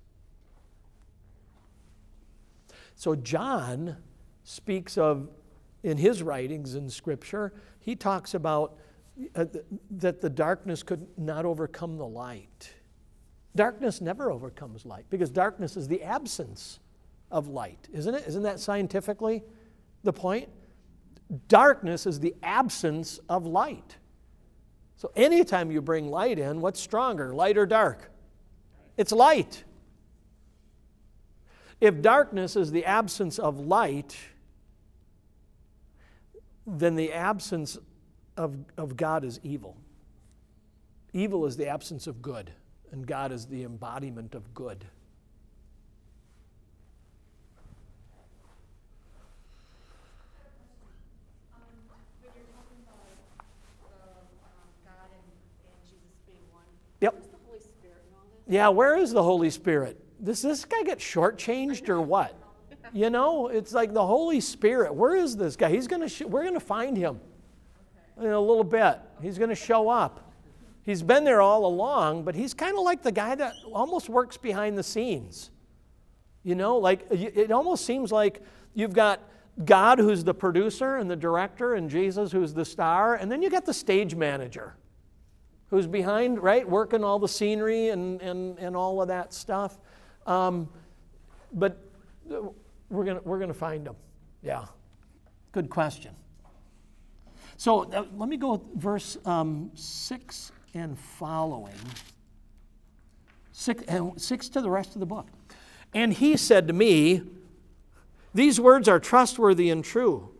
So, 2.96 3.14
John 3.14 3.96
speaks 4.42 4.98
of, 4.98 5.30
in 5.84 5.96
his 5.96 6.20
writings 6.20 6.74
in 6.74 6.90
Scripture, 6.90 7.52
he 7.78 7.94
talks 7.94 8.34
about 8.34 8.76
uh, 9.36 9.44
that 9.92 10.20
the 10.20 10.30
darkness 10.30 10.82
could 10.82 11.06
not 11.16 11.44
overcome 11.44 11.96
the 11.96 12.06
light. 12.06 12.74
Darkness 13.54 14.00
never 14.00 14.32
overcomes 14.32 14.84
light 14.84 15.04
because 15.10 15.30
darkness 15.30 15.76
is 15.76 15.86
the 15.86 16.02
absence 16.02 16.80
of 17.30 17.48
light, 17.48 17.88
isn't 17.92 18.14
it? 18.14 18.24
Isn't 18.26 18.42
that 18.42 18.58
scientifically 18.58 19.44
the 20.02 20.12
point? 20.12 20.48
Darkness 21.48 22.06
is 22.06 22.20
the 22.20 22.34
absence 22.42 23.18
of 23.28 23.46
light. 23.46 23.96
So 24.96 25.12
anytime 25.14 25.70
you 25.70 25.80
bring 25.80 26.10
light 26.10 26.38
in, 26.38 26.60
what's 26.60 26.80
stronger, 26.80 27.34
light 27.34 27.56
or 27.56 27.66
dark? 27.66 28.10
It's 28.96 29.12
light. 29.12 29.64
If 31.80 32.02
darkness 32.02 32.56
is 32.56 32.72
the 32.72 32.84
absence 32.84 33.38
of 33.38 33.60
light, 33.60 34.16
then 36.66 36.96
the 36.96 37.12
absence 37.12 37.78
of, 38.36 38.56
of 38.76 38.96
God 38.96 39.24
is 39.24 39.38
evil. 39.42 39.76
Evil 41.12 41.46
is 41.46 41.56
the 41.56 41.68
absence 41.68 42.06
of 42.06 42.20
good, 42.20 42.52
and 42.90 43.06
God 43.06 43.32
is 43.32 43.46
the 43.46 43.62
embodiment 43.64 44.34
of 44.34 44.52
good. 44.54 44.84
Yep. 57.00 57.14
Yeah, 58.48 58.68
where 58.68 58.96
is 58.96 59.12
the 59.12 59.22
Holy 59.22 59.50
Spirit? 59.50 60.02
Does 60.24 60.40
this 60.40 60.64
guy 60.64 60.82
get 60.82 60.98
shortchanged 60.98 61.88
or 61.90 62.00
what? 62.00 62.34
You 62.94 63.10
know, 63.10 63.48
it's 63.48 63.74
like 63.74 63.92
the 63.92 64.04
Holy 64.04 64.40
Spirit. 64.40 64.94
Where 64.94 65.14
is 65.14 65.36
this 65.36 65.54
guy? 65.54 65.68
He's 65.68 65.86
gonna. 65.86 66.08
Sh- 66.08 66.22
we're 66.22 66.44
gonna 66.44 66.58
find 66.58 66.96
him 66.96 67.20
in 68.16 68.30
a 68.30 68.40
little 68.40 68.64
bit. 68.64 68.98
He's 69.20 69.38
gonna 69.38 69.54
show 69.54 69.90
up. 69.90 70.32
He's 70.82 71.02
been 71.02 71.24
there 71.24 71.42
all 71.42 71.66
along, 71.66 72.22
but 72.22 72.34
he's 72.34 72.54
kind 72.54 72.78
of 72.78 72.82
like 72.82 73.02
the 73.02 73.12
guy 73.12 73.34
that 73.34 73.52
almost 73.74 74.08
works 74.08 74.38
behind 74.38 74.78
the 74.78 74.82
scenes. 74.82 75.50
You 76.42 76.54
know, 76.54 76.78
like 76.78 77.06
it 77.10 77.52
almost 77.52 77.84
seems 77.84 78.10
like 78.10 78.40
you've 78.74 78.94
got 78.94 79.20
God 79.66 79.98
who's 79.98 80.24
the 80.24 80.32
producer 80.32 80.96
and 80.96 81.10
the 81.10 81.16
director, 81.16 81.74
and 81.74 81.90
Jesus 81.90 82.32
who's 82.32 82.54
the 82.54 82.64
star, 82.64 83.16
and 83.16 83.30
then 83.30 83.42
you 83.42 83.50
got 83.50 83.66
the 83.66 83.74
stage 83.74 84.14
manager 84.14 84.74
who's 85.70 85.86
behind, 85.86 86.42
right, 86.42 86.68
working 86.68 87.04
all 87.04 87.18
the 87.18 87.28
scenery 87.28 87.88
and, 87.88 88.20
and, 88.22 88.58
and 88.58 88.76
all 88.76 89.00
of 89.02 89.08
that 89.08 89.32
stuff. 89.34 89.78
Um, 90.26 90.68
but 91.52 91.82
we're 92.90 93.04
going 93.04 93.20
we're 93.24 93.38
gonna 93.38 93.54
find 93.54 93.86
them. 93.86 93.96
Yeah. 94.42 94.66
Good 95.52 95.70
question. 95.70 96.14
So 97.56 97.90
uh, 97.92 98.04
let 98.16 98.28
me 98.28 98.36
go 98.36 98.62
verse 98.76 99.18
um, 99.24 99.70
6 99.74 100.52
and 100.74 100.98
following. 100.98 101.74
Six, 103.52 103.82
and 103.88 104.20
six 104.20 104.48
to 104.50 104.60
the 104.60 104.70
rest 104.70 104.94
of 104.94 105.00
the 105.00 105.06
book. 105.06 105.26
And 105.92 106.12
he 106.12 106.36
said 106.36 106.68
to 106.68 106.72
me, 106.72 107.22
These 108.32 108.60
words 108.60 108.86
are 108.86 109.00
trustworthy 109.00 109.68
and 109.70 109.84
true. 109.84 110.30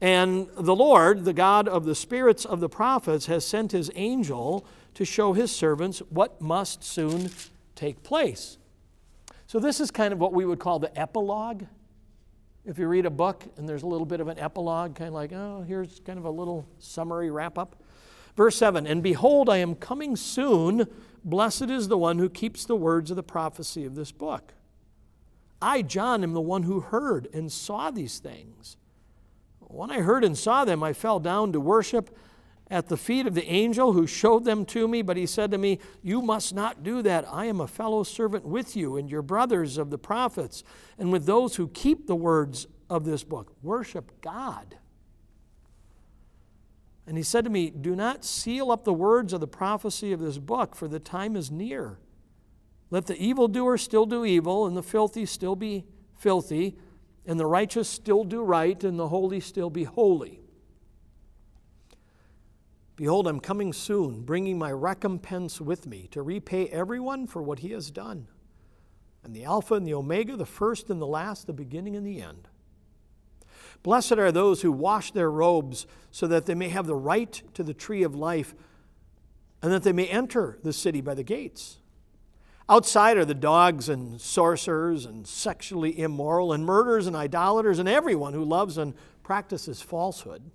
And 0.00 0.48
the 0.56 0.76
Lord, 0.76 1.24
the 1.24 1.32
God 1.32 1.66
of 1.66 1.84
the 1.84 1.94
spirits 1.94 2.44
of 2.44 2.60
the 2.60 2.68
prophets, 2.68 3.26
has 3.26 3.44
sent 3.44 3.72
his 3.72 3.90
angel 3.94 4.64
to 4.94 5.04
show 5.04 5.32
his 5.32 5.50
servants 5.50 5.98
what 6.10 6.40
must 6.40 6.84
soon 6.84 7.30
take 7.74 8.02
place. 8.02 8.58
So, 9.46 9.58
this 9.58 9.80
is 9.80 9.90
kind 9.90 10.12
of 10.12 10.20
what 10.20 10.32
we 10.32 10.44
would 10.44 10.58
call 10.58 10.78
the 10.78 10.96
epilogue. 10.98 11.64
If 12.64 12.78
you 12.78 12.86
read 12.86 13.06
a 13.06 13.10
book 13.10 13.44
and 13.56 13.68
there's 13.68 13.82
a 13.82 13.86
little 13.86 14.06
bit 14.06 14.20
of 14.20 14.28
an 14.28 14.38
epilogue, 14.38 14.94
kind 14.94 15.08
of 15.08 15.14
like, 15.14 15.32
oh, 15.32 15.64
here's 15.66 16.00
kind 16.00 16.18
of 16.18 16.26
a 16.26 16.30
little 16.30 16.66
summary 16.78 17.30
wrap 17.30 17.56
up. 17.56 17.76
Verse 18.36 18.56
7 18.56 18.86
And 18.86 19.02
behold, 19.02 19.48
I 19.48 19.56
am 19.56 19.74
coming 19.74 20.16
soon. 20.16 20.86
Blessed 21.24 21.70
is 21.70 21.88
the 21.88 21.98
one 21.98 22.18
who 22.18 22.28
keeps 22.28 22.64
the 22.64 22.76
words 22.76 23.10
of 23.10 23.16
the 23.16 23.22
prophecy 23.22 23.84
of 23.84 23.94
this 23.94 24.12
book. 24.12 24.52
I, 25.60 25.82
John, 25.82 26.22
am 26.22 26.34
the 26.34 26.40
one 26.40 26.62
who 26.62 26.80
heard 26.80 27.28
and 27.34 27.50
saw 27.50 27.90
these 27.90 28.20
things. 28.20 28.76
When 29.68 29.90
I 29.90 30.00
heard 30.00 30.24
and 30.24 30.36
saw 30.36 30.64
them, 30.64 30.82
I 30.82 30.92
fell 30.92 31.20
down 31.20 31.52
to 31.52 31.60
worship 31.60 32.16
at 32.70 32.88
the 32.88 32.96
feet 32.96 33.26
of 33.26 33.34
the 33.34 33.46
angel 33.46 33.92
who 33.92 34.06
showed 34.06 34.44
them 34.44 34.64
to 34.66 34.86
me, 34.86 35.02
but 35.02 35.16
he 35.16 35.26
said 35.26 35.50
to 35.50 35.58
me, 35.58 35.78
You 36.02 36.20
must 36.20 36.54
not 36.54 36.82
do 36.82 37.02
that. 37.02 37.26
I 37.30 37.46
am 37.46 37.60
a 37.60 37.66
fellow 37.66 38.02
servant 38.02 38.44
with 38.44 38.76
you 38.76 38.96
and 38.96 39.10
your 39.10 39.22
brothers 39.22 39.78
of 39.78 39.90
the 39.90 39.98
prophets, 39.98 40.64
and 40.98 41.12
with 41.12 41.26
those 41.26 41.56
who 41.56 41.68
keep 41.68 42.06
the 42.06 42.16
words 42.16 42.66
of 42.90 43.04
this 43.04 43.24
book. 43.24 43.54
Worship 43.62 44.20
God. 44.20 44.76
And 47.06 47.16
he 47.16 47.22
said 47.22 47.44
to 47.44 47.50
me, 47.50 47.70
Do 47.70 47.96
not 47.96 48.24
seal 48.24 48.70
up 48.70 48.84
the 48.84 48.92
words 48.92 49.32
of 49.32 49.40
the 49.40 49.46
prophecy 49.46 50.12
of 50.12 50.20
this 50.20 50.38
book, 50.38 50.74
for 50.74 50.88
the 50.88 51.00
time 51.00 51.36
is 51.36 51.50
near. 51.50 51.98
Let 52.90 53.06
the 53.06 53.16
evildoer 53.16 53.78
still 53.78 54.04
do 54.04 54.24
evil, 54.26 54.66
and 54.66 54.76
the 54.76 54.82
filthy 54.82 55.24
still 55.24 55.56
be 55.56 55.84
filthy, 56.18 56.76
and 57.28 57.38
the 57.38 57.46
righteous 57.46 57.88
still 57.88 58.24
do 58.24 58.42
right, 58.42 58.82
and 58.82 58.98
the 58.98 59.08
holy 59.08 59.38
still 59.38 59.68
be 59.68 59.84
holy. 59.84 60.40
Behold, 62.96 63.28
I'm 63.28 63.38
coming 63.38 63.74
soon, 63.74 64.22
bringing 64.22 64.58
my 64.58 64.72
recompense 64.72 65.60
with 65.60 65.86
me 65.86 66.08
to 66.10 66.22
repay 66.22 66.68
everyone 66.68 67.26
for 67.26 67.42
what 67.42 67.58
he 67.58 67.70
has 67.72 67.90
done. 67.90 68.28
And 69.22 69.36
the 69.36 69.44
Alpha 69.44 69.74
and 69.74 69.86
the 69.86 69.92
Omega, 69.92 70.36
the 70.36 70.46
first 70.46 70.88
and 70.88 71.02
the 71.02 71.06
last, 71.06 71.46
the 71.46 71.52
beginning 71.52 71.94
and 71.94 72.06
the 72.06 72.22
end. 72.22 72.48
Blessed 73.82 74.12
are 74.12 74.32
those 74.32 74.62
who 74.62 74.72
wash 74.72 75.10
their 75.10 75.30
robes 75.30 75.86
so 76.10 76.26
that 76.26 76.46
they 76.46 76.54
may 76.54 76.70
have 76.70 76.86
the 76.86 76.96
right 76.96 77.42
to 77.52 77.62
the 77.62 77.74
tree 77.74 78.02
of 78.02 78.14
life 78.14 78.54
and 79.62 79.70
that 79.70 79.82
they 79.82 79.92
may 79.92 80.06
enter 80.06 80.58
the 80.62 80.72
city 80.72 81.02
by 81.02 81.12
the 81.12 81.22
gates. 81.22 81.78
Outside 82.70 83.16
are 83.16 83.24
the 83.24 83.34
dogs 83.34 83.88
and 83.88 84.20
sorcerers 84.20 85.06
and 85.06 85.26
sexually 85.26 85.98
immoral 85.98 86.52
and 86.52 86.66
murderers 86.66 87.06
and 87.06 87.16
idolaters 87.16 87.78
and 87.78 87.88
everyone 87.88 88.34
who 88.34 88.44
loves 88.44 88.76
and 88.76 88.92
practices 89.22 89.80
falsehood. 89.80 90.50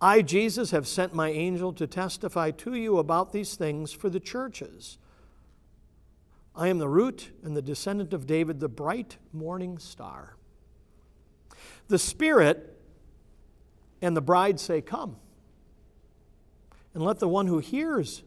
I, 0.00 0.22
Jesus, 0.22 0.70
have 0.70 0.88
sent 0.88 1.14
my 1.14 1.28
angel 1.28 1.72
to 1.74 1.86
testify 1.86 2.50
to 2.52 2.74
you 2.74 2.98
about 2.98 3.32
these 3.32 3.54
things 3.54 3.92
for 3.92 4.08
the 4.08 4.18
churches. 4.18 4.98
I 6.56 6.68
am 6.68 6.78
the 6.78 6.88
root 6.88 7.30
and 7.44 7.56
the 7.56 7.62
descendant 7.62 8.12
of 8.12 8.26
David, 8.26 8.58
the 8.58 8.68
bright 8.68 9.18
morning 9.32 9.78
star. 9.78 10.36
The 11.88 11.98
Spirit 11.98 12.68
And 14.00 14.16
the 14.16 14.20
bride 14.20 14.58
say, 14.58 14.80
Come. 14.80 15.16
And 16.94 17.04
let 17.04 17.20
the 17.20 17.28
one 17.28 17.46
who 17.46 17.58
hears 17.58 18.22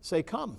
say, 0.00 0.22
Come. 0.22 0.58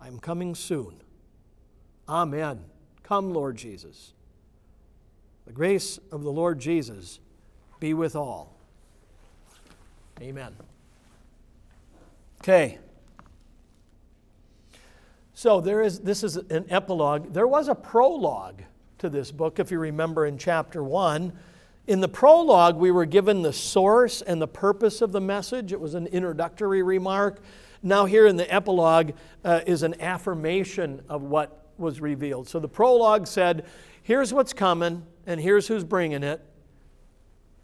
I 0.00 0.06
am 0.06 0.18
coming 0.18 0.54
soon. 0.54 0.94
Amen. 2.08 2.64
Come, 3.02 3.32
Lord 3.32 3.56
Jesus. 3.56 4.12
The 5.46 5.52
grace 5.52 5.98
of 6.12 6.22
the 6.22 6.30
Lord 6.30 6.58
Jesus 6.58 7.20
be 7.80 7.94
with 7.94 8.14
all. 8.14 8.56
Amen. 10.20 10.54
Okay. 12.42 12.78
So 15.34 15.60
there 15.60 15.82
is 15.82 16.00
this 16.00 16.24
is 16.24 16.36
an 16.36 16.66
epilogue. 16.68 17.32
There 17.32 17.46
was 17.46 17.68
a 17.68 17.74
prologue 17.74 18.62
to 18.98 19.08
this 19.08 19.30
book 19.30 19.58
if 19.58 19.70
you 19.70 19.78
remember 19.78 20.26
in 20.26 20.36
chapter 20.36 20.82
1. 20.82 21.32
In 21.86 22.00
the 22.00 22.08
prologue 22.08 22.76
we 22.76 22.90
were 22.90 23.06
given 23.06 23.42
the 23.42 23.52
source 23.52 24.20
and 24.20 24.42
the 24.42 24.48
purpose 24.48 25.00
of 25.00 25.12
the 25.12 25.20
message. 25.20 25.72
It 25.72 25.80
was 25.80 25.94
an 25.94 26.08
introductory 26.08 26.82
remark. 26.82 27.40
Now 27.82 28.04
here 28.04 28.26
in 28.26 28.36
the 28.36 28.52
epilogue 28.52 29.12
uh, 29.44 29.60
is 29.66 29.82
an 29.82 30.00
affirmation 30.00 31.02
of 31.08 31.22
what 31.22 31.68
was 31.78 32.00
revealed. 32.00 32.48
So 32.48 32.58
the 32.58 32.68
prologue 32.68 33.26
said, 33.26 33.66
here's 34.02 34.32
what's 34.32 34.52
coming 34.52 35.06
and 35.26 35.40
here's 35.40 35.68
who's 35.68 35.84
bringing 35.84 36.22
it. 36.22 36.44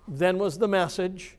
Then 0.07 0.39
was 0.39 0.59
the 0.59 0.69
message. 0.69 1.37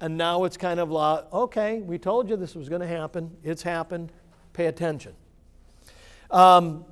And 0.00 0.16
now 0.16 0.44
it's 0.44 0.56
kind 0.56 0.80
of 0.80 0.90
like, 0.90 1.32
okay, 1.32 1.80
we 1.80 1.98
told 1.98 2.28
you 2.28 2.36
this 2.36 2.54
was 2.54 2.68
going 2.68 2.80
to 2.80 2.86
happen. 2.86 3.30
It's 3.42 3.62
happened. 3.62 4.12
Pay 4.52 4.66
attention. 4.66 5.14
Um, 6.30 6.84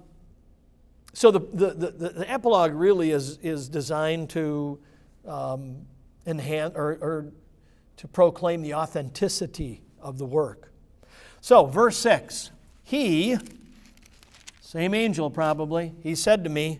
so 1.15 1.31
the, 1.31 1.41
the, 1.41 1.75
the, 1.75 2.09
the, 2.09 2.31
epilogue 2.31 2.73
really 2.73 3.11
is, 3.11 3.39
is 3.39 3.69
designed 3.69 4.31
to 4.31 4.79
um, 5.27 5.87
enhance 6.27 6.75
or, 6.75 6.99
or 7.01 7.33
to 7.99 8.09
proclaim 8.09 8.63
the 8.63 8.75
authenticity 8.75 9.83
of 10.01 10.19
the 10.19 10.25
work. 10.25 10.72
So, 11.43 11.67
verse 11.67 11.99
6 11.99 12.51
He, 12.85 13.37
same 14.61 14.95
angel 14.95 15.29
probably, 15.29 15.93
he 16.03 16.15
said 16.15 16.45
to 16.45 16.51
me, 16.51 16.79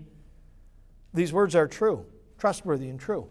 these 1.13 1.33
words 1.33 1.55
are 1.55 1.69
true, 1.69 2.07
trustworthy 2.39 2.89
and 2.89 2.99
true. 2.99 3.29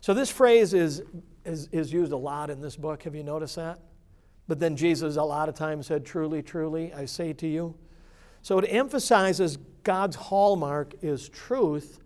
So 0.00 0.14
this 0.14 0.30
phrase 0.30 0.74
is, 0.74 1.02
is, 1.44 1.68
is 1.70 1.92
used 1.92 2.10
a 2.10 2.16
lot 2.16 2.50
in 2.50 2.60
this 2.60 2.74
book. 2.74 3.04
Have 3.04 3.14
you 3.14 3.22
noticed 3.22 3.56
that? 3.56 3.78
But 4.48 4.58
then 4.58 4.76
Jesus 4.76 5.16
a 5.16 5.22
lot 5.22 5.48
of 5.48 5.54
times 5.54 5.86
said, 5.86 6.04
Truly, 6.04 6.42
truly, 6.42 6.92
I 6.94 7.04
say 7.04 7.34
to 7.34 7.46
you. 7.46 7.76
So 8.40 8.58
it 8.58 8.66
emphasizes 8.68 9.58
God's 9.84 10.16
hallmark 10.16 10.94
is 11.02 11.28
truth 11.28 12.00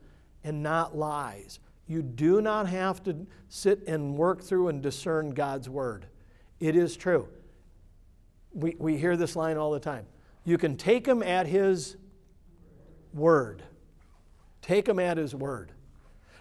and 0.44 0.62
not 0.62 0.96
lies. 0.96 1.60
You 1.86 2.02
do 2.02 2.42
not 2.42 2.68
have 2.68 3.02
to 3.04 3.26
sit 3.48 3.86
and 3.86 4.16
work 4.16 4.42
through 4.42 4.68
and 4.68 4.82
discern 4.82 5.30
God's 5.30 5.70
word. 5.70 6.06
It 6.58 6.76
is 6.76 6.96
true. 6.96 7.28
We, 8.56 8.74
we 8.78 8.96
hear 8.96 9.16
this 9.16 9.36
line 9.36 9.58
all 9.58 9.70
the 9.70 9.78
time. 9.78 10.06
You 10.44 10.56
can 10.56 10.76
take 10.76 11.06
him 11.06 11.22
at 11.22 11.46
his 11.46 11.96
word. 13.12 13.62
Take 14.62 14.88
him 14.88 14.98
at 14.98 15.18
his 15.18 15.34
word. 15.34 15.72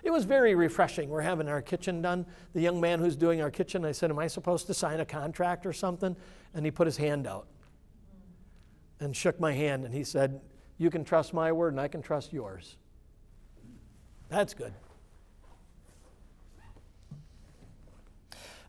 It 0.02 0.12
was 0.12 0.24
very 0.24 0.56
refreshing. 0.56 1.10
We're 1.10 1.22
having 1.22 1.50
our 1.50 1.62
kitchen 1.62 2.02
done. 2.02 2.26
The 2.54 2.62
young 2.62 2.80
man 2.80 3.00
who's 3.00 3.16
doing 3.16 3.42
our 3.42 3.52
kitchen, 3.52 3.84
I 3.84 3.92
said, 3.92 4.12
Am 4.12 4.20
I 4.20 4.28
supposed 4.28 4.68
to 4.68 4.74
sign 4.74 5.00
a 5.00 5.06
contract 5.06 5.66
or 5.66 5.74
something? 5.74 6.16
And 6.54 6.64
he 6.64 6.72
put 6.72 6.88
his 6.88 6.96
hand 6.96 7.28
out 7.28 7.48
and 9.00 9.16
shook 9.16 9.40
my 9.40 9.52
hand, 9.52 9.84
and 9.84 9.94
he 9.94 10.04
said, 10.04 10.40
You 10.78 10.90
can 10.90 11.04
trust 11.04 11.34
my 11.34 11.52
word, 11.52 11.74
and 11.74 11.82
I 11.82 11.88
can 11.88 12.02
trust 12.02 12.32
yours. 12.32 12.78
That's 14.30 14.54
good. 14.54 14.74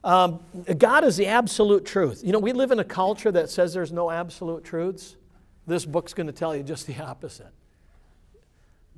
Um, 0.04 0.40
God 0.78 1.04
is 1.04 1.16
the 1.16 1.26
absolute 1.26 1.84
truth. 1.84 2.22
You 2.24 2.32
know, 2.32 2.38
we 2.38 2.52
live 2.52 2.70
in 2.70 2.78
a 2.78 2.84
culture 2.84 3.32
that 3.32 3.50
says 3.50 3.74
there's 3.74 3.92
no 3.92 4.10
absolute 4.10 4.62
truths. 4.64 5.16
This 5.66 5.84
book's 5.84 6.14
going 6.14 6.28
to 6.28 6.32
tell 6.32 6.54
you 6.54 6.62
just 6.62 6.86
the 6.86 7.02
opposite. 7.02 7.52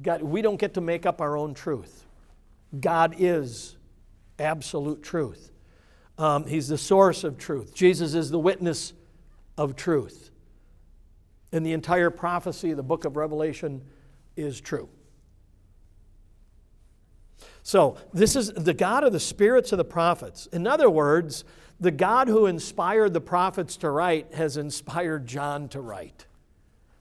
God, 0.03 0.22
we 0.22 0.42
don't 0.42 0.61
get 0.61 0.74
to 0.74 0.80
make 0.80 1.07
up 1.07 1.20
our 1.20 1.36
own 1.36 1.55
truth. 1.55 2.05
God 2.78 3.16
is 3.18 3.76
absolute 4.38 5.03
truth. 5.03 5.51
Um, 6.18 6.46
he's 6.46 6.68
the 6.68 6.78
source 6.78 7.24
of 7.24 7.38
truth. 7.38 7.74
Jesus 7.74 8.14
is 8.14 8.30
the 8.30 8.38
witness 8.38 8.92
of 9.57 9.76
truth. 9.76 10.30
And 11.53 11.64
the 11.64 11.72
entire 11.72 12.11
prophecy 12.11 12.72
of 12.72 12.76
the 12.76 12.82
book 12.82 13.05
of 13.05 13.16
Revelation 13.16 13.82
is 14.36 14.61
true. 14.61 14.88
So, 17.68 17.98
this 18.14 18.34
is 18.34 18.50
the 18.54 18.72
God 18.72 19.04
of 19.04 19.12
the 19.12 19.20
spirits 19.20 19.72
of 19.72 19.76
the 19.76 19.84
prophets. 19.84 20.46
In 20.54 20.66
other 20.66 20.88
words, 20.88 21.44
the 21.78 21.90
God 21.90 22.26
who 22.26 22.46
inspired 22.46 23.12
the 23.12 23.20
prophets 23.20 23.76
to 23.76 23.90
write 23.90 24.32
has 24.32 24.56
inspired 24.56 25.26
John 25.26 25.68
to 25.68 25.82
write. 25.82 26.24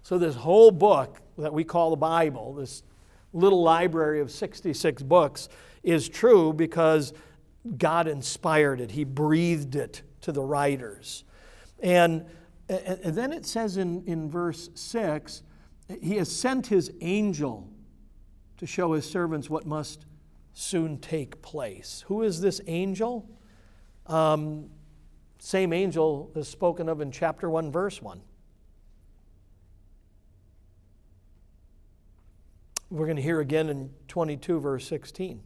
So, 0.04 0.18
this 0.18 0.36
whole 0.36 0.72
book 0.72 1.22
that 1.38 1.54
we 1.54 1.64
call 1.64 1.92
the 1.92 1.96
Bible, 1.96 2.54
this 2.54 2.84
little 3.32 3.64
library 3.64 4.20
of 4.20 4.30
66 4.30 5.04
books 5.04 5.48
is 5.84 6.10
true 6.10 6.52
because 6.52 7.14
God 7.78 8.10
inspired 8.10 8.82
it, 8.82 8.92
He 8.92 9.06
breathed 9.06 9.78
it 9.78 10.02
to 10.20 10.34
the 10.34 10.44
writers. 10.44 11.24
And, 11.80 12.26
and 12.68 13.16
then 13.16 13.32
it 13.32 13.46
says 13.46 13.78
in, 13.78 14.04
in 14.06 14.30
verse 14.30 14.70
6 14.76 15.44
He 16.02 16.18
has 16.18 16.30
sent 16.30 16.68
His 16.68 16.92
angel 17.00 17.70
to 18.58 18.68
show 18.68 18.92
His 18.92 19.10
servants 19.10 19.50
what 19.50 19.66
must 19.66 20.07
soon 20.58 20.98
take 20.98 21.42
place. 21.42 22.04
Who 22.08 22.24
is 22.24 22.42
this 22.42 22.62
angel? 22.68 23.30
Um, 24.06 24.70
same 25.40 25.74
angel 25.74 26.32
is 26.36 26.48
spoken 26.48 26.90
of 26.90 27.02
in 27.02 27.12
chapter 27.12 27.50
1, 27.50 27.72
verse 27.72 28.02
1. 28.02 28.22
we're 32.90 33.06
going 33.06 33.18
to 33.18 33.22
hear 33.22 33.40
again 33.40 33.70
in 33.70 33.90
22, 34.08 34.60
verse 34.60 34.88
16. 34.88 35.42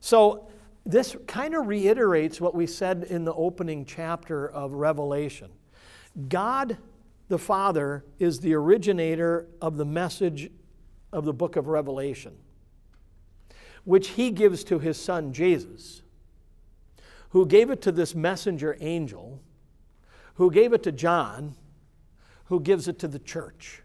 So, 0.00 0.48
this 0.86 1.14
kind 1.26 1.54
of 1.54 1.66
reiterates 1.66 2.40
what 2.40 2.54
we 2.54 2.66
said 2.66 3.06
in 3.10 3.24
the 3.24 3.34
opening 3.34 3.84
chapter 3.84 4.48
of 4.48 4.72
Revelation. 4.72 5.50
God 6.28 6.78
the 7.28 7.38
Father 7.38 8.04
is 8.18 8.40
the 8.40 8.54
originator 8.54 9.46
of 9.60 9.76
the 9.76 9.84
message 9.84 10.50
of 11.12 11.24
the 11.26 11.34
book 11.34 11.56
of 11.56 11.68
Revelation, 11.68 12.32
which 13.84 14.08
he 14.08 14.30
gives 14.30 14.64
to 14.64 14.78
his 14.78 14.96
son 14.96 15.32
Jesus, 15.32 16.02
who 17.30 17.46
gave 17.46 17.70
it 17.70 17.80
to 17.82 17.92
this 17.92 18.14
messenger 18.14 18.76
angel, 18.80 19.40
who 20.34 20.50
gave 20.50 20.72
it 20.72 20.82
to 20.82 20.92
John, 20.92 21.56
who 22.46 22.60
gives 22.60 22.88
it 22.88 22.98
to 23.00 23.08
the 23.08 23.18
church 23.18 23.82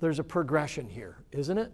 there's 0.00 0.18
a 0.18 0.24
progression 0.24 0.88
here, 0.88 1.18
isn't 1.30 1.58
it? 1.58 1.70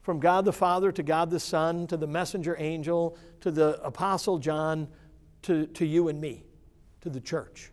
From 0.00 0.18
God 0.18 0.44
the 0.44 0.52
Father 0.52 0.90
to 0.92 1.02
God 1.02 1.30
the 1.30 1.40
Son 1.40 1.86
to 1.88 1.96
the 1.96 2.06
messenger 2.06 2.56
angel 2.58 3.16
to 3.40 3.50
the 3.50 3.80
apostle 3.82 4.38
John 4.38 4.88
to, 5.42 5.66
to 5.66 5.84
you 5.84 6.08
and 6.08 6.20
me, 6.20 6.44
to 7.02 7.10
the 7.10 7.20
church. 7.20 7.70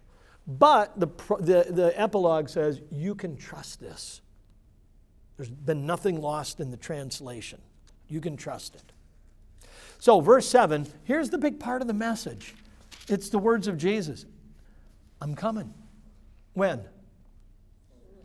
But 0.48 1.00
the, 1.00 1.08
the, 1.40 1.68
the 1.70 1.94
epilogue 1.96 2.50
says 2.50 2.82
you 2.92 3.16
can 3.16 3.38
trust 3.38 3.80
this. 3.80 4.22
There's 5.40 5.50
been 5.50 5.86
nothing 5.86 6.20
lost 6.20 6.60
in 6.60 6.70
the 6.70 6.76
translation. 6.76 7.62
You 8.10 8.20
can 8.20 8.36
trust 8.36 8.76
it. 8.76 8.84
So, 9.98 10.20
verse 10.20 10.46
7, 10.50 10.86
here's 11.06 11.30
the 11.30 11.38
big 11.38 11.60
part 11.60 11.82
of 11.82 11.88
the 11.88 11.94
message 11.94 12.56
it's 13.08 13.30
the 13.30 13.40
words 13.40 13.68
of 13.68 13.78
Jesus 13.78 14.26
I'm 15.22 15.36
coming. 15.36 15.74
When? 16.54 16.84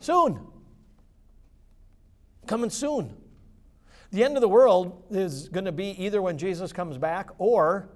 Soon 0.01 0.45
coming 2.47 2.69
soon. 2.69 3.15
The 4.11 4.23
end 4.23 4.37
of 4.37 4.41
the 4.41 4.49
world 4.49 5.03
is 5.09 5.49
going 5.49 5.65
to 5.65 5.71
be 5.71 5.89
either 6.03 6.21
when 6.21 6.37
Jesus 6.37 6.71
comes 6.71 6.97
back 6.97 7.29
or 7.37 7.89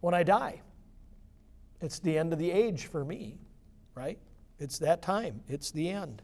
when 0.00 0.14
I 0.14 0.22
die. 0.22 0.62
It's 1.80 1.98
the 1.98 2.18
end 2.18 2.32
of 2.32 2.38
the 2.38 2.50
age 2.50 2.86
for 2.86 3.04
me, 3.04 3.38
right? 3.94 4.18
It's 4.58 4.78
that 4.78 5.02
time, 5.02 5.42
it's 5.48 5.70
the 5.70 5.88
end. 5.88 6.22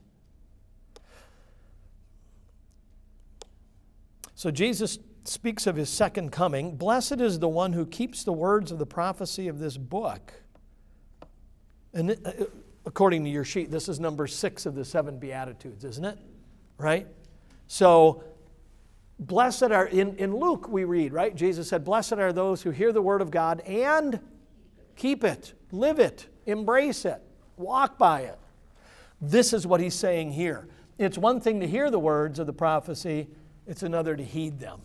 So 4.44 4.50
Jesus 4.50 4.98
speaks 5.24 5.66
of 5.66 5.74
his 5.74 5.88
second 5.88 6.30
coming. 6.30 6.76
Blessed 6.76 7.18
is 7.18 7.38
the 7.38 7.48
one 7.48 7.72
who 7.72 7.86
keeps 7.86 8.24
the 8.24 8.32
words 8.34 8.70
of 8.70 8.78
the 8.78 8.84
prophecy 8.84 9.48
of 9.48 9.58
this 9.58 9.78
book. 9.78 10.34
And 11.94 12.10
uh, 12.10 12.44
according 12.84 13.24
to 13.24 13.30
your 13.30 13.44
sheet, 13.46 13.70
this 13.70 13.88
is 13.88 13.98
number 13.98 14.26
six 14.26 14.66
of 14.66 14.74
the 14.74 14.84
seven 14.84 15.18
Beatitudes, 15.18 15.82
isn't 15.84 16.04
it? 16.04 16.18
Right? 16.76 17.06
So, 17.68 18.22
blessed 19.18 19.62
are, 19.62 19.86
in, 19.86 20.14
in 20.18 20.36
Luke 20.36 20.68
we 20.68 20.84
read, 20.84 21.14
right? 21.14 21.34
Jesus 21.34 21.70
said, 21.70 21.82
Blessed 21.82 22.12
are 22.12 22.30
those 22.30 22.60
who 22.60 22.70
hear 22.70 22.92
the 22.92 23.00
word 23.00 23.22
of 23.22 23.30
God 23.30 23.62
and 23.62 24.20
keep 24.94 25.24
it, 25.24 25.54
live 25.72 25.98
it, 25.98 26.26
embrace 26.44 27.06
it, 27.06 27.22
walk 27.56 27.96
by 27.96 28.20
it. 28.20 28.38
This 29.22 29.54
is 29.54 29.66
what 29.66 29.80
he's 29.80 29.94
saying 29.94 30.32
here. 30.32 30.68
It's 30.98 31.16
one 31.16 31.40
thing 31.40 31.60
to 31.60 31.66
hear 31.66 31.90
the 31.90 31.98
words 31.98 32.38
of 32.38 32.46
the 32.46 32.52
prophecy, 32.52 33.28
it's 33.66 33.82
another 33.82 34.16
to 34.16 34.24
heed 34.24 34.58
them. 34.58 34.80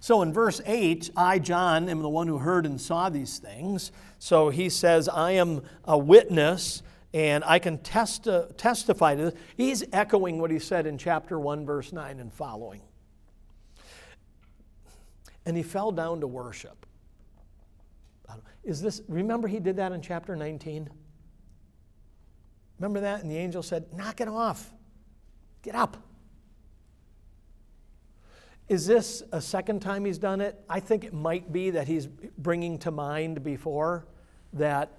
So 0.00 0.22
in 0.22 0.32
verse 0.32 0.60
8, 0.64 1.10
I, 1.16 1.38
John, 1.38 1.88
am 1.88 2.02
the 2.02 2.08
one 2.08 2.28
who 2.28 2.38
heard 2.38 2.66
and 2.66 2.80
saw 2.80 3.08
these 3.08 3.38
things. 3.38 3.90
So 4.18 4.48
he 4.48 4.68
says, 4.68 5.08
I 5.08 5.32
am 5.32 5.62
a 5.84 5.98
witness 5.98 6.82
and 7.12 7.42
I 7.44 7.58
can 7.58 7.78
testi- 7.78 8.56
testify 8.56 9.16
to 9.16 9.24
this. 9.24 9.34
He's 9.56 9.84
echoing 9.92 10.40
what 10.40 10.50
he 10.50 10.58
said 10.58 10.86
in 10.86 10.98
chapter 10.98 11.38
1, 11.38 11.66
verse 11.66 11.92
9 11.92 12.20
and 12.20 12.32
following. 12.32 12.82
And 15.44 15.56
he 15.56 15.62
fell 15.62 15.90
down 15.90 16.20
to 16.20 16.26
worship. 16.26 16.86
Is 18.62 18.82
this, 18.82 19.00
remember 19.08 19.48
he 19.48 19.60
did 19.60 19.76
that 19.76 19.92
in 19.92 20.02
chapter 20.02 20.36
19? 20.36 20.90
Remember 22.78 23.00
that? 23.00 23.22
And 23.22 23.30
the 23.30 23.36
angel 23.36 23.62
said, 23.62 23.92
Knock 23.94 24.20
it 24.20 24.28
off. 24.28 24.72
Get 25.62 25.74
up. 25.74 25.96
Is 28.68 28.86
this 28.86 29.22
a 29.32 29.40
second 29.40 29.80
time 29.80 30.04
he's 30.04 30.18
done 30.18 30.40
it? 30.40 30.62
I 30.68 30.80
think 30.80 31.04
it 31.04 31.14
might 31.14 31.52
be 31.52 31.70
that 31.70 31.88
he's 31.88 32.06
bringing 32.06 32.78
to 32.80 32.90
mind 32.90 33.42
before 33.42 34.06
that, 34.52 34.98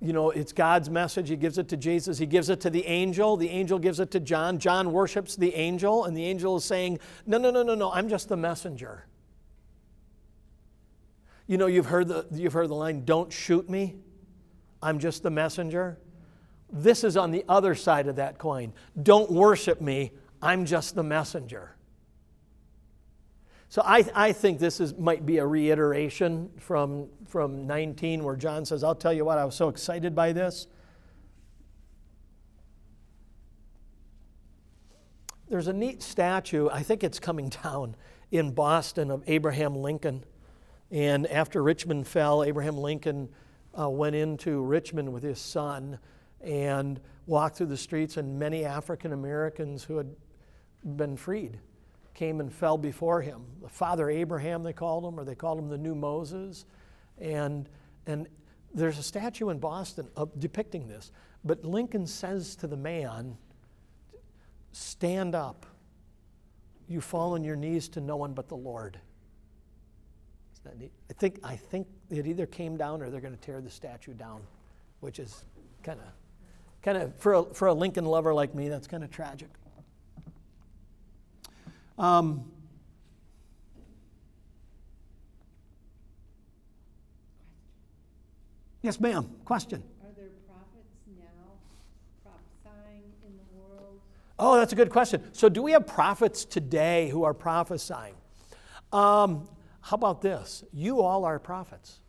you 0.00 0.12
know, 0.12 0.30
it's 0.30 0.52
God's 0.52 0.90
message. 0.90 1.30
He 1.30 1.36
gives 1.36 1.58
it 1.58 1.68
to 1.68 1.76
Jesus, 1.76 2.18
he 2.18 2.26
gives 2.26 2.50
it 2.50 2.60
to 2.60 2.70
the 2.70 2.84
angel. 2.86 3.36
The 3.36 3.48
angel 3.48 3.78
gives 3.78 3.98
it 3.98 4.10
to 4.12 4.20
John. 4.20 4.58
John 4.58 4.92
worships 4.92 5.36
the 5.36 5.54
angel, 5.54 6.04
and 6.04 6.16
the 6.16 6.24
angel 6.24 6.56
is 6.56 6.64
saying, 6.64 7.00
No, 7.26 7.38
no, 7.38 7.50
no, 7.50 7.62
no, 7.62 7.74
no, 7.74 7.90
I'm 7.90 8.08
just 8.08 8.28
the 8.28 8.36
messenger. 8.36 9.06
You 11.46 11.56
know, 11.56 11.66
you've 11.66 11.86
heard 11.86 12.08
the, 12.08 12.26
you've 12.30 12.52
heard 12.52 12.68
the 12.68 12.74
line, 12.74 13.04
Don't 13.06 13.32
shoot 13.32 13.70
me, 13.70 13.96
I'm 14.82 14.98
just 14.98 15.22
the 15.22 15.30
messenger. 15.30 15.98
This 16.70 17.04
is 17.04 17.16
on 17.16 17.30
the 17.30 17.44
other 17.48 17.74
side 17.74 18.08
of 18.08 18.16
that 18.16 18.38
coin. 18.38 18.72
Don't 19.02 19.30
worship 19.30 19.80
me, 19.80 20.12
I'm 20.42 20.66
just 20.66 20.94
the 20.94 21.02
messenger. 21.02 21.74
So 23.70 23.82
I, 23.84 24.04
I 24.14 24.32
think 24.32 24.58
this 24.58 24.80
is, 24.80 24.96
might 24.96 25.26
be 25.26 25.38
a 25.38 25.46
reiteration 25.46 26.50
from, 26.58 27.08
from 27.26 27.66
19 27.66 28.24
where 28.24 28.36
John 28.36 28.64
says, 28.64 28.82
I'll 28.82 28.94
tell 28.94 29.12
you 29.12 29.24
what, 29.24 29.38
I 29.38 29.44
was 29.44 29.54
so 29.54 29.68
excited 29.68 30.14
by 30.14 30.32
this. 30.32 30.66
There's 35.50 35.68
a 35.68 35.72
neat 35.72 36.02
statue, 36.02 36.68
I 36.70 36.82
think 36.82 37.02
it's 37.04 37.18
coming 37.18 37.48
down 37.62 37.96
in 38.30 38.52
Boston, 38.52 39.10
of 39.10 39.22
Abraham 39.26 39.74
Lincoln. 39.74 40.24
And 40.90 41.26
after 41.26 41.62
Richmond 41.62 42.06
fell, 42.06 42.44
Abraham 42.44 42.76
Lincoln 42.76 43.28
uh, 43.78 43.88
went 43.88 44.16
into 44.16 44.62
Richmond 44.62 45.12
with 45.12 45.22
his 45.22 45.38
son 45.38 45.98
and 46.40 47.00
walked 47.26 47.56
through 47.56 47.66
the 47.66 47.76
streets, 47.76 48.16
and 48.16 48.38
many 48.38 48.64
African 48.64 49.12
Americans 49.12 49.84
who 49.84 49.96
had 49.96 50.14
been 50.96 51.16
freed 51.16 51.58
came 52.14 52.40
and 52.40 52.52
fell 52.52 52.78
before 52.78 53.22
him. 53.22 53.44
The 53.62 53.68
Father 53.68 54.10
Abraham, 54.10 54.62
they 54.62 54.72
called 54.72 55.04
him, 55.04 55.20
or 55.20 55.24
they 55.24 55.34
called 55.34 55.58
him 55.58 55.68
the 55.68 55.78
new 55.78 55.94
Moses. 55.94 56.64
And, 57.18 57.68
and 58.06 58.26
there's 58.74 58.98
a 58.98 59.02
statue 59.02 59.50
in 59.50 59.58
Boston 59.58 60.08
depicting 60.38 60.88
this. 60.88 61.12
But 61.44 61.64
Lincoln 61.64 62.06
says 62.06 62.56
to 62.56 62.66
the 62.66 62.76
man, 62.76 63.36
Stand 64.72 65.34
up. 65.34 65.66
You 66.88 67.00
fall 67.00 67.34
on 67.34 67.44
your 67.44 67.56
knees 67.56 67.88
to 67.90 68.00
no 68.00 68.16
one 68.16 68.32
but 68.32 68.48
the 68.48 68.56
Lord. 68.56 68.98
Is 70.54 70.60
that 70.64 70.78
neat? 70.78 70.92
I 71.10 71.12
think, 71.12 71.38
I 71.44 71.56
think 71.56 71.86
it 72.10 72.26
either 72.26 72.46
came 72.46 72.76
down 72.76 73.02
or 73.02 73.10
they're 73.10 73.20
going 73.20 73.34
to 73.34 73.40
tear 73.40 73.60
the 73.60 73.70
statue 73.70 74.14
down, 74.14 74.42
which 75.00 75.18
is 75.18 75.44
kind 75.82 76.00
of, 76.00 76.06
kind 76.88 77.02
of 77.02 77.14
for 77.16 77.34
a, 77.34 77.44
for 77.44 77.68
a 77.68 77.74
Lincoln 77.74 78.06
lover 78.06 78.32
like 78.32 78.54
me, 78.54 78.70
that's 78.70 78.86
kind 78.86 79.04
of 79.04 79.10
tragic. 79.10 79.50
Um, 81.98 82.50
yes, 88.80 88.98
ma'am. 88.98 89.28
Question. 89.44 89.82
Are 90.02 90.08
there 90.16 90.28
prophets 90.46 90.96
now 91.18 91.24
prophesying 92.24 93.02
in 93.26 93.36
the 93.36 93.60
world? 93.60 94.00
Oh, 94.38 94.56
that's 94.56 94.72
a 94.72 94.76
good 94.76 94.88
question. 94.88 95.22
So, 95.32 95.50
do 95.50 95.62
we 95.62 95.72
have 95.72 95.86
prophets 95.86 96.46
today 96.46 97.10
who 97.10 97.24
are 97.24 97.34
prophesying? 97.34 98.14
Um, 98.94 99.46
how 99.82 99.96
about 99.96 100.22
this? 100.22 100.64
You 100.72 101.02
all 101.02 101.26
are 101.26 101.38
prophets. 101.38 102.00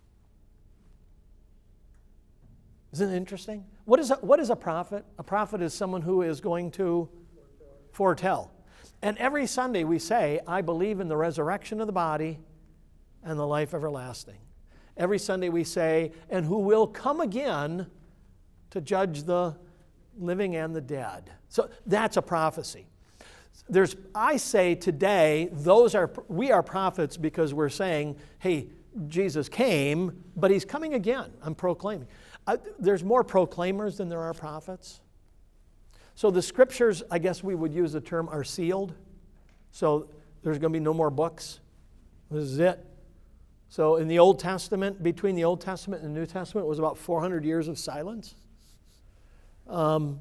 Isn't 2.94 3.10
it 3.10 3.18
interesting? 3.18 3.66
What 3.90 4.00
is 4.00 4.12
a, 4.12 4.18
what 4.18 4.40
is 4.40 4.52
a 4.52 4.56
prophet? 4.56 5.04
A 5.18 5.24
prophet 5.24 5.64
is 5.64 5.74
someone 5.74 6.04
who 6.04 6.22
is 6.22 6.42
going 6.42 6.70
to 6.74 7.10
foretell. 7.92 8.52
And 9.02 9.18
every 9.18 9.48
Sunday 9.48 9.84
we 9.84 9.98
say, 9.98 10.40
I 10.46 10.62
believe 10.62 11.00
in 11.00 11.08
the 11.08 11.18
resurrection 11.18 11.82
of 11.82 11.88
the 11.88 11.94
body 11.94 12.38
and 13.24 13.40
the 13.40 13.48
life 13.48 13.74
everlasting. 13.74 14.38
Every 14.96 15.18
Sunday 15.18 15.50
we 15.50 15.64
say, 15.64 16.12
and 16.30 16.46
who 16.46 16.60
will 16.60 16.86
come 16.86 17.20
again 17.20 17.88
to 18.70 18.80
judge 18.80 19.24
the 19.24 19.58
living 20.20 20.56
and 20.56 20.76
the 20.76 20.82
dead. 20.82 21.32
So 21.48 21.72
that's 21.88 22.16
a 22.16 22.22
prophecy. 22.22 22.86
There's, 23.70 23.96
I 24.14 24.38
say 24.38 24.76
today, 24.76 25.50
those 25.52 25.96
are, 25.96 26.12
we 26.28 26.52
are 26.52 26.62
prophets 26.62 27.18
because 27.18 27.56
we're 27.56 27.70
saying, 27.70 28.18
hey, 28.38 28.68
Jesus 29.08 29.50
came, 29.50 30.24
but 30.36 30.52
he's 30.52 30.66
coming 30.66 30.94
again. 30.94 31.32
I'm 31.42 31.56
proclaiming. 31.56 32.08
There's 32.80 33.04
more 33.04 33.24
proclaimers 33.24 33.98
than 33.98 34.10
there 34.10 34.22
are 34.22 34.34
prophets. 34.34 35.02
So 36.16 36.32
the 36.32 36.42
scriptures, 36.42 37.02
I 37.10 37.20
guess 37.20 37.44
we 37.44 37.56
would 37.56 37.74
use 37.74 37.94
the 37.94 38.02
term, 38.02 38.28
are 38.30 38.44
sealed. 38.44 38.94
So 39.72 40.10
there's 40.44 40.58
going 40.60 40.74
to 40.74 40.80
be 40.80 40.84
no 40.84 40.94
more 40.94 41.10
books. 41.10 41.60
This 42.30 42.44
is 42.44 42.60
it. 42.60 42.86
So 43.70 43.98
in 43.98 44.08
the 44.08 44.20
Old 44.20 44.40
Testament, 44.40 45.02
between 45.04 45.36
the 45.36 45.44
Old 45.44 45.62
Testament 45.62 46.04
and 46.04 46.16
the 46.16 46.20
New 46.20 46.26
Testament, 46.26 46.68
was 46.68 46.80
about 46.80 46.98
400 46.98 47.46
years 47.46 47.68
of 47.68 47.78
silence. 47.78 48.36
Um, 49.68 50.20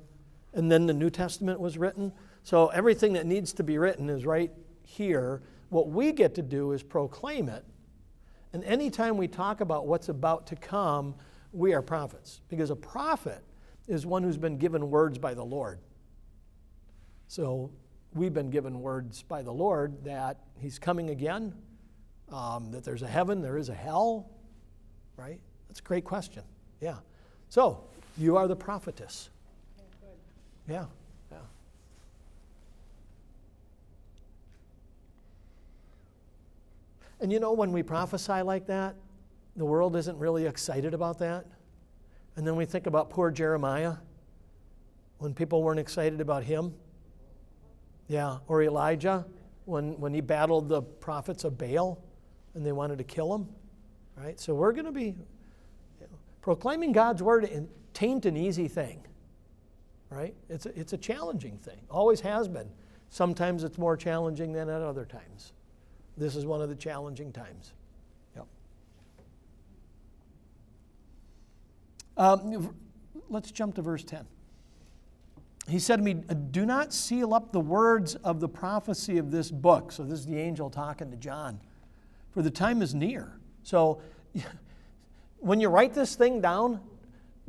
and 0.52 0.70
then 0.70 0.86
the 0.86 0.92
New 0.92 1.10
Testament 1.10 1.58
was 1.58 1.78
written. 1.78 2.12
So 2.42 2.68
everything 2.68 3.14
that 3.14 3.26
needs 3.26 3.52
to 3.54 3.62
be 3.62 3.78
written 3.78 4.10
is 4.10 4.26
right 4.26 4.52
here. 4.82 5.42
What 5.70 5.88
we 5.88 6.12
get 6.12 6.34
to 6.36 6.42
do 6.42 6.72
is 6.72 6.82
proclaim 6.82 7.48
it. 7.48 7.64
And 8.52 8.64
anytime 8.64 9.16
we 9.16 9.28
talk 9.28 9.60
about 9.60 9.86
what's 9.86 10.08
about 10.08 10.46
to 10.48 10.56
come, 10.56 11.14
we 11.52 11.74
are 11.74 11.82
prophets. 11.82 12.40
Because 12.48 12.70
a 12.70 12.76
prophet 12.76 13.42
is 13.86 14.04
one 14.06 14.22
who's 14.22 14.36
been 14.36 14.58
given 14.58 14.90
words 14.90 15.18
by 15.18 15.34
the 15.34 15.44
Lord. 15.44 15.78
So 17.26 17.70
we've 18.14 18.34
been 18.34 18.50
given 18.50 18.80
words 18.80 19.22
by 19.22 19.42
the 19.42 19.52
Lord 19.52 20.04
that 20.04 20.38
He's 20.58 20.78
coming 20.78 21.10
again, 21.10 21.54
um, 22.32 22.70
that 22.72 22.84
there's 22.84 23.02
a 23.02 23.06
heaven, 23.06 23.42
there 23.42 23.56
is 23.56 23.68
a 23.68 23.74
hell, 23.74 24.30
right? 25.16 25.38
That's 25.68 25.80
a 25.80 25.82
great 25.82 26.04
question. 26.04 26.42
Yeah. 26.80 26.96
So 27.48 27.84
you 28.16 28.36
are 28.36 28.48
the 28.48 28.56
prophetess. 28.56 29.30
Yeah. 30.68 30.86
Yeah. 31.30 31.38
And 37.20 37.32
you 37.32 37.40
know, 37.40 37.52
when 37.52 37.72
we 37.72 37.82
prophesy 37.82 38.42
like 38.42 38.66
that, 38.66 38.94
the 39.58 39.64
world 39.64 39.96
isn't 39.96 40.16
really 40.18 40.46
excited 40.46 40.94
about 40.94 41.18
that. 41.18 41.44
And 42.36 42.46
then 42.46 42.56
we 42.56 42.64
think 42.64 42.86
about 42.86 43.10
poor 43.10 43.30
Jeremiah 43.30 43.94
when 45.18 45.34
people 45.34 45.62
weren't 45.62 45.80
excited 45.80 46.20
about 46.20 46.44
him. 46.44 46.74
Yeah, 48.06 48.38
or 48.46 48.62
Elijah 48.62 49.26
when, 49.66 49.98
when 50.00 50.14
he 50.14 50.22
battled 50.22 50.68
the 50.68 50.80
prophets 50.80 51.44
of 51.44 51.58
Baal 51.58 52.02
and 52.54 52.64
they 52.64 52.72
wanted 52.72 52.98
to 52.98 53.04
kill 53.04 53.34
him. 53.34 53.48
Right? 54.16 54.40
So 54.40 54.54
we're 54.54 54.72
going 54.72 54.86
to 54.86 54.92
be 54.92 55.06
you 55.06 55.16
know, 56.00 56.18
proclaiming 56.40 56.92
God's 56.92 57.22
word 57.22 57.68
taint 57.92 58.24
an 58.26 58.36
easy 58.36 58.66
thing. 58.66 59.02
Right? 60.10 60.34
It's 60.48 60.64
a, 60.64 60.78
it's 60.78 60.94
a 60.94 60.96
challenging 60.96 61.58
thing. 61.58 61.80
Always 61.90 62.20
has 62.20 62.48
been. 62.48 62.70
Sometimes 63.10 63.64
it's 63.64 63.76
more 63.76 63.96
challenging 63.96 64.52
than 64.52 64.68
at 64.68 64.82
other 64.82 65.04
times. 65.04 65.52
This 66.16 66.34
is 66.34 66.46
one 66.46 66.62
of 66.62 66.68
the 66.68 66.74
challenging 66.74 67.32
times. 67.32 67.72
Yep. 68.36 68.46
Um, 72.18 72.74
let's 73.28 73.52
jump 73.52 73.76
to 73.76 73.82
verse 73.82 74.02
10. 74.02 74.26
he 75.68 75.78
said 75.78 75.96
to 75.96 76.02
me, 76.02 76.14
Do 76.14 76.66
not 76.66 76.92
seal 76.92 77.32
up 77.32 77.52
the 77.52 77.60
words 77.60 78.16
of 78.16 78.40
the 78.40 78.48
prophecy 78.48 79.18
of 79.18 79.30
this 79.30 79.50
book. 79.50 79.92
So, 79.92 80.02
this 80.02 80.18
is 80.18 80.26
the 80.26 80.38
angel 80.38 80.68
talking 80.68 81.10
to 81.12 81.16
John. 81.16 81.60
For 82.32 82.42
the 82.42 82.50
time 82.50 82.82
is 82.82 82.94
near. 82.94 83.38
So, 83.62 84.02
when 85.38 85.60
you 85.60 85.68
write 85.68 85.94
this 85.94 86.16
thing 86.16 86.40
down, 86.40 86.80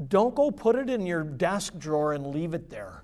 don't 0.07 0.35
go 0.35 0.51
put 0.51 0.75
it 0.75 0.89
in 0.89 1.05
your 1.05 1.23
desk 1.23 1.77
drawer 1.77 2.13
and 2.13 2.27
leave 2.27 2.53
it 2.53 2.69
there. 2.69 3.03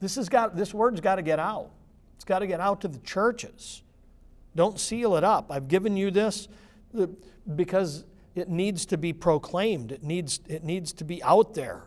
This, 0.00 0.14
has 0.14 0.28
got, 0.28 0.56
this 0.56 0.72
word's 0.72 1.00
got 1.00 1.16
to 1.16 1.22
get 1.22 1.40
out. 1.40 1.70
It's 2.14 2.24
got 2.24 2.38
to 2.38 2.46
get 2.46 2.60
out 2.60 2.80
to 2.82 2.88
the 2.88 2.98
churches. 2.98 3.82
Don't 4.54 4.78
seal 4.78 5.16
it 5.16 5.24
up. 5.24 5.50
I've 5.50 5.68
given 5.68 5.96
you 5.96 6.10
this 6.10 6.48
because 7.54 8.04
it 8.38 8.48
needs 8.48 8.86
to 8.86 8.96
be 8.96 9.12
proclaimed, 9.12 9.92
it 9.92 10.02
needs, 10.02 10.40
it 10.48 10.64
needs 10.64 10.92
to 10.94 11.04
be 11.04 11.22
out 11.22 11.54
there. 11.54 11.84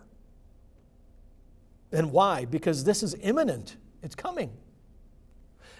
And 1.91 2.11
why? 2.11 2.45
Because 2.45 2.83
this 2.83 3.03
is 3.03 3.15
imminent, 3.21 3.77
it's 4.01 4.15
coming. 4.15 4.51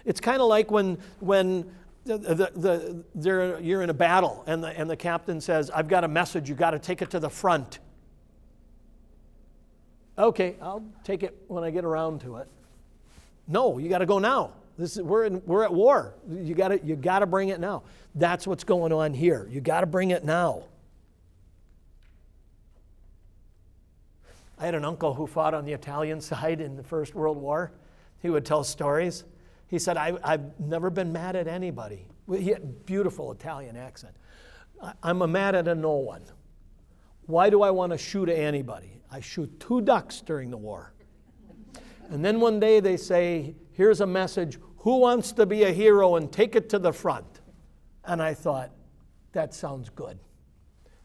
It's 0.04 0.20
kind 0.20 0.40
of 0.42 0.48
like 0.48 0.70
when, 0.70 0.98
when 1.20 1.72
the, 2.04 2.18
the, 2.18 3.04
the, 3.14 3.58
you're 3.62 3.82
in 3.82 3.90
a 3.90 3.94
battle 3.94 4.42
and 4.46 4.62
the, 4.62 4.68
and 4.68 4.90
the 4.90 4.96
captain 4.96 5.40
says, 5.40 5.70
I've 5.70 5.88
got 5.88 6.04
a 6.04 6.08
message, 6.08 6.48
you've 6.48 6.58
got 6.58 6.72
to 6.72 6.78
take 6.78 7.02
it 7.02 7.10
to 7.10 7.20
the 7.20 7.30
front. 7.30 7.78
Okay, 10.18 10.56
I'll 10.60 10.84
take 11.04 11.22
it 11.22 11.36
when 11.48 11.64
I 11.64 11.70
get 11.70 11.84
around 11.84 12.20
to 12.22 12.36
it. 12.36 12.48
No, 13.48 13.78
you 13.78 13.88
got 13.88 13.98
to 13.98 14.06
go 14.06 14.18
now. 14.18 14.52
This 14.78 14.96
is, 14.96 15.02
we're, 15.02 15.24
in, 15.24 15.42
we're 15.44 15.64
at 15.64 15.72
war. 15.72 16.14
You 16.30 16.54
got 16.54 16.84
you 16.84 16.96
to 16.96 17.26
bring 17.26 17.50
it 17.50 17.60
now. 17.60 17.82
That's 18.14 18.46
what's 18.46 18.64
going 18.64 18.92
on 18.92 19.14
here. 19.14 19.48
You 19.50 19.60
got 19.60 19.80
to 19.80 19.86
bring 19.86 20.10
it 20.10 20.24
now. 20.24 20.64
I 24.58 24.66
had 24.66 24.74
an 24.74 24.84
uncle 24.84 25.12
who 25.12 25.26
fought 25.26 25.54
on 25.54 25.64
the 25.64 25.72
Italian 25.72 26.20
side 26.22 26.60
in 26.60 26.76
the 26.76 26.82
First 26.82 27.14
World 27.14 27.36
War. 27.36 27.72
He 28.20 28.30
would 28.30 28.44
tell 28.44 28.64
stories. 28.64 29.24
He 29.66 29.78
said, 29.78 29.96
I, 29.96 30.18
have 30.24 30.60
never 30.60 30.90
been 30.90 31.12
mad 31.12 31.34
at 31.34 31.48
anybody. 31.48 32.06
He 32.30 32.50
had 32.50 32.86
beautiful 32.86 33.32
Italian 33.32 33.76
accent. 33.76 34.14
I'm 35.02 35.22
a 35.22 35.26
mad 35.26 35.54
at 35.54 35.68
a 35.68 35.74
no 35.74 35.94
one. 35.94 36.22
Why 37.26 37.50
do 37.50 37.62
I 37.62 37.70
want 37.70 37.92
to 37.92 37.98
shoot 37.98 38.28
anybody? 38.28 39.00
I 39.10 39.20
shoot 39.20 39.60
two 39.60 39.80
ducks 39.80 40.20
during 40.20 40.50
the 40.50 40.56
war. 40.56 40.92
And 42.10 42.24
then 42.24 42.40
one 42.40 42.60
day 42.60 42.80
they 42.80 42.96
say, 42.96 43.54
Here's 43.72 44.00
a 44.00 44.06
message. 44.06 44.58
Who 44.78 44.98
wants 44.98 45.32
to 45.32 45.46
be 45.46 45.64
a 45.64 45.72
hero 45.72 46.16
and 46.16 46.30
take 46.30 46.54
it 46.56 46.68
to 46.70 46.78
the 46.78 46.92
front? 46.92 47.40
And 48.04 48.22
I 48.22 48.34
thought, 48.34 48.70
That 49.32 49.54
sounds 49.54 49.88
good. 49.88 50.18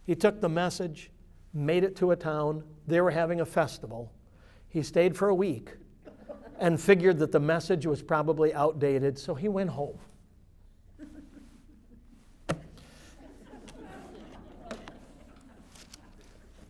He 0.03 0.15
took 0.15 0.41
the 0.41 0.49
message, 0.49 1.11
made 1.53 1.83
it 1.83 1.95
to 1.97 2.11
a 2.11 2.15
town. 2.15 2.63
They 2.87 3.01
were 3.01 3.11
having 3.11 3.41
a 3.41 3.45
festival. 3.45 4.13
He 4.69 4.83
stayed 4.83 5.15
for 5.15 5.29
a 5.29 5.35
week 5.35 5.71
and 6.59 6.79
figured 6.79 7.19
that 7.19 7.31
the 7.31 7.39
message 7.39 7.85
was 7.85 8.01
probably 8.01 8.53
outdated, 8.53 9.17
so 9.17 9.35
he 9.35 9.47
went 9.47 9.69
home. 9.69 9.97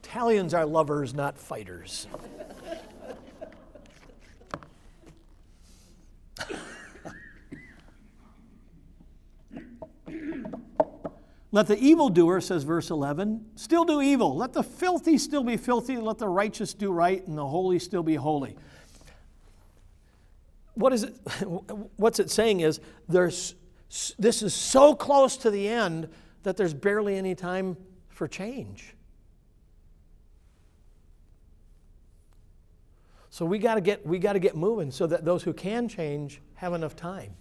Italians 0.04 0.54
are 0.54 0.66
lovers, 0.66 1.14
not 1.14 1.38
fighters. 1.38 2.08
Let 11.52 11.68
the 11.68 11.78
evildoer, 11.78 12.41
says 12.41 12.64
verse 12.64 12.89
11, 12.89 13.45
still 13.56 13.86
do 13.86 14.02
evil. 14.02 14.36
Let 14.36 14.54
the 14.54 14.64
filthy 14.64 15.18
still 15.18 15.43
be 15.43 15.56
filthy. 15.56 15.98
Let 15.98 16.18
the 16.18 16.28
righteous 16.28 16.74
do 16.74 16.91
right, 16.91 17.26
and 17.26 17.38
the 17.38 17.48
holy 17.48 17.80
still 17.80 18.04
be 18.04 18.16
holy. 18.16 18.58
What 20.74 20.91
is 20.93 21.04
it? 21.04 21.16
What's 21.95 22.20
it 22.20 22.30
saying 22.30 22.60
is 22.60 22.82
there's, 23.08 23.56
this 24.20 24.41
is 24.41 24.54
so 24.54 24.93
close 24.93 25.38
to 25.38 25.50
the 25.50 25.68
end 25.68 26.10
that 26.43 26.58
there's 26.58 26.74
barely 26.74 27.18
any 27.18 27.34
time 27.34 27.78
for 28.10 28.28
change. 28.28 28.93
So 33.30 33.45
we 33.45 33.60
got 33.60 33.76
to 33.76 33.82
get 33.82 34.04
we 34.04 34.18
got 34.18 34.34
to 34.34 34.39
get 34.39 34.56
moving 34.56 34.89
so 34.89 35.06
that 35.06 35.24
those 35.24 35.43
who 35.43 35.54
can 35.54 35.88
change 35.88 36.41
have 36.56 36.74
enough 36.74 36.95
time. 36.95 37.36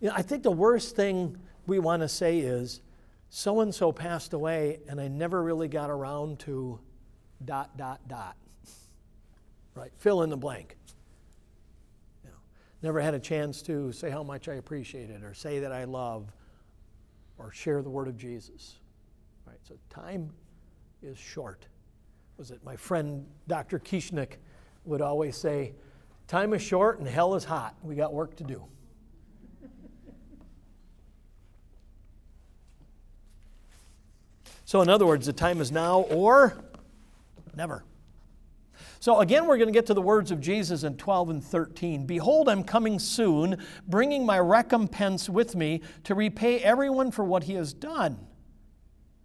You 0.00 0.08
know, 0.08 0.14
I 0.16 0.22
think 0.22 0.42
the 0.42 0.50
worst 0.50 0.96
thing 0.96 1.36
we 1.66 1.78
want 1.78 2.02
to 2.02 2.08
say 2.08 2.38
is 2.38 2.80
so 3.30 3.60
and 3.60 3.74
so 3.74 3.92
passed 3.92 4.32
away 4.32 4.80
and 4.88 5.00
I 5.00 5.08
never 5.08 5.42
really 5.42 5.68
got 5.68 5.90
around 5.90 6.38
to 6.40 6.78
dot 7.44 7.76
dot 7.76 8.06
dot. 8.08 8.36
Right? 9.74 9.92
Fill 9.98 10.22
in 10.22 10.30
the 10.30 10.36
blank. 10.36 10.76
You 12.22 12.30
know, 12.30 12.36
never 12.82 13.00
had 13.00 13.14
a 13.14 13.18
chance 13.18 13.60
to 13.62 13.92
say 13.92 14.10
how 14.10 14.22
much 14.22 14.48
I 14.48 14.54
appreciate 14.54 15.10
it 15.10 15.22
or 15.22 15.34
say 15.34 15.58
that 15.60 15.72
I 15.72 15.84
love 15.84 16.32
or 17.38 17.50
share 17.50 17.82
the 17.82 17.90
word 17.90 18.08
of 18.08 18.16
Jesus. 18.16 18.76
Right? 19.46 19.58
So 19.66 19.74
time 19.90 20.30
is 21.02 21.18
short. 21.18 21.66
Was 22.36 22.50
it 22.50 22.62
my 22.64 22.76
friend 22.76 23.26
Dr. 23.48 23.78
Kieschnick 23.78 24.34
would 24.84 25.00
always 25.00 25.36
say, 25.36 25.74
Time 26.26 26.54
is 26.54 26.62
short 26.62 26.98
and 26.98 27.06
hell 27.06 27.34
is 27.34 27.44
hot. 27.44 27.74
We 27.82 27.94
got 27.94 28.12
work 28.12 28.36
to 28.36 28.44
do. 28.44 28.64
So, 34.64 34.80
in 34.80 34.88
other 34.88 35.06
words, 35.06 35.26
the 35.26 35.32
time 35.32 35.60
is 35.60 35.70
now 35.70 36.00
or 36.00 36.56
never. 37.54 37.84
So, 38.98 39.20
again, 39.20 39.46
we're 39.46 39.58
going 39.58 39.68
to 39.68 39.72
get 39.72 39.84
to 39.86 39.94
the 39.94 40.00
words 40.00 40.30
of 40.30 40.40
Jesus 40.40 40.82
in 40.82 40.96
12 40.96 41.28
and 41.28 41.44
13. 41.44 42.06
Behold, 42.06 42.48
I'm 42.48 42.64
coming 42.64 42.98
soon, 42.98 43.62
bringing 43.86 44.24
my 44.24 44.38
recompense 44.38 45.28
with 45.28 45.54
me 45.54 45.82
to 46.04 46.14
repay 46.14 46.60
everyone 46.60 47.10
for 47.10 47.22
what 47.22 47.44
he 47.44 47.52
has 47.54 47.74
done. 47.74 48.26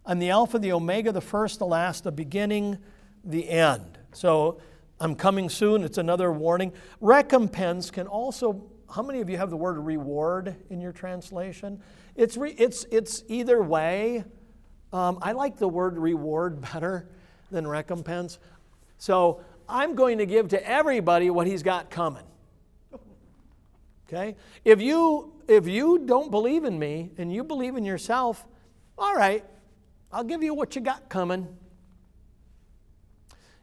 I'm 0.05 0.19
the 0.19 0.31
Alpha, 0.31 0.59
the 0.59 0.73
Omega, 0.73 1.13
the 1.13 1.21
first, 1.21 1.59
the 1.59 1.65
last, 1.65 2.03
the 2.03 2.11
beginning, 2.11 2.77
the 3.23 3.49
end. 3.49 3.97
So 4.11 4.59
I'm 4.99 5.15
coming 5.15 5.47
soon. 5.47 5.85
It's 5.85 5.97
another 5.97 6.33
warning. 6.33 6.73
Recompense 6.99 7.89
can 7.89 8.07
also, 8.07 8.69
how 8.93 9.01
many 9.01 9.21
of 9.21 9.29
you 9.29 9.37
have 9.37 9.49
the 9.49 9.57
word 9.57 9.77
reward 9.77 10.57
in 10.69 10.81
your 10.81 10.91
translation? 10.91 11.81
It's, 12.15 12.35
re, 12.35 12.53
it's, 12.57 12.85
it's 12.91 13.23
either 13.29 13.61
way. 13.61 14.25
Um, 14.91 15.19
I 15.21 15.33
like 15.33 15.57
the 15.57 15.67
word 15.67 15.97
reward 15.97 16.61
better 16.73 17.07
than 17.51 17.67
recompense. 17.67 18.39
So 18.97 19.41
I'm 19.67 19.95
going 19.95 20.17
to 20.17 20.25
give 20.25 20.49
to 20.49 20.69
everybody 20.69 21.29
what 21.29 21.47
he's 21.47 21.63
got 21.63 21.89
coming. 21.89 22.23
Okay? 24.07 24.35
If 24.65 24.81
you 24.81 25.33
if 25.47 25.67
you 25.67 25.99
don't 25.99 26.31
believe 26.31 26.63
in 26.63 26.77
me 26.77 27.11
and 27.17 27.33
you 27.33 27.43
believe 27.43 27.75
in 27.75 27.85
yourself, 27.85 28.45
all 28.97 29.15
right, 29.15 29.43
I'll 30.11 30.23
give 30.23 30.43
you 30.43 30.53
what 30.53 30.75
you 30.75 30.81
got 30.81 31.09
coming. 31.09 31.47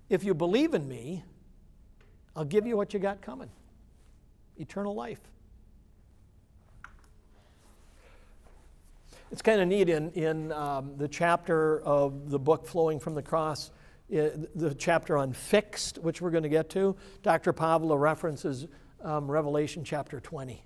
If 0.08 0.24
you 0.24 0.34
believe 0.34 0.74
in 0.74 0.88
me, 0.88 1.24
I'll 2.34 2.44
give 2.44 2.66
you 2.66 2.76
what 2.76 2.94
you 2.94 3.00
got 3.00 3.20
coming 3.20 3.50
eternal 4.58 4.94
life. 4.94 5.20
It's 9.32 9.42
kind 9.42 9.60
of 9.60 9.66
neat 9.66 9.88
in, 9.88 10.10
in 10.12 10.52
um, 10.52 10.96
the 10.96 11.08
chapter 11.08 11.80
of 11.80 12.30
the 12.30 12.38
book 12.38 12.66
Flowing 12.66 13.00
from 13.00 13.14
the 13.14 13.22
Cross, 13.22 13.70
uh, 14.12 14.28
the 14.54 14.74
chapter 14.78 15.18
on 15.18 15.32
fixed, 15.32 15.98
which 15.98 16.20
we're 16.20 16.30
going 16.30 16.44
to 16.44 16.48
get 16.48 16.70
to. 16.70 16.96
Dr. 17.22 17.52
Pavla 17.52 17.98
references 17.98 18.68
um, 19.02 19.28
Revelation 19.28 19.82
chapter 19.82 20.20
20. 20.20 20.62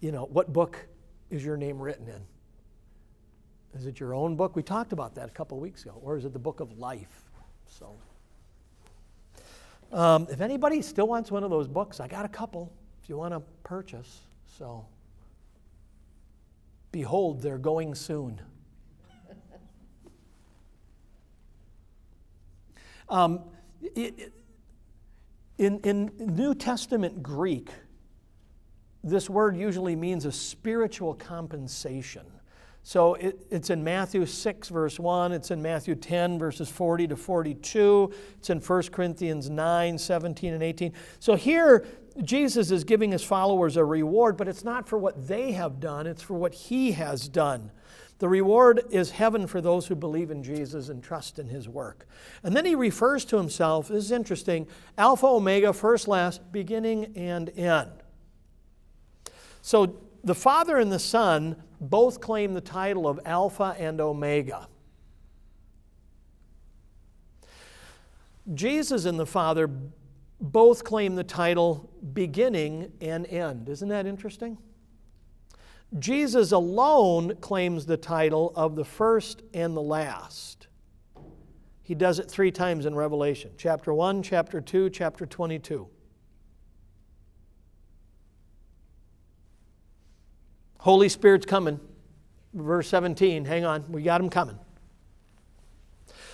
You 0.00 0.12
know, 0.12 0.26
what 0.26 0.52
book 0.52 0.86
is 1.30 1.42
your 1.42 1.56
name 1.56 1.78
written 1.78 2.08
in? 2.08 2.20
Is 3.74 3.86
it 3.86 4.00
your 4.00 4.14
own 4.14 4.36
book? 4.36 4.54
We 4.54 4.62
talked 4.62 4.92
about 4.92 5.14
that 5.14 5.28
a 5.28 5.32
couple 5.32 5.58
weeks 5.58 5.82
ago. 5.82 5.98
Or 6.02 6.18
is 6.18 6.26
it 6.26 6.34
the 6.34 6.38
book 6.38 6.60
of 6.60 6.78
life? 6.78 7.24
So, 7.66 7.96
um, 9.92 10.26
if 10.30 10.42
anybody 10.42 10.82
still 10.82 11.08
wants 11.08 11.30
one 11.30 11.42
of 11.42 11.50
those 11.50 11.68
books, 11.68 12.00
I 12.00 12.08
got 12.08 12.24
a 12.26 12.28
couple 12.28 12.70
if 13.02 13.08
you 13.08 13.16
want 13.16 13.32
to 13.32 13.40
purchase. 13.64 14.20
So, 14.58 14.84
behold, 16.96 17.42
they're 17.42 17.58
going 17.58 17.94
soon. 17.94 18.40
Um, 23.08 23.44
it, 23.82 24.32
in, 25.58 25.78
in 25.80 26.10
New 26.18 26.54
Testament 26.54 27.22
Greek, 27.22 27.68
this 29.04 29.30
word 29.30 29.56
usually 29.56 29.94
means 29.94 30.24
a 30.24 30.32
spiritual 30.32 31.14
compensation. 31.14 32.26
So 32.86 33.14
it, 33.14 33.44
it's 33.50 33.70
in 33.70 33.82
Matthew 33.82 34.24
6, 34.24 34.68
verse 34.68 35.00
1. 35.00 35.32
It's 35.32 35.50
in 35.50 35.60
Matthew 35.60 35.96
10, 35.96 36.38
verses 36.38 36.68
40 36.68 37.08
to 37.08 37.16
42. 37.16 38.12
It's 38.38 38.48
in 38.48 38.60
1 38.60 38.82
Corinthians 38.92 39.50
9, 39.50 39.98
17, 39.98 40.54
and 40.54 40.62
18. 40.62 40.92
So 41.18 41.34
here, 41.34 41.84
Jesus 42.22 42.70
is 42.70 42.84
giving 42.84 43.10
his 43.10 43.24
followers 43.24 43.76
a 43.76 43.84
reward, 43.84 44.36
but 44.36 44.46
it's 44.46 44.62
not 44.62 44.88
for 44.88 44.98
what 44.98 45.26
they 45.26 45.50
have 45.50 45.80
done, 45.80 46.06
it's 46.06 46.22
for 46.22 46.34
what 46.34 46.54
he 46.54 46.92
has 46.92 47.28
done. 47.28 47.72
The 48.20 48.28
reward 48.28 48.84
is 48.90 49.10
heaven 49.10 49.48
for 49.48 49.60
those 49.60 49.88
who 49.88 49.96
believe 49.96 50.30
in 50.30 50.44
Jesus 50.44 50.88
and 50.88 51.02
trust 51.02 51.40
in 51.40 51.48
his 51.48 51.68
work. 51.68 52.06
And 52.44 52.54
then 52.54 52.64
he 52.64 52.76
refers 52.76 53.24
to 53.24 53.36
himself, 53.36 53.88
this 53.88 54.04
is 54.04 54.12
interesting 54.12 54.68
Alpha, 54.96 55.26
Omega, 55.26 55.72
first, 55.72 56.06
last, 56.06 56.52
beginning, 56.52 57.16
and 57.16 57.50
end. 57.58 57.90
So 59.60 60.05
the 60.26 60.34
Father 60.34 60.76
and 60.76 60.90
the 60.90 60.98
Son 60.98 61.56
both 61.80 62.20
claim 62.20 62.52
the 62.52 62.60
title 62.60 63.06
of 63.06 63.20
Alpha 63.24 63.76
and 63.78 64.00
Omega. 64.00 64.66
Jesus 68.52 69.04
and 69.04 69.20
the 69.20 69.26
Father 69.26 69.70
both 70.40 70.82
claim 70.82 71.14
the 71.14 71.24
title 71.24 71.88
beginning 72.12 72.92
and 73.00 73.24
end. 73.28 73.68
Isn't 73.68 73.88
that 73.88 74.04
interesting? 74.04 74.58
Jesus 76.00 76.50
alone 76.50 77.36
claims 77.36 77.86
the 77.86 77.96
title 77.96 78.52
of 78.56 78.74
the 78.74 78.84
first 78.84 79.42
and 79.54 79.76
the 79.76 79.82
last. 79.82 80.66
He 81.82 81.94
does 81.94 82.18
it 82.18 82.28
three 82.28 82.50
times 82.50 82.84
in 82.84 82.96
Revelation 82.96 83.52
chapter 83.56 83.94
1, 83.94 84.24
chapter 84.24 84.60
2, 84.60 84.90
chapter 84.90 85.24
22. 85.24 85.88
Holy 90.86 91.08
Spirit's 91.08 91.46
coming. 91.46 91.80
Verse 92.54 92.86
17, 92.88 93.44
hang 93.44 93.64
on, 93.64 93.90
we 93.90 94.02
got 94.02 94.20
him 94.20 94.30
coming. 94.30 94.56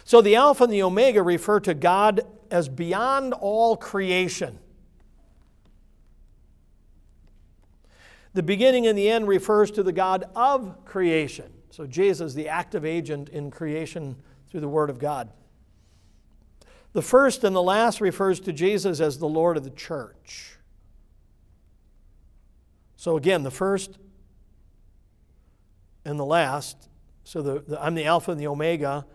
So 0.05 0.21
the 0.21 0.37
Alpha 0.37 0.65
and 0.65 0.73
the 0.73 0.83
Omega 0.83 1.23
refer 1.23 1.59
to 1.61 1.73
God 1.73 2.21
as 2.51 2.69
beyond 2.69 3.33
all 3.33 3.79
creation. 3.79 4.59
The 8.35 8.43
beginning 8.43 8.87
and 8.87 8.99
the 8.99 9.09
end 9.09 9.27
refers 9.27 9.71
to 9.71 9.83
the 9.83 9.91
God 9.91 10.25
of 10.37 10.85
creation. 10.85 11.51
So 11.71 11.87
Jesus, 11.87 12.35
the 12.35 12.51
active 12.51 12.85
agent 12.85 13.31
in 13.31 13.51
creation 13.51 14.17
through 14.51 14.61
the 14.61 14.69
Word 14.69 14.91
of 14.91 14.99
God. 14.99 15.31
The 16.93 17.01
first 17.01 17.43
and 17.43 17.57
the 17.57 17.63
last 17.63 18.03
refers 18.03 18.39
to 18.41 18.53
Jesus 18.53 19.01
as 19.01 19.17
the 19.17 19.29
Lord 19.29 19.57
of 19.57 19.65
the 19.65 19.71
church. 19.71 20.59
So 22.97 23.17
again, 23.17 23.45
the 23.45 23.51
first 23.51 23.97
and 26.05 26.19
the 26.19 26.25
last, 26.25 26.89
so 27.25 27.43
the, 27.43 27.61
the, 27.67 27.83
I'm 27.83 27.95
the 27.95 28.05
Alpha 28.05 28.31
and 28.31 28.41
the 28.41 28.47
Omega, 28.47 29.07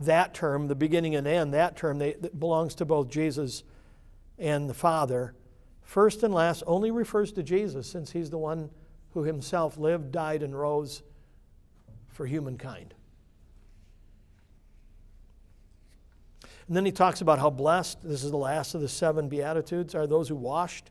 that 0.00 0.34
term, 0.34 0.68
the 0.68 0.74
beginning 0.74 1.14
and 1.14 1.26
end, 1.26 1.54
that 1.54 1.76
term 1.76 1.98
they, 1.98 2.14
that 2.14 2.38
belongs 2.38 2.74
to 2.76 2.84
both 2.84 3.08
Jesus 3.08 3.62
and 4.38 4.68
the 4.68 4.74
Father. 4.74 5.34
First 5.82 6.22
and 6.22 6.34
last 6.34 6.62
only 6.66 6.90
refers 6.90 7.32
to 7.32 7.42
Jesus 7.42 7.86
since 7.90 8.12
he's 8.12 8.30
the 8.30 8.38
one 8.38 8.70
who 9.12 9.22
himself 9.22 9.78
lived, 9.78 10.10
died, 10.12 10.42
and 10.42 10.58
rose 10.58 11.02
for 12.08 12.26
humankind. 12.26 12.94
And 16.66 16.76
then 16.76 16.86
he 16.86 16.92
talks 16.92 17.20
about 17.20 17.38
how 17.38 17.50
blessed, 17.50 18.02
this 18.02 18.24
is 18.24 18.30
the 18.30 18.38
last 18.38 18.74
of 18.74 18.80
the 18.80 18.88
seven 18.88 19.28
Beatitudes, 19.28 19.94
are 19.94 20.06
those 20.06 20.28
who 20.28 20.36
washed 20.36 20.90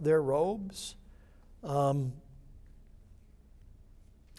their 0.00 0.22
robes. 0.22 0.96
Um, 1.62 2.14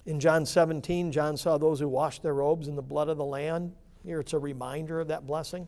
in 0.05 0.19
John 0.19 0.45
17, 0.45 1.11
John 1.11 1.37
saw 1.37 1.57
those 1.57 1.79
who 1.79 1.87
washed 1.87 2.23
their 2.23 2.33
robes 2.33 2.67
in 2.67 2.75
the 2.75 2.81
blood 2.81 3.07
of 3.07 3.17
the 3.17 3.25
Lamb. 3.25 3.73
Here 4.03 4.19
it's 4.19 4.33
a 4.33 4.39
reminder 4.39 4.99
of 4.99 5.07
that 5.07 5.25
blessing. 5.25 5.67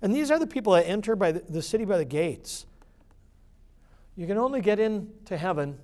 And 0.00 0.14
these 0.14 0.30
are 0.30 0.38
the 0.38 0.46
people 0.46 0.72
that 0.72 0.86
enter 0.86 1.14
by 1.14 1.32
the, 1.32 1.40
the 1.40 1.60
city 1.60 1.84
by 1.84 1.98
the 1.98 2.06
gates. 2.06 2.64
You 4.16 4.26
can 4.26 4.38
only 4.38 4.62
get 4.62 4.78
into 4.78 5.36
heaven 5.36 5.78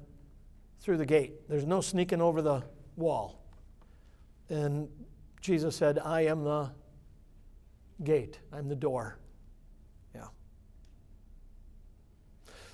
through 0.81 0.97
the 0.97 1.07
gate. 1.07 1.49
There's 1.49 1.67
no 1.67 1.83
sneaking 1.83 2.23
over 2.23 2.41
the 2.41 2.63
wall. 2.97 3.43
And 4.49 4.89
Jesus 5.41 5.77
said, 5.77 5.99
I 5.99 6.23
am 6.23 6.45
the 6.45 6.71
gate, 8.05 8.39
I'm 8.53 8.69
the 8.69 8.77
door. 8.77 9.19
Yeah. 10.15 10.29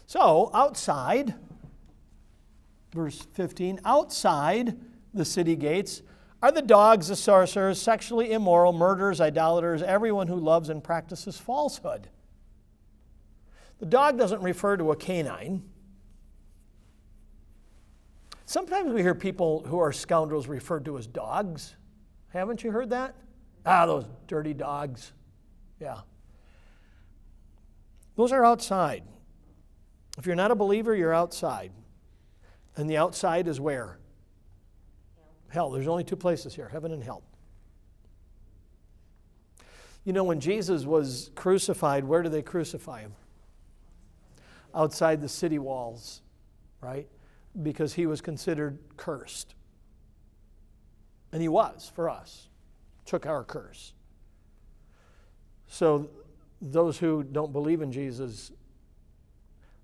So, 0.06 0.50
outside, 0.54 1.34
verse 2.92 3.26
15, 3.32 3.80
outside 3.84 4.76
the 5.14 5.24
city 5.24 5.56
gates 5.56 6.02
are 6.42 6.50
the 6.50 6.62
dogs, 6.62 7.08
the 7.08 7.16
sorcerers, 7.16 7.80
sexually 7.80 8.32
immoral, 8.32 8.72
murderers, 8.72 9.20
idolaters, 9.20 9.82
everyone 9.82 10.26
who 10.26 10.36
loves 10.36 10.68
and 10.68 10.82
practices 10.82 11.38
falsehood. 11.38 12.08
The 13.78 13.86
dog 13.86 14.18
doesn't 14.18 14.42
refer 14.42 14.76
to 14.76 14.90
a 14.90 14.96
canine. 14.96 15.62
Sometimes 18.44 18.92
we 18.92 19.02
hear 19.02 19.14
people 19.14 19.64
who 19.66 19.78
are 19.78 19.92
scoundrels 19.92 20.46
referred 20.46 20.84
to 20.84 20.98
as 20.98 21.06
dogs. 21.06 21.76
Haven't 22.28 22.64
you 22.64 22.70
heard 22.70 22.90
that? 22.90 23.14
Ah, 23.64 23.86
those 23.86 24.04
dirty 24.26 24.52
dogs. 24.52 25.12
Yeah. 25.80 26.00
Those 28.16 28.32
are 28.32 28.44
outside. 28.44 29.04
If 30.18 30.26
you're 30.26 30.36
not 30.36 30.50
a 30.50 30.54
believer, 30.54 30.94
you're 30.94 31.14
outside. 31.14 31.72
And 32.76 32.90
the 32.90 32.96
outside 32.96 33.48
is 33.48 33.60
where? 33.60 33.98
Hell. 35.52 35.70
There's 35.70 35.86
only 35.86 36.02
two 36.02 36.16
places 36.16 36.54
here 36.54 36.68
heaven 36.68 36.92
and 36.92 37.04
hell. 37.04 37.22
You 40.04 40.12
know, 40.12 40.24
when 40.24 40.40
Jesus 40.40 40.84
was 40.84 41.30
crucified, 41.34 42.04
where 42.04 42.22
did 42.22 42.32
they 42.32 42.42
crucify 42.42 43.02
him? 43.02 43.12
Outside 44.74 45.20
the 45.20 45.28
city 45.28 45.58
walls, 45.58 46.22
right? 46.80 47.06
Because 47.62 47.92
he 47.92 48.06
was 48.06 48.20
considered 48.20 48.78
cursed. 48.96 49.54
And 51.30 51.40
he 51.40 51.48
was 51.48 51.90
for 51.94 52.10
us, 52.10 52.48
took 53.04 53.26
our 53.26 53.44
curse. 53.44 53.92
So, 55.68 56.10
those 56.60 56.98
who 56.98 57.22
don't 57.22 57.52
believe 57.52 57.82
in 57.82 57.92
Jesus, 57.92 58.52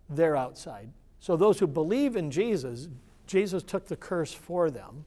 they're 0.09 0.37
outside. 0.37 0.91
So, 1.21 1.37
those 1.37 1.59
who 1.59 1.66
believe 1.66 2.16
in 2.16 2.31
Jesus, 2.31 2.89
Jesus 3.27 3.62
took 3.62 3.87
the 3.87 3.97
curse 3.97 4.33
for 4.33 4.71
them 4.71 5.05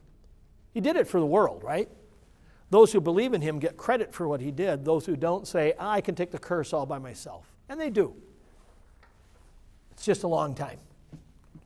he 0.72 0.80
did 0.80 0.96
it 0.96 1.06
for 1.06 1.20
the 1.20 1.26
world, 1.26 1.62
right? 1.62 1.88
Those 2.70 2.92
who 2.92 3.00
believe 3.00 3.34
in 3.34 3.42
him 3.42 3.58
get 3.58 3.76
credit 3.76 4.14
for 4.14 4.26
what 4.26 4.40
he 4.40 4.50
did. 4.50 4.84
Those 4.84 5.04
who 5.04 5.14
don't 5.14 5.46
say, 5.46 5.74
I 5.78 6.00
can 6.00 6.14
take 6.14 6.30
the 6.30 6.38
curse 6.38 6.72
all 6.72 6.86
by 6.86 6.98
myself. 6.98 7.52
And 7.68 7.78
they 7.78 7.90
do. 7.90 8.14
It's 9.92 10.04
just 10.04 10.22
a 10.22 10.28
long 10.28 10.54
time 10.54 10.78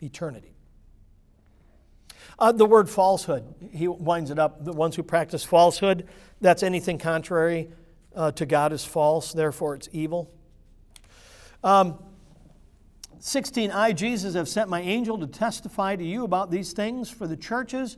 eternity. 0.02 0.52
Uh, 2.38 2.52
the 2.52 2.66
word 2.66 2.90
falsehood, 2.90 3.44
he 3.72 3.88
winds 3.88 4.30
it 4.30 4.38
up. 4.38 4.64
The 4.64 4.72
ones 4.72 4.96
who 4.96 5.02
practice 5.02 5.42
falsehood, 5.42 6.06
that's 6.40 6.62
anything 6.62 6.98
contrary 6.98 7.70
uh, 8.14 8.32
to 8.32 8.44
God 8.44 8.72
is 8.72 8.84
false, 8.84 9.32
therefore 9.32 9.74
it's 9.74 9.88
evil. 9.92 10.30
Um, 11.64 11.98
16, 13.20 13.70
I, 13.70 13.92
Jesus, 13.92 14.34
have 14.34 14.48
sent 14.48 14.68
my 14.68 14.80
angel 14.80 15.18
to 15.18 15.26
testify 15.26 15.96
to 15.96 16.04
you 16.04 16.24
about 16.24 16.50
these 16.50 16.72
things 16.72 17.08
for 17.10 17.26
the 17.26 17.36
churches. 17.36 17.96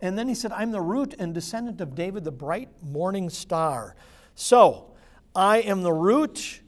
And 0.00 0.16
then 0.16 0.28
he 0.28 0.34
said, 0.34 0.52
I'm 0.52 0.70
the 0.70 0.80
root 0.80 1.14
and 1.18 1.34
descendant 1.34 1.80
of 1.80 1.94
David, 1.94 2.24
the 2.24 2.30
bright 2.30 2.68
morning 2.82 3.30
star. 3.30 3.96
So, 4.34 4.92
I 5.34 5.58
am 5.58 5.82
the 5.82 5.92
root. 5.92 6.60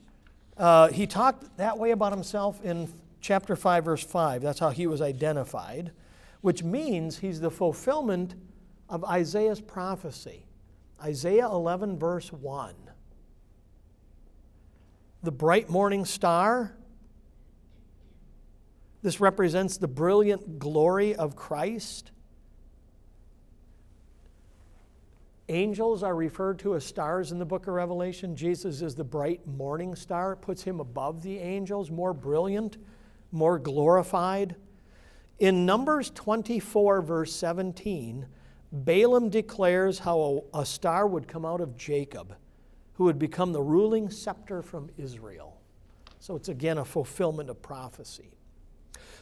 Uh, 0.57 0.89
he 0.89 1.07
talked 1.07 1.57
that 1.57 1.79
way 1.79 1.93
about 1.93 2.13
himself 2.13 2.63
in 2.63 2.93
chapter 3.21 3.55
5, 3.55 3.85
verse 3.85 4.05
5. 4.05 4.43
That's 4.43 4.59
how 4.59 4.71
he 4.71 4.87
was 4.87 5.01
identified, 5.01 5.93
which 6.41 6.63
means 6.63 7.19
he's 7.19 7.41
the 7.41 7.51
fulfillment 7.51 8.35
of 8.89 9.05
Isaiah's 9.05 9.61
prophecy. 9.61 10.47
Isaiah 11.03 11.47
11, 11.47 11.99
verse 11.99 12.33
1. 12.33 12.75
The 15.23 15.33
bright 15.33 15.71
morning 15.71 16.05
star. 16.05 16.77
This 19.03 19.21
represents 19.21 19.79
the 19.79 19.89
brilliant 19.89 20.59
glory 20.59 21.15
of 21.15 21.37
Christ. 21.37 22.11
Angels 25.51 26.05
are 26.05 26.15
referred 26.15 26.61
to 26.61 26.77
as 26.77 26.85
stars 26.85 27.33
in 27.33 27.41
the 27.41 27.45
book 27.45 27.67
of 27.67 27.75
Revelation. 27.75 28.37
Jesus 28.37 28.83
is 28.83 28.95
the 28.95 29.03
bright 29.03 29.45
morning 29.49 29.97
star, 29.97 30.35
it 30.35 30.37
puts 30.37 30.63
him 30.63 30.79
above 30.79 31.25
the 31.25 31.39
angels, 31.39 31.91
more 31.91 32.15
brilliant, 32.15 32.77
more 33.33 33.59
glorified. 33.59 34.55
In 35.41 35.67
Numbers 35.67 36.11
24, 36.11 37.03
verse 37.03 37.35
17, 37.35 38.27
Balaam 38.71 39.29
declares 39.29 39.99
how 39.99 40.45
a, 40.55 40.61
a 40.61 40.65
star 40.65 41.09
would 41.09 41.27
come 41.27 41.45
out 41.45 41.61
of 41.61 41.77
Jacob, 41.77 42.37
who 42.93 43.03
would 43.05 43.19
become 43.19 43.53
the 43.53 43.61
ruling 43.61 44.09
scepter 44.09 44.63
from 44.63 44.89
Israel. 44.99 45.61
So 46.21 46.37
it's 46.37 46.49
again 46.49 46.79
a 46.79 46.85
fulfillment 46.85 47.51
of 47.51 47.61
prophecy. 47.61 48.31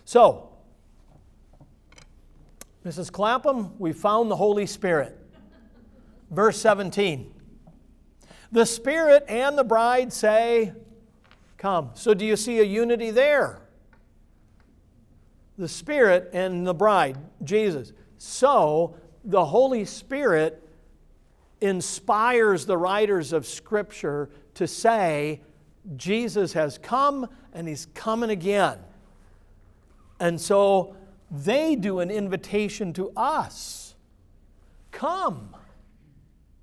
So, 0.05 0.51
Mrs. 2.85 3.11
Clapham, 3.11 3.79
we 3.79 3.95
found 3.95 4.31
the 4.31 4.37
Holy 4.37 4.67
Spirit. 4.67 5.19
Verse 6.31 6.61
17. 6.61 7.33
The 8.51 8.67
Spirit 8.67 9.25
and 9.29 9.57
the 9.59 9.65
bride 9.65 10.13
say, 10.13 10.73
Come. 11.57 11.91
So, 11.95 12.15
do 12.15 12.25
you 12.25 12.37
see 12.37 12.61
a 12.61 12.65
unity 12.65 13.11
there? 13.11 13.63
The 15.59 15.69
Spirit 15.69 16.31
and 16.33 16.67
the 16.67 16.75
bride, 16.75 17.19
Jesus. 17.43 17.93
So, 18.17 18.97
the 19.25 19.45
Holy 19.45 19.85
Spirit 19.85 20.63
inspires 21.61 22.65
the 22.65 22.77
writers 22.77 23.33
of 23.33 23.45
Scripture 23.45 24.31
to 24.55 24.69
say, 24.69 25.43
Jesus 25.97 26.53
has 26.53 26.79
come 26.79 27.29
and 27.53 27.67
he's 27.67 27.87
coming 27.87 28.31
again. 28.31 28.79
And 30.21 30.41
so 30.41 30.95
they 31.31 31.75
do 31.75 31.99
an 31.99 32.11
invitation 32.11 32.93
to 32.95 33.11
us 33.17 33.89
Come. 34.99 35.55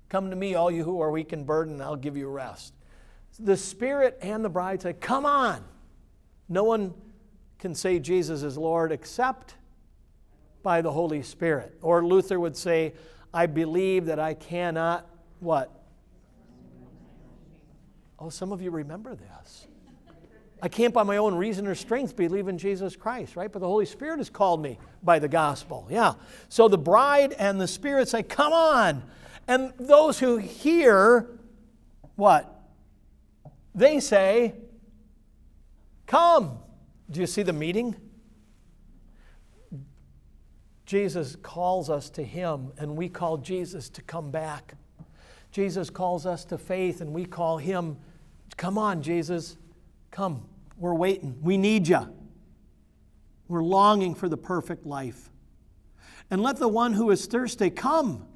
Come 0.08 0.30
to 0.30 0.36
me, 0.36 0.54
all 0.54 0.70
you 0.70 0.84
who 0.84 1.00
are 1.00 1.10
weak 1.10 1.32
and 1.32 1.44
burdened, 1.44 1.74
and 1.74 1.82
I'll 1.82 1.96
give 1.96 2.16
you 2.16 2.28
rest. 2.28 2.74
The 3.38 3.56
Spirit 3.56 4.18
and 4.22 4.44
the 4.44 4.48
bride 4.48 4.82
say, 4.82 4.92
Come 4.92 5.26
on. 5.26 5.64
No 6.48 6.64
one 6.64 6.94
can 7.58 7.74
say 7.74 7.98
Jesus 7.98 8.42
is 8.42 8.56
Lord 8.56 8.92
except 8.92 9.56
by 10.62 10.80
the 10.80 10.92
Holy 10.92 11.22
Spirit. 11.22 11.76
Or 11.82 12.04
Luther 12.04 12.38
would 12.38 12.56
say, 12.56 12.94
I 13.34 13.46
believe 13.46 14.06
that 14.06 14.18
I 14.18 14.34
cannot, 14.34 15.06
what? 15.40 15.70
Oh, 18.18 18.30
some 18.30 18.52
of 18.52 18.62
you 18.62 18.70
remember 18.70 19.14
this. 19.14 19.66
I 20.62 20.68
can't 20.68 20.94
by 20.94 21.02
my 21.02 21.18
own 21.18 21.34
reason 21.34 21.66
or 21.66 21.74
strength 21.74 22.16
believe 22.16 22.48
in 22.48 22.56
Jesus 22.56 22.96
Christ, 22.96 23.36
right? 23.36 23.52
But 23.52 23.58
the 23.58 23.66
Holy 23.66 23.84
Spirit 23.84 24.18
has 24.18 24.30
called 24.30 24.62
me 24.62 24.78
by 25.02 25.18
the 25.18 25.28
gospel. 25.28 25.86
Yeah. 25.90 26.14
So 26.48 26.66
the 26.66 26.78
bride 26.78 27.32
and 27.34 27.60
the 27.60 27.68
Spirit 27.68 28.08
say, 28.08 28.22
Come 28.22 28.52
on. 28.52 29.02
And 29.48 29.72
those 29.78 30.18
who 30.18 30.38
hear, 30.38 31.28
what? 32.16 32.52
They 33.74 34.00
say, 34.00 34.54
Come. 36.06 36.58
Do 37.10 37.20
you 37.20 37.26
see 37.26 37.42
the 37.42 37.52
meeting? 37.52 37.94
Jesus 40.86 41.36
calls 41.42 41.90
us 41.90 42.08
to 42.10 42.22
Him, 42.22 42.72
and 42.78 42.96
we 42.96 43.08
call 43.08 43.38
Jesus 43.38 43.88
to 43.90 44.02
come 44.02 44.30
back. 44.30 44.74
Jesus 45.50 45.90
calls 45.90 46.26
us 46.26 46.44
to 46.46 46.58
faith, 46.58 47.00
and 47.00 47.12
we 47.12 47.24
call 47.24 47.58
Him, 47.58 47.96
Come 48.56 48.78
on, 48.78 49.02
Jesus, 49.02 49.56
come. 50.10 50.48
We're 50.78 50.94
waiting. 50.94 51.38
We 51.42 51.56
need 51.56 51.88
you. 51.88 52.08
We're 53.48 53.62
longing 53.62 54.14
for 54.14 54.28
the 54.28 54.36
perfect 54.36 54.86
life. 54.86 55.30
And 56.30 56.42
let 56.42 56.56
the 56.56 56.68
one 56.68 56.92
who 56.92 57.10
is 57.10 57.26
thirsty 57.26 57.70
come. 57.70 58.26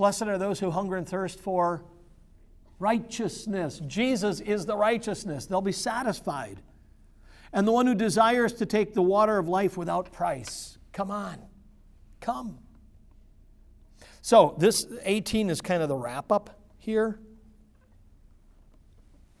Blessed 0.00 0.22
are 0.22 0.38
those 0.38 0.58
who 0.60 0.70
hunger 0.70 0.96
and 0.96 1.06
thirst 1.06 1.38
for 1.38 1.84
righteousness. 2.78 3.82
Jesus 3.86 4.40
is 4.40 4.64
the 4.64 4.74
righteousness. 4.74 5.44
They'll 5.44 5.60
be 5.60 5.72
satisfied. 5.72 6.62
And 7.52 7.68
the 7.68 7.72
one 7.72 7.86
who 7.86 7.94
desires 7.94 8.54
to 8.54 8.64
take 8.64 8.94
the 8.94 9.02
water 9.02 9.36
of 9.36 9.46
life 9.46 9.76
without 9.76 10.10
price. 10.10 10.78
Come 10.94 11.10
on. 11.10 11.36
Come. 12.18 12.60
So, 14.22 14.56
this 14.56 14.86
18 15.02 15.50
is 15.50 15.60
kind 15.60 15.82
of 15.82 15.90
the 15.90 15.98
wrap 15.98 16.32
up 16.32 16.58
here. 16.78 17.20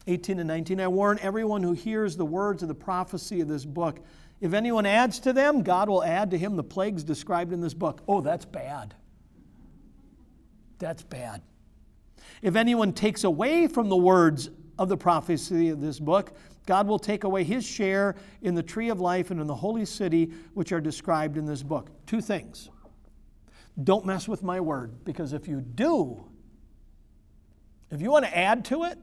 18 0.08 0.40
and 0.40 0.48
19. 0.48 0.78
I 0.78 0.88
warn 0.88 1.18
everyone 1.22 1.62
who 1.62 1.72
hears 1.72 2.18
the 2.18 2.26
words 2.26 2.60
of 2.60 2.68
the 2.68 2.74
prophecy 2.74 3.40
of 3.40 3.48
this 3.48 3.64
book. 3.64 4.00
If 4.42 4.52
anyone 4.52 4.84
adds 4.84 5.20
to 5.20 5.32
them, 5.32 5.62
God 5.62 5.88
will 5.88 6.04
add 6.04 6.30
to 6.32 6.36
him 6.36 6.56
the 6.56 6.62
plagues 6.62 7.02
described 7.02 7.54
in 7.54 7.62
this 7.62 7.72
book. 7.72 8.02
Oh, 8.06 8.20
that's 8.20 8.44
bad. 8.44 8.94
That's 10.80 11.04
bad. 11.04 11.42
If 12.42 12.56
anyone 12.56 12.92
takes 12.92 13.22
away 13.22 13.68
from 13.68 13.88
the 13.88 13.96
words 13.96 14.50
of 14.78 14.88
the 14.88 14.96
prophecy 14.96 15.68
of 15.68 15.80
this 15.80 16.00
book, 16.00 16.32
God 16.66 16.88
will 16.88 16.98
take 16.98 17.24
away 17.24 17.44
his 17.44 17.64
share 17.64 18.16
in 18.42 18.54
the 18.54 18.62
tree 18.62 18.88
of 18.88 19.00
life 19.00 19.30
and 19.30 19.40
in 19.40 19.46
the 19.46 19.54
holy 19.54 19.84
city, 19.84 20.32
which 20.54 20.72
are 20.72 20.80
described 20.80 21.36
in 21.36 21.44
this 21.44 21.62
book. 21.62 21.90
Two 22.06 22.20
things. 22.20 22.70
Don't 23.82 24.04
mess 24.04 24.26
with 24.26 24.42
my 24.42 24.60
word, 24.60 25.04
because 25.04 25.32
if 25.32 25.46
you 25.46 25.60
do, 25.60 26.24
if 27.90 28.00
you 28.00 28.10
want 28.10 28.24
to 28.24 28.36
add 28.36 28.64
to 28.66 28.84
it, 28.84 28.98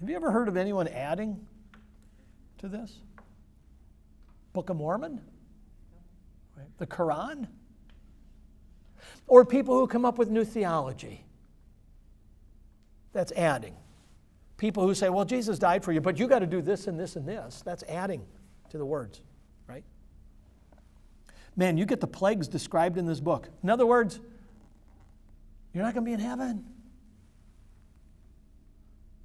have 0.00 0.10
you 0.10 0.16
ever 0.16 0.30
heard 0.30 0.48
of 0.48 0.56
anyone 0.56 0.88
adding 0.88 1.46
to 2.58 2.68
this? 2.68 3.00
Book 4.52 4.68
of 4.68 4.76
Mormon? 4.76 5.20
The 6.78 6.86
Quran? 6.86 7.46
Or 9.32 9.46
people 9.46 9.78
who 9.78 9.86
come 9.86 10.04
up 10.04 10.18
with 10.18 10.28
new 10.28 10.44
theology? 10.44 11.24
That's 13.14 13.32
adding. 13.32 13.74
People 14.58 14.86
who 14.86 14.94
say, 14.94 15.08
well, 15.08 15.24
Jesus 15.24 15.58
died 15.58 15.82
for 15.82 15.90
you, 15.90 16.02
but 16.02 16.18
you 16.18 16.28
got 16.28 16.40
to 16.40 16.46
do 16.46 16.60
this 16.60 16.86
and 16.86 17.00
this 17.00 17.16
and 17.16 17.26
this. 17.26 17.62
That's 17.64 17.82
adding 17.84 18.26
to 18.68 18.76
the 18.76 18.84
words, 18.84 19.22
right? 19.66 19.84
Man, 21.56 21.78
you 21.78 21.86
get 21.86 22.02
the 22.02 22.06
plagues 22.06 22.46
described 22.46 22.98
in 22.98 23.06
this 23.06 23.20
book. 23.20 23.48
In 23.62 23.70
other 23.70 23.86
words, 23.86 24.20
you're 25.72 25.82
not 25.82 25.94
going 25.94 26.04
to 26.04 26.10
be 26.10 26.12
in 26.12 26.20
heaven. 26.20 26.66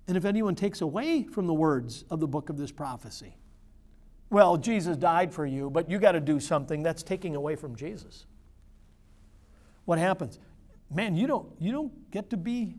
And 0.07 0.15
if 0.15 0.23
anyone 0.23 0.55
takes 0.55 0.79
away 0.79 1.23
from 1.23 1.47
the 1.47 1.53
words 1.53 2.05
of 2.09 2.21
the 2.21 2.27
book 2.29 2.49
of 2.49 2.55
this 2.55 2.71
prophecy, 2.71 3.35
well, 4.29 4.55
Jesus 4.55 4.95
died 4.95 5.33
for 5.33 5.45
you, 5.45 5.69
but 5.69 5.91
you 5.91 5.99
got 5.99 6.13
to 6.13 6.21
do 6.21 6.39
something 6.39 6.81
that's 6.81 7.03
taking 7.03 7.35
away 7.35 7.57
from 7.57 7.75
Jesus. 7.75 8.25
What 9.87 9.99
happens? 9.99 10.37
Man, 10.93 11.15
you 11.15 11.27
don't, 11.27 11.47
you 11.59 11.71
don't 11.71 12.11
get 12.11 12.29
to 12.31 12.37
be 12.37 12.75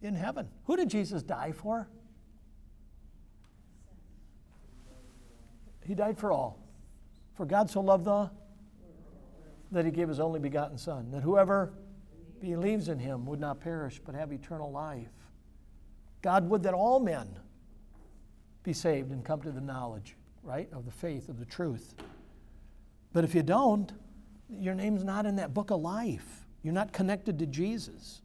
in 0.00 0.14
heaven. 0.14 0.48
Who 0.64 0.78
did 0.78 0.88
Jesus 0.88 1.22
die 1.22 1.52
for? 1.52 1.90
He 5.84 5.94
died 5.94 6.16
for 6.16 6.32
all. 6.32 6.58
For 7.34 7.44
God 7.44 7.68
so 7.68 7.82
loved 7.82 8.06
the 8.06 8.30
that 9.72 9.84
he 9.84 9.90
gave 9.90 10.08
his 10.08 10.20
only 10.20 10.40
begotten 10.40 10.78
Son, 10.78 11.10
that 11.10 11.22
whoever 11.22 11.74
believes 12.40 12.88
in 12.88 12.98
him 12.98 13.26
would 13.26 13.40
not 13.40 13.60
perish 13.60 14.00
but 14.02 14.14
have 14.14 14.32
eternal 14.32 14.72
life. 14.72 15.12
God 16.22 16.48
would 16.48 16.62
that 16.62 16.72
all 16.72 16.98
men 16.98 17.28
be 18.62 18.72
saved 18.72 19.10
and 19.10 19.22
come 19.22 19.42
to 19.42 19.50
the 19.50 19.60
knowledge, 19.60 20.16
right, 20.42 20.72
of 20.72 20.86
the 20.86 20.90
faith, 20.90 21.28
of 21.28 21.38
the 21.38 21.44
truth. 21.44 21.94
But 23.12 23.24
if 23.24 23.34
you 23.34 23.42
don't, 23.42 23.92
your 24.50 24.74
name's 24.74 25.04
not 25.04 25.26
in 25.26 25.36
that 25.36 25.54
book 25.54 25.70
of 25.70 25.80
life. 25.80 26.46
You're 26.62 26.74
not 26.74 26.92
connected 26.92 27.38
to 27.38 27.46
Jesus. 27.46 28.22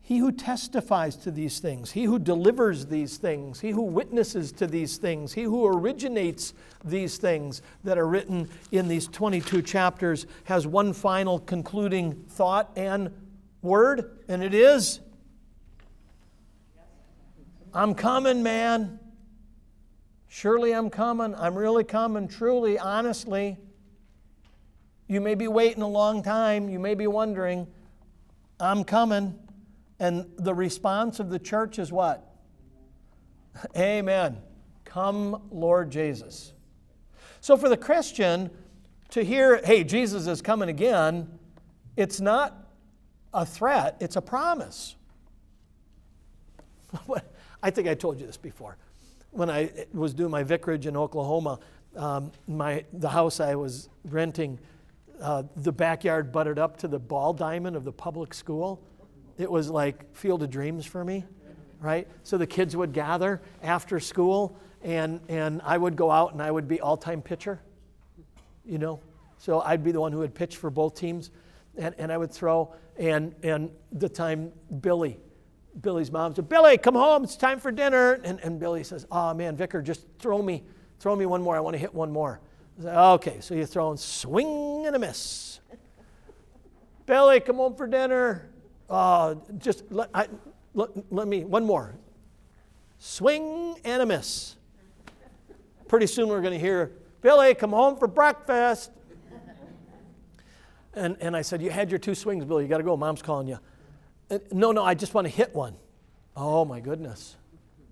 He 0.00 0.18
who 0.18 0.32
testifies 0.32 1.16
to 1.16 1.30
these 1.30 1.60
things, 1.60 1.92
he 1.92 2.04
who 2.04 2.18
delivers 2.18 2.86
these 2.86 3.16
things, 3.16 3.60
he 3.60 3.70
who 3.70 3.82
witnesses 3.82 4.52
to 4.52 4.66
these 4.66 4.98
things, 4.98 5.32
he 5.32 5.44
who 5.44 5.66
originates 5.66 6.52
these 6.84 7.16
things 7.16 7.62
that 7.84 7.96
are 7.96 8.06
written 8.06 8.50
in 8.70 8.86
these 8.86 9.08
22 9.08 9.62
chapters 9.62 10.26
has 10.44 10.66
one 10.66 10.92
final 10.92 11.38
concluding 11.38 12.12
thought 12.28 12.70
and 12.76 13.10
word, 13.62 14.18
and 14.28 14.42
it 14.42 14.52
is 14.52 15.00
I'm 17.74 17.96
coming, 17.96 18.42
man. 18.44 19.00
Surely 20.28 20.72
I'm 20.72 20.90
coming. 20.90 21.34
I'm 21.34 21.56
really 21.56 21.82
coming, 21.82 22.28
truly, 22.28 22.78
honestly. 22.78 23.58
You 25.06 25.20
may 25.20 25.34
be 25.34 25.48
waiting 25.48 25.82
a 25.82 25.88
long 25.88 26.22
time. 26.22 26.68
You 26.68 26.78
may 26.78 26.94
be 26.94 27.06
wondering, 27.06 27.66
I'm 28.58 28.84
coming. 28.84 29.38
And 30.00 30.26
the 30.38 30.54
response 30.54 31.20
of 31.20 31.30
the 31.30 31.38
church 31.38 31.78
is 31.78 31.92
what? 31.92 32.26
Amen. 33.76 34.38
Come, 34.84 35.42
Lord 35.50 35.90
Jesus. 35.90 36.52
So 37.40 37.56
for 37.56 37.68
the 37.68 37.76
Christian 37.76 38.50
to 39.10 39.22
hear, 39.22 39.60
hey, 39.64 39.84
Jesus 39.84 40.26
is 40.26 40.40
coming 40.40 40.68
again, 40.68 41.28
it's 41.96 42.20
not 42.20 42.68
a 43.32 43.44
threat, 43.44 43.96
it's 44.00 44.16
a 44.16 44.22
promise. 44.22 44.96
I 47.62 47.70
think 47.70 47.88
I 47.88 47.94
told 47.94 48.20
you 48.20 48.26
this 48.26 48.36
before. 48.36 48.76
When 49.30 49.50
I 49.50 49.86
was 49.92 50.14
doing 50.14 50.30
my 50.30 50.42
vicarage 50.42 50.86
in 50.86 50.96
Oklahoma, 50.96 51.58
um, 51.96 52.32
my, 52.46 52.84
the 52.92 53.08
house 53.08 53.40
I 53.40 53.54
was 53.54 53.88
renting, 54.04 54.58
uh, 55.20 55.44
the 55.56 55.72
backyard 55.72 56.32
butted 56.32 56.58
up 56.58 56.76
to 56.78 56.88
the 56.88 56.98
ball 56.98 57.32
diamond 57.32 57.76
of 57.76 57.84
the 57.84 57.92
public 57.92 58.34
school. 58.34 58.82
It 59.38 59.50
was 59.50 59.70
like 59.70 60.14
field 60.14 60.42
of 60.42 60.50
dreams 60.50 60.86
for 60.86 61.04
me, 61.04 61.24
right? 61.80 62.06
So 62.22 62.38
the 62.38 62.46
kids 62.46 62.76
would 62.76 62.92
gather 62.92 63.42
after 63.62 64.00
school, 64.00 64.56
and, 64.82 65.20
and 65.28 65.60
I 65.64 65.78
would 65.78 65.96
go 65.96 66.10
out 66.10 66.32
and 66.32 66.42
I 66.42 66.50
would 66.50 66.68
be 66.68 66.80
all 66.80 66.96
time 66.96 67.22
pitcher, 67.22 67.60
you 68.64 68.78
know? 68.78 69.00
So 69.38 69.60
I'd 69.60 69.82
be 69.82 69.92
the 69.92 70.00
one 70.00 70.12
who 70.12 70.18
would 70.18 70.34
pitch 70.34 70.56
for 70.56 70.70
both 70.70 70.94
teams, 70.94 71.30
and, 71.76 71.94
and 71.98 72.12
I 72.12 72.16
would 72.16 72.32
throw. 72.32 72.74
And, 72.96 73.34
and 73.42 73.70
the 73.92 74.08
time 74.08 74.52
Billy, 74.80 75.18
Billy's 75.80 76.10
mom 76.10 76.34
said, 76.34 76.48
Billy, 76.48 76.78
come 76.78 76.94
home. 76.94 77.24
It's 77.24 77.36
time 77.36 77.58
for 77.58 77.72
dinner. 77.72 78.20
And, 78.24 78.38
and 78.40 78.60
Billy 78.60 78.84
says, 78.84 79.06
Oh, 79.10 79.34
man, 79.34 79.56
Vicar, 79.56 79.82
just 79.82 80.06
throw 80.18 80.40
me. 80.40 80.62
throw 81.00 81.16
me 81.16 81.26
one 81.26 81.42
more. 81.42 81.56
I 81.56 81.60
want 81.60 81.74
to 81.74 81.78
hit 81.78 81.92
one 81.92 82.12
more. 82.12 82.40
Said, 82.80 82.96
okay, 82.96 83.40
so 83.40 83.54
you're 83.54 83.66
throwing 83.66 83.96
swing 84.84 84.94
and 84.94 84.96
a 84.96 85.06
miss. 85.06 85.60
Billy, 87.06 87.40
come 87.40 87.56
home 87.56 87.74
for 87.74 87.86
dinner. 87.86 88.50
Uh, 88.90 89.36
just 89.58 89.84
let, 89.90 90.10
I, 90.12 90.28
let, 90.74 90.90
let 91.10 91.26
me, 91.26 91.44
one 91.44 91.64
more. 91.64 91.94
Swing 92.98 93.76
and 93.84 94.02
a 94.02 94.06
miss. 94.06 94.56
Pretty 95.88 96.06
soon 96.06 96.28
we're 96.28 96.40
going 96.40 96.52
to 96.52 96.58
hear, 96.58 96.92
Billy, 97.22 97.54
come 97.54 97.70
home 97.70 97.96
for 97.96 98.06
breakfast. 98.06 98.90
And, 100.94 101.16
and 101.20 101.36
I 101.36 101.42
said, 101.42 101.62
You 101.62 101.70
had 101.70 101.90
your 101.90 101.98
two 101.98 102.14
swings, 102.14 102.44
Billy. 102.44 102.64
You 102.64 102.68
got 102.68 102.78
to 102.78 102.84
go. 102.84 102.96
Mom's 102.96 103.22
calling 103.22 103.48
you. 103.48 103.58
And, 104.30 104.40
no, 104.52 104.70
no, 104.70 104.84
I 104.84 104.94
just 104.94 105.14
want 105.14 105.26
to 105.26 105.32
hit 105.32 105.54
one. 105.54 105.76
Oh, 106.36 106.64
my 106.64 106.80
goodness. 106.80 107.36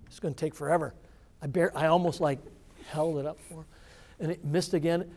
It's 0.05 0.19
going 0.19 0.33
to 0.33 0.39
take 0.39 0.53
forever. 0.53 0.93
I, 1.41 1.47
bear, 1.47 1.75
I 1.75 1.87
almost 1.87 2.21
like 2.21 2.39
held 2.87 3.17
it 3.17 3.25
up 3.25 3.39
for 3.49 3.55
him. 3.55 3.65
And 4.19 4.31
it 4.31 4.45
missed 4.45 4.73
again. 4.73 5.11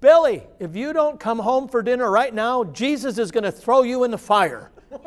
Billy, 0.00 0.42
if 0.58 0.74
you 0.74 0.92
don't 0.92 1.20
come 1.20 1.38
home 1.38 1.68
for 1.68 1.82
dinner 1.82 2.10
right 2.10 2.34
now, 2.34 2.64
Jesus 2.64 3.18
is 3.18 3.30
going 3.30 3.44
to 3.44 3.52
throw 3.52 3.82
you 3.82 4.04
in 4.04 4.10
the 4.10 4.18
fire. 4.18 4.70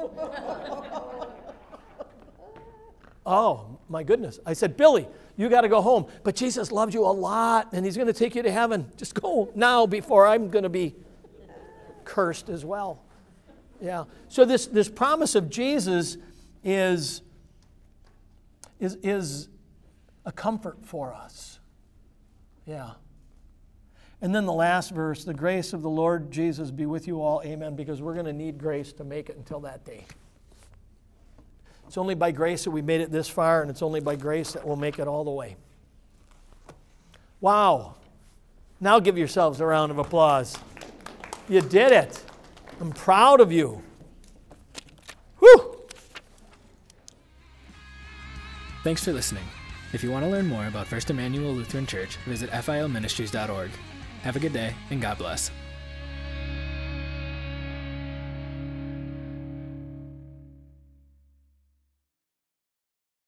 oh, 3.25 3.77
my 3.89 4.03
goodness. 4.03 4.39
I 4.45 4.53
said, 4.53 4.77
Billy, 4.77 5.07
you 5.37 5.49
got 5.49 5.61
to 5.61 5.69
go 5.69 5.81
home. 5.81 6.05
But 6.23 6.35
Jesus 6.35 6.71
loves 6.71 6.93
you 6.93 7.05
a 7.05 7.11
lot 7.11 7.73
and 7.73 7.85
he's 7.85 7.97
going 7.97 8.07
to 8.07 8.13
take 8.13 8.35
you 8.35 8.43
to 8.43 8.51
heaven. 8.51 8.89
Just 8.95 9.13
go 9.19 9.51
now 9.55 9.85
before 9.85 10.27
I'm 10.27 10.49
going 10.49 10.63
to 10.63 10.69
be 10.69 10.95
cursed 12.05 12.49
as 12.49 12.63
well. 12.63 13.01
Yeah. 13.81 14.05
So 14.29 14.45
this, 14.45 14.67
this 14.67 14.87
promise 14.87 15.35
of 15.35 15.49
Jesus 15.49 16.17
is, 16.63 17.21
is, 18.79 18.97
is 19.03 19.49
a 20.25 20.31
comfort 20.31 20.77
for 20.85 21.13
us. 21.13 21.59
Yeah. 22.65 22.91
And 24.25 24.33
then 24.33 24.47
the 24.47 24.53
last 24.53 24.89
verse 24.89 25.23
the 25.23 25.35
grace 25.35 25.71
of 25.71 25.83
the 25.83 25.89
Lord 25.89 26.31
Jesus 26.31 26.71
be 26.71 26.87
with 26.87 27.05
you 27.05 27.21
all. 27.21 27.43
Amen. 27.45 27.75
Because 27.75 28.01
we're 28.01 28.15
going 28.15 28.25
to 28.25 28.33
need 28.33 28.57
grace 28.57 28.91
to 28.93 29.03
make 29.03 29.29
it 29.29 29.37
until 29.37 29.59
that 29.59 29.85
day. 29.85 30.03
It's 31.85 31.95
only 31.95 32.15
by 32.15 32.31
grace 32.31 32.63
that 32.63 32.71
we 32.71 32.81
made 32.81 33.01
it 33.01 33.11
this 33.11 33.29
far, 33.29 33.61
and 33.61 33.69
it's 33.69 33.83
only 33.83 33.99
by 33.99 34.15
grace 34.15 34.53
that 34.53 34.65
we'll 34.65 34.77
make 34.77 34.97
it 34.97 35.07
all 35.07 35.23
the 35.23 35.29
way. 35.29 35.57
Wow. 37.39 37.97
Now 38.79 38.99
give 38.99 39.15
yourselves 39.15 39.61
a 39.61 39.65
round 39.67 39.91
of 39.91 39.99
applause. 39.99 40.57
You 41.47 41.61
did 41.61 41.91
it. 41.91 42.23
I'm 42.81 42.93
proud 42.93 43.41
of 43.41 43.51
you. 43.51 43.83
Whew. 45.37 45.81
Thanks 48.83 49.03
for 49.03 49.13
listening. 49.13 49.43
If 49.93 50.03
you 50.03 50.09
want 50.09 50.25
to 50.25 50.31
learn 50.31 50.47
more 50.47 50.65
about 50.65 50.87
First 50.87 51.11
Emmanuel 51.11 51.53
Lutheran 51.53 51.85
Church, 51.85 52.15
visit 52.25 52.49
filministries.org. 52.49 53.69
Have 54.25 54.35
a 54.35 54.39
good 54.39 54.53
day, 54.53 54.73
and 54.89 54.99
God 54.99 55.19
bless. 55.19 55.51